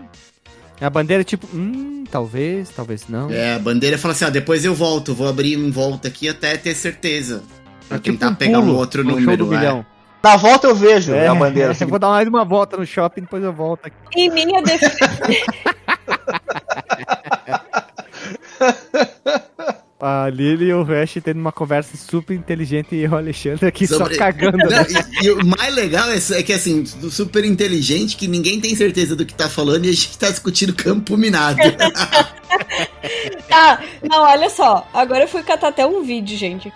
[0.81, 3.31] A bandeira é tipo, hum, talvez, talvez não.
[3.31, 6.57] É, a bandeira fala assim, ó, depois eu volto, vou abrir em volta aqui até
[6.57, 7.43] ter certeza.
[7.89, 9.47] Pra É tipo tentar um pegar um outro no show número.
[9.47, 9.85] do é.
[10.23, 11.73] Na volta eu vejo É, a bandeira.
[11.73, 11.85] assim.
[11.85, 13.97] eu vou dar mais uma volta no shopping, depois eu volto aqui.
[14.17, 14.99] Em minha defesa.
[20.07, 24.15] A Lili e o Vest tendo uma conversa super inteligente e o Alexandre aqui Sobre-
[24.15, 24.59] só cagando.
[24.59, 24.67] né?
[24.67, 28.77] Não, e, e o mais legal é, é que, assim, super inteligente, que ninguém tem
[28.77, 31.59] certeza do que tá falando e a gente tá discutindo campo minado.
[33.51, 34.87] Ah, não, olha só.
[34.93, 36.73] Agora eu fui catar até um vídeo, gente.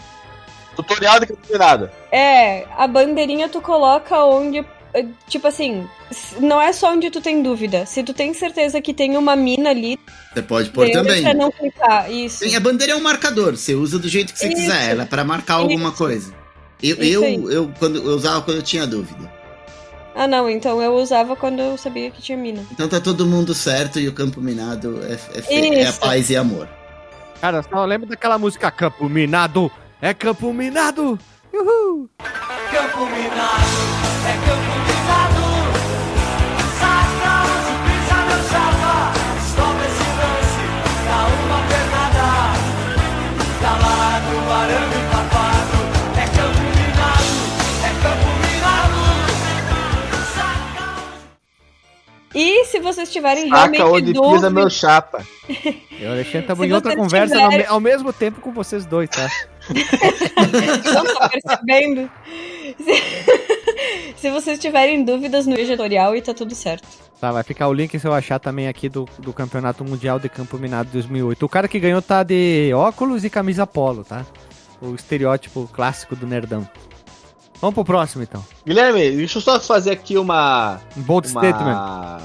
[0.76, 1.90] Tutorial de campeonato.
[2.12, 4.64] É, a bandeirinha tu coloca onde.
[4.94, 5.86] Eh, Tipo assim,
[6.40, 7.84] não é só onde tu tem dúvida.
[7.86, 9.98] Se tu tem certeza que tem uma mina ali,
[10.32, 11.22] Você pode pôr também.
[11.22, 12.10] pra não clicar.
[12.10, 12.44] Isso.
[12.48, 14.56] Sim, a bandeira é um marcador, você usa do jeito que você Isso.
[14.56, 15.98] quiser, ela é pra marcar alguma Isso.
[15.98, 16.34] coisa.
[16.82, 19.32] Eu, eu, eu, quando, eu usava quando eu tinha dúvida.
[20.14, 22.64] Ah, não, então eu usava quando eu sabia que tinha mina.
[22.72, 26.36] Então tá todo mundo certo e o campo minado é, é, fe- é paz e
[26.36, 26.68] amor.
[27.40, 29.70] Cara, só lembra daquela música Campo Minado?
[30.02, 31.16] É Campo Minado!
[31.58, 32.08] Uhul!
[32.70, 33.78] Campo minado,
[34.24, 35.46] é campo minado.
[36.78, 37.34] Saca,
[37.84, 38.94] pisa meu chapa.
[39.48, 40.64] Stop esse lance,
[41.08, 42.26] dá uma pernada.
[43.60, 45.78] Calado, arame tapado.
[46.16, 47.36] É campo minado,
[47.82, 49.02] é campo minado.
[50.34, 50.86] Saca.
[52.34, 55.26] E se vocês tiverem Saca realmente onde pisa meu chapa.
[55.98, 59.28] Eu, Alexandre, estamos em outra conversa tiverem- ao mesmo tempo com vocês dois, tá?
[60.94, 62.10] não tá percebendo?
[62.78, 66.86] Se, se vocês tiverem dúvidas no editorial e tá tudo certo.
[67.20, 70.28] Tá, vai ficar o link se eu achar também aqui do, do Campeonato Mundial de
[70.28, 71.44] Campo Minado 2008.
[71.44, 74.24] O cara que ganhou tá de óculos e camisa polo, tá?
[74.80, 76.68] O estereótipo clássico do nerdão.
[77.60, 78.44] Vamos pro próximo, então.
[78.64, 80.80] Guilherme, deixa eu só fazer aqui uma.
[80.96, 81.40] Um bold uma...
[81.40, 82.20] statement.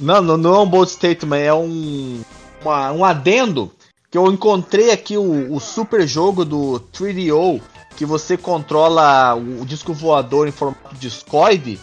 [0.00, 2.20] Não, não, não é um bold statement, é um.
[2.64, 3.70] uma- um adendo
[4.12, 7.62] que eu encontrei aqui o, o super jogo do 3DO
[7.96, 11.80] que você controla o, o disco voador em formato discoide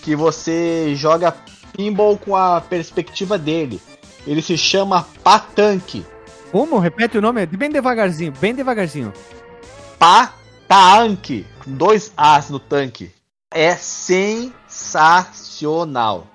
[0.00, 1.36] que você joga
[1.76, 3.78] pinball com a perspectiva dele.
[4.26, 6.02] Ele se chama Patanque.
[6.50, 6.78] Como?
[6.78, 7.44] Repete o nome?
[7.44, 9.12] Bem devagarzinho, bem devagarzinho.
[9.98, 11.44] Patanque.
[11.62, 13.10] Com dois As no tanque.
[13.52, 16.26] É sensacional.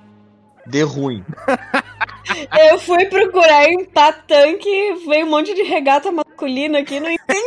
[0.67, 1.23] De ruim.
[2.69, 7.41] Eu fui procurar em Patanque e veio um monte de regata masculina aqui, não entendi.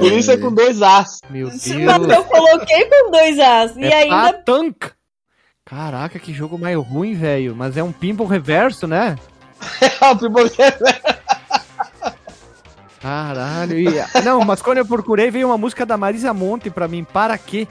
[0.00, 1.20] Por isso é com dois As.
[1.28, 2.08] Meu Mas Deus.
[2.08, 3.76] eu coloquei com dois As.
[3.76, 4.32] E É ainda.
[4.32, 4.90] Patank.
[5.64, 7.54] Caraca, que jogo mais ruim, velho.
[7.54, 9.16] Mas é um pinball reverso, né?
[13.00, 13.78] Caralho.
[13.78, 13.86] E...
[14.24, 17.04] Não, mas quando eu procurei, veio uma música da Marisa Monte pra mim.
[17.04, 17.68] Para quê?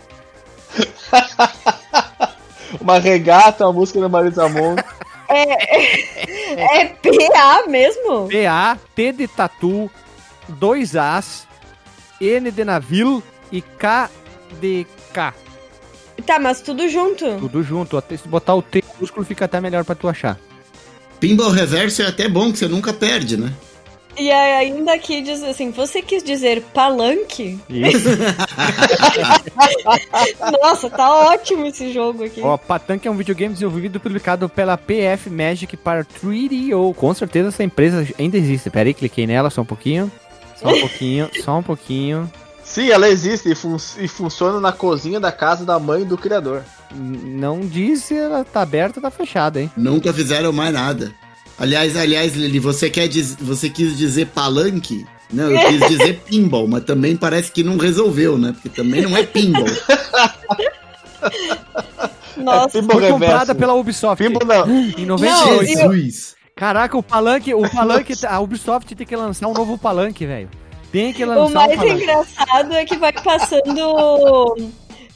[2.81, 4.83] Uma regata, uma música da Marisa Monte.
[5.29, 8.27] É PA mesmo?
[8.27, 9.89] P-A, T de tatu,
[10.47, 11.47] dois As,
[12.19, 14.09] N de navio e K
[14.59, 15.33] de K.
[16.25, 17.25] Tá, mas tudo junto.
[17.39, 17.97] Tudo junto.
[17.97, 20.39] Até se botar o T músculo fica até melhor pra tu achar.
[21.19, 23.51] Pinball reverso é até bom, que você nunca perde, né?
[24.17, 27.59] E aí ainda aqui diz assim: você quis dizer palanque?
[27.69, 28.09] Isso.
[30.61, 32.41] Nossa, tá ótimo esse jogo aqui.
[32.41, 36.93] Ó, Patank é um videogame desenvolvido e publicado pela PF Magic para 3DO.
[36.95, 38.69] Com certeza essa empresa ainda existe.
[38.69, 40.11] Pera aí, cliquei nela só um pouquinho.
[40.55, 42.31] Só um pouquinho, só um pouquinho.
[42.63, 46.63] Sim, ela existe e, fun- e funciona na cozinha da casa da mãe do criador.
[46.91, 49.69] N- Não diz se ela tá aberta ou tá fechada, hein?
[49.77, 51.13] Nunca fizeram mais nada.
[51.57, 53.35] Aliás, aliás, Lili, você quer diz...
[53.35, 55.05] você quis dizer palanque?
[55.31, 58.51] Não, eu quis dizer pinball, mas também parece que não resolveu, né?
[58.53, 59.65] Porque também não é pinball.
[62.37, 63.55] Nossa, Pinball Foi comprada reverso.
[63.55, 64.67] pela Ubisoft Pinball não.
[64.97, 65.19] em 98.
[65.19, 66.35] Não, Jesus!
[66.55, 70.49] Caraca, o Palanque, o Palanque, a Ubisoft tem que lançar um novo Palanque, velho.
[70.91, 72.03] Tem que o lançar um mais Palanque.
[72.03, 74.55] engraçado é que vai passando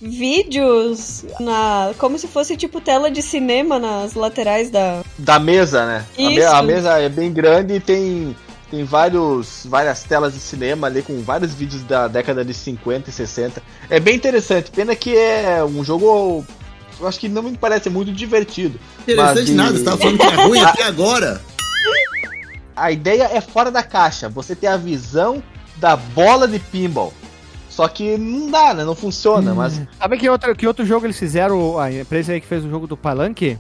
[0.02, 6.06] vídeos na como se fosse tipo tela de cinema nas laterais da Da mesa, né?
[6.18, 8.36] A, me- a mesa é bem grande e tem,
[8.72, 13.14] tem vários, várias telas de cinema ali com vários vídeos da década de 50 e
[13.14, 13.62] 60.
[13.90, 14.72] É bem interessante.
[14.72, 16.46] Pena que é um jogo.
[17.00, 18.80] Eu acho que não me parece muito divertido.
[19.04, 21.42] Interessante Mas nada, você tava falando que é ruim até agora.
[22.76, 24.30] A ideia é fora da caixa.
[24.30, 25.42] Você tem a visão
[25.78, 27.14] da bola de pinball.
[27.80, 28.84] Só que não dá, né?
[28.84, 29.54] Não funciona.
[29.54, 32.70] Mas Sabe que outro, que outro jogo eles fizeram, a empresa aí que fez o
[32.70, 33.58] jogo do Palanque?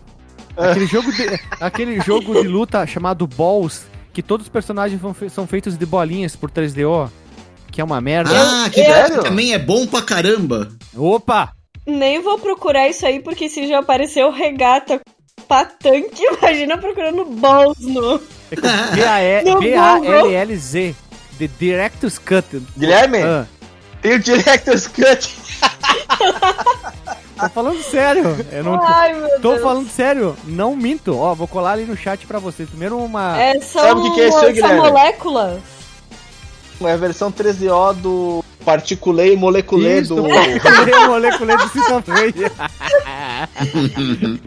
[0.57, 4.99] Aquele jogo de, aquele jogo de luta chamado Balls, que todos os personagens
[5.31, 7.09] são feitos de bolinhas por 3DO,
[7.71, 8.31] que é uma merda.
[8.35, 9.23] Ah, que Sério?
[9.23, 10.67] também é bom pra caramba.
[10.97, 11.53] Opa!
[11.87, 14.99] nem vou procurar isso aí porque se já apareceu regata
[15.47, 18.19] patanque, imagina procurando balls no
[18.51, 20.93] É No B-A-L-L-Z.
[21.37, 22.61] The Director's Cut.
[22.77, 23.19] Guilherme?
[23.19, 23.47] Ah,
[24.01, 25.35] tem o Director's Cut.
[27.39, 28.45] tô falando sério.
[28.51, 29.61] Eu não Ai, meu tô Deus.
[29.61, 30.35] falando sério.
[30.45, 31.17] Não minto.
[31.17, 32.69] Ó, vou colar ali no chat pra vocês.
[32.69, 33.39] Primeiro uma...
[33.39, 34.77] É, são, Sabe o que que é isso aí, Guilherme?
[34.79, 35.59] moléculas.
[36.81, 40.23] É a versão 13O do Particulei moleculê Isso, do.
[40.23, 42.51] moleculê, moleculê do Street of Rage.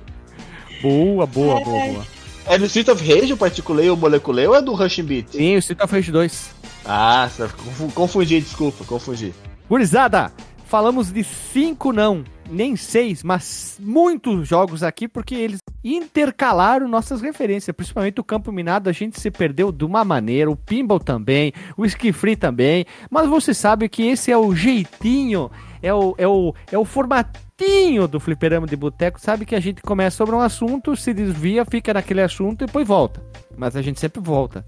[0.83, 2.07] boa, boa, boa, boa.
[2.47, 5.27] É do Street of Rage o particulei ou moleculê ou é do Rushing Beat?
[5.33, 6.51] Sim, o Street of Rage 2.
[6.85, 7.29] Ah,
[7.65, 9.33] confu- confundi, desculpa, confundi.
[9.69, 10.33] Gurizada,
[10.67, 17.75] falamos de cinco não, nem seis, mas muitos jogos aqui, porque eles intercalaram nossas referências,
[17.75, 21.85] principalmente o Campo Minado, a gente se perdeu de uma maneira, o Pinball também, o
[21.87, 25.51] Ski Free também, mas você sabe que esse é o jeitinho,
[25.83, 29.83] é o, é o, é o formatinho do Fliperama de Boteco, sabe que a gente
[29.83, 33.23] começa sobre um assunto, se desvia, fica naquele assunto e depois volta,
[33.57, 34.65] mas a gente sempre volta.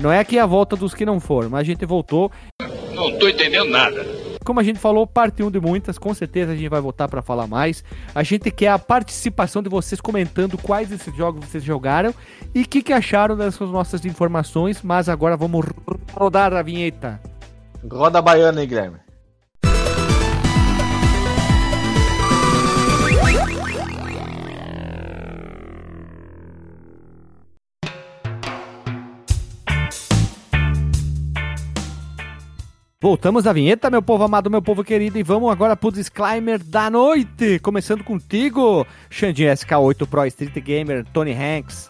[0.00, 2.30] Não é aqui a volta dos que não foram, mas a gente voltou
[2.94, 4.04] Não tô entendendo nada.
[4.44, 7.22] como a gente falou, parte 1 de muitas, com certeza a gente vai voltar para
[7.22, 7.82] falar mais.
[8.14, 12.14] A gente quer a participação de vocês comentando quais desses jogos vocês jogaram
[12.54, 15.64] e o que, que acharam dessas nossas informações, mas agora vamos
[16.12, 17.20] rodar a vinheta.
[17.90, 19.05] Roda a baiana aí, Guilherme.
[33.06, 36.90] Voltamos da vinheta, meu povo amado, meu povo querido, e vamos agora pro disclaimer da
[36.90, 37.60] noite.
[37.60, 41.88] Começando contigo, Xandinho SK8 Pro Street Gamer, Tony Hanks.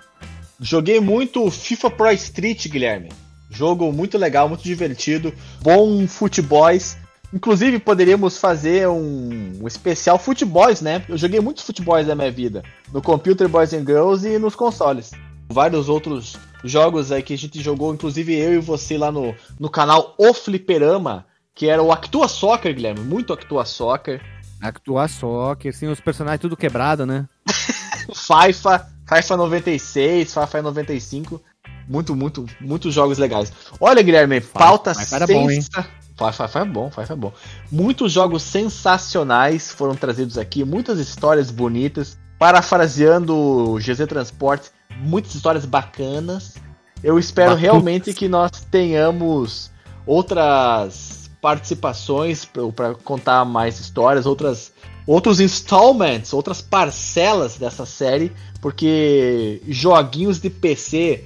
[0.61, 3.09] Joguei muito FIFA Pro Street, Guilherme.
[3.49, 5.33] Jogo muito legal, muito divertido,
[5.63, 6.99] bom futebols.
[7.33, 11.03] Inclusive, poderíamos fazer um, um especial futebols, né?
[11.09, 12.63] Eu joguei muitos futebols na minha vida.
[12.93, 15.13] No Computer Boys and Girls e nos consoles.
[15.49, 16.37] Vários outros
[16.71, 20.33] jogos aí que a gente jogou, inclusive eu e você lá no, no canal O
[20.35, 23.01] Fliperama, que era o Actua Soccer, Guilherme.
[23.01, 24.21] Muito Actua Soccer.
[24.61, 27.29] Actua Soccer, sim, os personagens tudo quebrado, né?
[28.15, 31.43] FIFA, FIFA 96, FIFA 95.
[31.89, 33.53] Muito, muito, muitos jogos legais.
[33.81, 34.93] Olha, Guilherme, pauta
[35.27, 35.61] bom, hein?
[35.63, 35.87] sensa-
[36.17, 37.33] FIFA FIFA é bom, FIFA é bom.
[37.71, 42.19] Muitos jogos sensacionais foram trazidos aqui, muitas histórias bonitas.
[42.39, 46.55] Parafraseando o GZ Transportes, muitas histórias bacanas.
[47.03, 49.71] Eu espero realmente que nós tenhamos
[50.07, 54.73] outras participações para contar mais histórias, outras
[55.07, 61.25] outros installments, outras parcelas dessa série, porque joguinhos de PC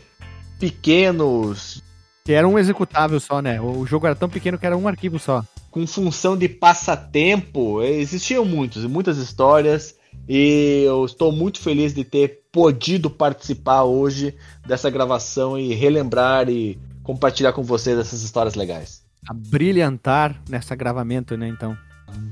[0.58, 1.82] pequenos,
[2.26, 3.58] Que era um executável só, né?
[3.58, 5.42] O jogo era tão pequeno que era um arquivo só.
[5.70, 9.94] com função de passatempo, existiam muitos, muitas histórias,
[10.28, 14.34] e eu estou muito feliz de ter podido participar hoje
[14.66, 19.02] dessa gravação e relembrar e compartilhar com vocês essas histórias legais.
[19.28, 21.76] A brilhantar nessa gravamento, né, então.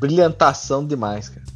[0.00, 1.46] Brilhantação demais, cara.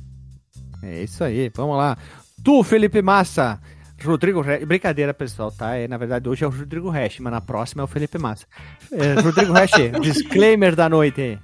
[0.82, 1.96] É isso aí, vamos lá.
[2.42, 3.60] Tu, Felipe Massa.
[4.04, 4.64] Rodrigo Resch.
[4.64, 5.76] Brincadeira, pessoal, tá?
[5.76, 8.46] É, na verdade, hoje é o Rodrigo Resch, mas na próxima é o Felipe Massa.
[8.90, 11.38] É, Rodrigo Resch, disclaimer da noite.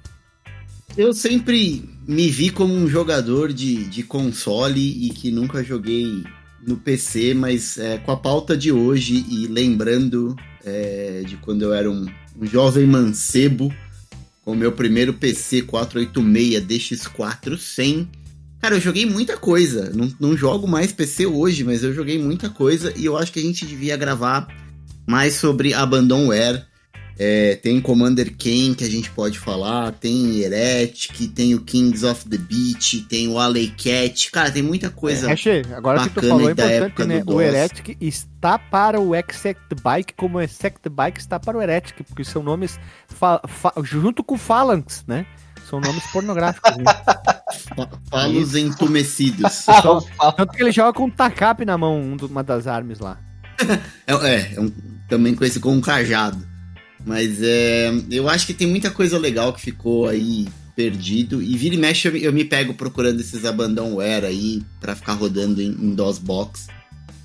[0.99, 6.25] Eu sempre me vi como um jogador de, de console e que nunca joguei
[6.67, 11.73] no PC, mas é, com a pauta de hoje e lembrando é, de quando eu
[11.73, 12.05] era um,
[12.37, 13.73] um jovem mancebo
[14.43, 18.09] com o meu primeiro PC 486 DX4 100.
[18.59, 19.93] Cara, eu joguei muita coisa.
[19.95, 23.39] Não, não jogo mais PC hoje, mas eu joguei muita coisa e eu acho que
[23.39, 24.49] a gente devia gravar
[25.07, 26.67] mais sobre Abandonware.
[27.21, 32.29] É, tem Commander Ken que a gente pode falar, tem Heretic, tem o Kings of
[32.29, 34.31] the Beach, tem o Alley Cat.
[34.31, 35.27] Cara, tem muita coisa.
[35.27, 37.23] Resch, agora que tu falou é importante, né?
[37.27, 37.41] O.
[37.41, 42.23] Heretic está para o Exact Bike, como o Exact Bike está para o Heretic, porque
[42.23, 42.79] são nomes
[43.83, 45.25] junto com Phalanx, né?
[45.69, 46.77] São nomes pornográficos.
[46.77, 46.83] né?
[47.75, 49.65] Fa- Falos entumecidos.
[50.37, 53.19] Tanto que ele joga com um tacape na mão, um uma das armas lá.
[54.07, 54.71] É, é, é um-
[55.09, 56.47] também conhecido como um cajado.
[57.09, 61.41] Mas é, eu acho que tem muita coisa legal que ficou aí perdido.
[61.41, 65.13] E vira e mexe eu, me- eu me pego procurando esses abandonware aí pra ficar
[65.13, 66.67] rodando em, em DOSBox.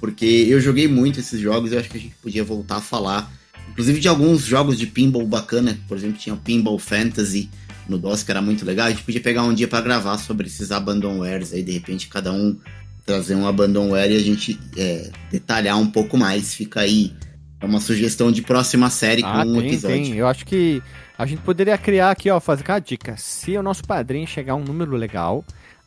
[0.01, 2.81] Porque eu joguei muito esses jogos e eu acho que a gente podia voltar a
[2.81, 3.31] falar.
[3.70, 5.78] Inclusive de alguns jogos de pinball bacana.
[5.86, 7.51] Por exemplo, tinha o Pinball Fantasy
[7.86, 8.86] no DOS que era muito legal.
[8.86, 11.62] A gente podia pegar um dia pra gravar sobre esses abandonwares aí.
[11.62, 12.56] De repente cada um
[13.05, 16.55] trazer um abandonware e a gente é, detalhar um pouco mais.
[16.55, 17.12] Fica aí
[17.65, 19.97] é uma sugestão de próxima série com um Ah, tem, episódio.
[20.05, 20.15] tem.
[20.16, 20.82] Eu acho que
[21.19, 23.16] a gente poderia criar aqui, ó, fazer uma dica.
[23.16, 25.45] Se o nosso padrinho chegar a um número legal,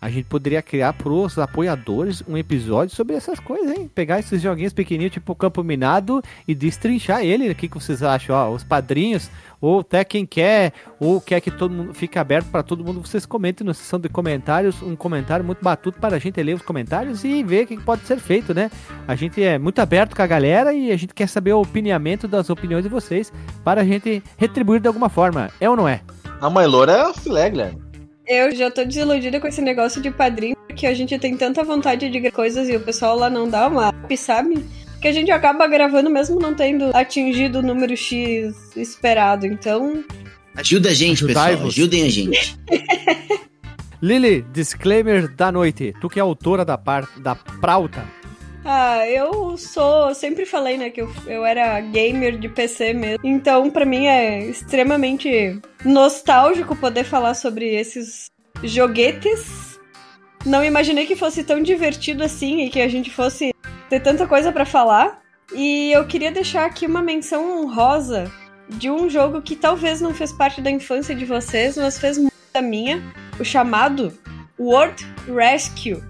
[0.08, 3.92] a gente poderia criar pros apoiadores um episódio sobre essas coisas, hein?
[3.94, 7.50] Pegar esses joguinhos pequenininhos, tipo Campo Minado, e destrinchar ele.
[7.50, 8.34] O que, vocês acham?
[8.34, 9.30] Ó, os padrinhos,
[9.60, 13.26] ou até quem quer, ou quer que todo mundo fique aberto para todo mundo, vocês
[13.26, 17.26] comentem na seção de comentários, um comentário muito batuto para a gente ler os comentários
[17.26, 18.72] e ver o que pode ser feito, né?
[19.06, 22.30] A gente é muito aberto com a galera e a gente quer saber o opiniamento
[22.30, 25.50] das opiniões de vocês para a gente retribuir de alguma forma.
[25.60, 26.00] É ou não é?
[26.40, 27.87] A mãe loura é filé, Guilherme.
[28.28, 32.10] Eu já tô desiludida com esse negócio de padrinho, porque a gente tem tanta vontade
[32.10, 34.66] de coisas e o pessoal lá não dá uma sabe?
[35.02, 39.46] Que a gente acaba gravando mesmo não tendo atingido o número X esperado.
[39.46, 40.04] Então,
[40.58, 41.68] Ajuda a gente, pessoal.
[41.68, 42.58] Ajudem a gente.
[44.02, 45.94] Lili, disclaimer da noite.
[46.02, 47.08] Tu que é autora da, par...
[47.20, 48.04] da pauta.
[48.66, 50.14] Ah, eu sou.
[50.16, 53.20] Sempre falei, né, que eu, eu era gamer de PC mesmo.
[53.24, 58.30] Então, pra mim é extremamente nostálgico poder falar sobre esses
[58.64, 59.80] joguetes.
[60.46, 63.54] Não imaginei que fosse tão divertido assim e que a gente fosse
[63.90, 65.22] ter tanta coisa pra falar.
[65.54, 68.32] E eu queria deixar aqui uma menção honrosa
[68.70, 72.34] de um jogo que talvez não fez parte da infância de vocês, mas fez muito
[72.54, 73.02] da minha.
[73.40, 74.18] O chamado
[74.60, 76.04] World Rescue.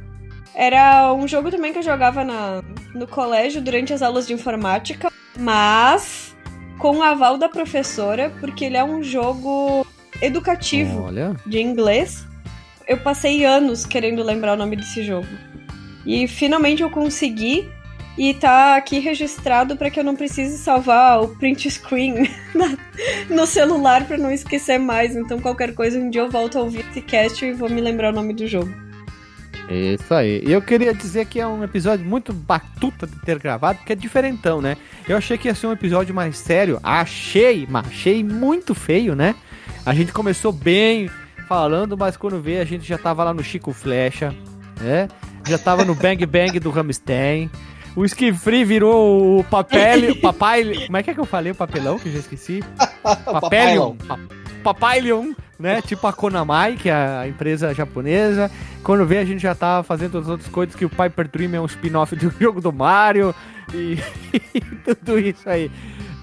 [0.56, 2.64] Era um jogo também que eu jogava na,
[2.96, 6.27] no colégio durante as aulas de informática, mas
[6.78, 9.86] com o aval da professora, porque ele é um jogo
[10.22, 11.36] educativo Olha.
[11.46, 12.26] de inglês.
[12.88, 15.28] Eu passei anos querendo lembrar o nome desse jogo.
[16.06, 17.70] E finalmente eu consegui.
[18.18, 22.28] E tá aqui registrado para que eu não precise salvar o print screen
[23.30, 25.16] no celular para não esquecer mais.
[25.16, 28.12] Então qualquer coisa um dia eu volto a ouvir esse cast e vou me lembrar
[28.12, 28.87] o nome do jogo.
[29.70, 30.42] Isso aí.
[30.46, 33.96] E eu queria dizer que é um episódio muito batuta de ter gravado, porque é
[33.96, 34.78] diferentão, né?
[35.08, 36.80] Eu achei que ia ser um episódio mais sério.
[36.82, 39.36] Achei, mas achei muito feio, né?
[39.86, 41.10] A gente começou bem
[41.48, 44.34] falando, mas quando vê a gente já tava lá no Chico Flecha,
[44.80, 45.08] né?
[45.48, 47.50] Já tava no Bang Bang do Ramstein.
[47.96, 50.16] O Skifree virou o papel.
[50.18, 50.86] Papai.
[50.86, 52.64] Como é que é que eu falei o papelão que eu já esqueci?
[53.26, 53.96] Papelion.
[53.96, 54.20] Pa-
[54.74, 55.82] Papilion, né?
[55.82, 58.52] Tipo a Konamai, que é a empresa japonesa.
[58.84, 61.62] Quando vê, a gente já tava fazendo as outras coisas, que o Piper Dream é
[61.62, 63.34] um spin-off do jogo do Mario.
[63.74, 63.98] E,
[64.86, 65.70] tudo isso aí.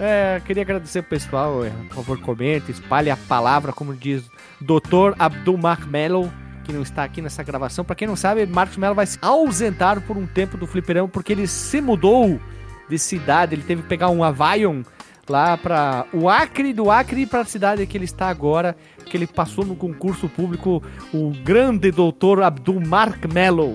[0.00, 1.62] É, queria agradecer pro pessoal.
[1.62, 4.24] é, por favor, comente, espalhe a palavra, como diz
[4.62, 5.12] Dr.
[5.18, 6.32] Abdul Mello,
[6.64, 7.84] que não está aqui nessa gravação.
[7.84, 11.32] Pra quem não sabe, Marcos Mello vai se ausentar por um tempo do Fliperama, porque
[11.34, 12.40] ele se mudou
[12.88, 13.54] de cidade.
[13.54, 14.82] Ele teve que pegar um Avion
[15.28, 19.26] lá para o Acre, do Acre para a cidade que ele está agora, que ele
[19.26, 20.82] passou no concurso público,
[21.12, 23.74] o grande doutor Abdul Mark Mello.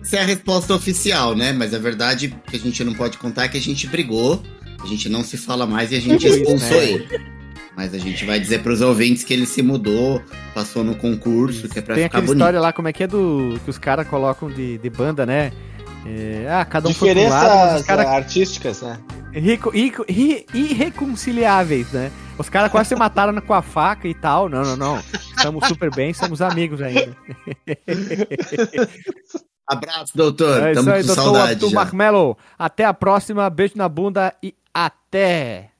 [0.00, 1.52] Essa é a resposta oficial, né?
[1.52, 4.42] Mas a verdade que a gente não pode contar é que a gente brigou,
[4.82, 6.90] a gente não se fala mais e a gente expulsou né?
[6.90, 7.32] ele.
[7.76, 10.20] Mas a gente vai dizer pros ouvintes que ele se mudou,
[10.54, 12.40] passou no concurso, que é pra Tem ficar aquela bonito.
[12.40, 15.52] história lá, como é que é do que os caras colocam de, de banda, né?
[16.04, 18.98] É, ah, cada um foi pra um lado, mas Diferenças os caras artísticas, né?
[19.32, 22.10] Irreco- irreco- irre- irreconciliáveis, né?
[22.38, 24.48] Os caras quase se mataram com a faca e tal.
[24.48, 24.98] Não, não, não.
[25.36, 27.16] Estamos super bem, somos amigos ainda.
[29.66, 30.62] Abraço, doutor.
[30.62, 31.74] É isso Tamo aí, com doutor saudade.
[31.74, 32.36] Marmelo.
[32.58, 33.48] Até a próxima.
[33.48, 35.70] Beijo na bunda e até!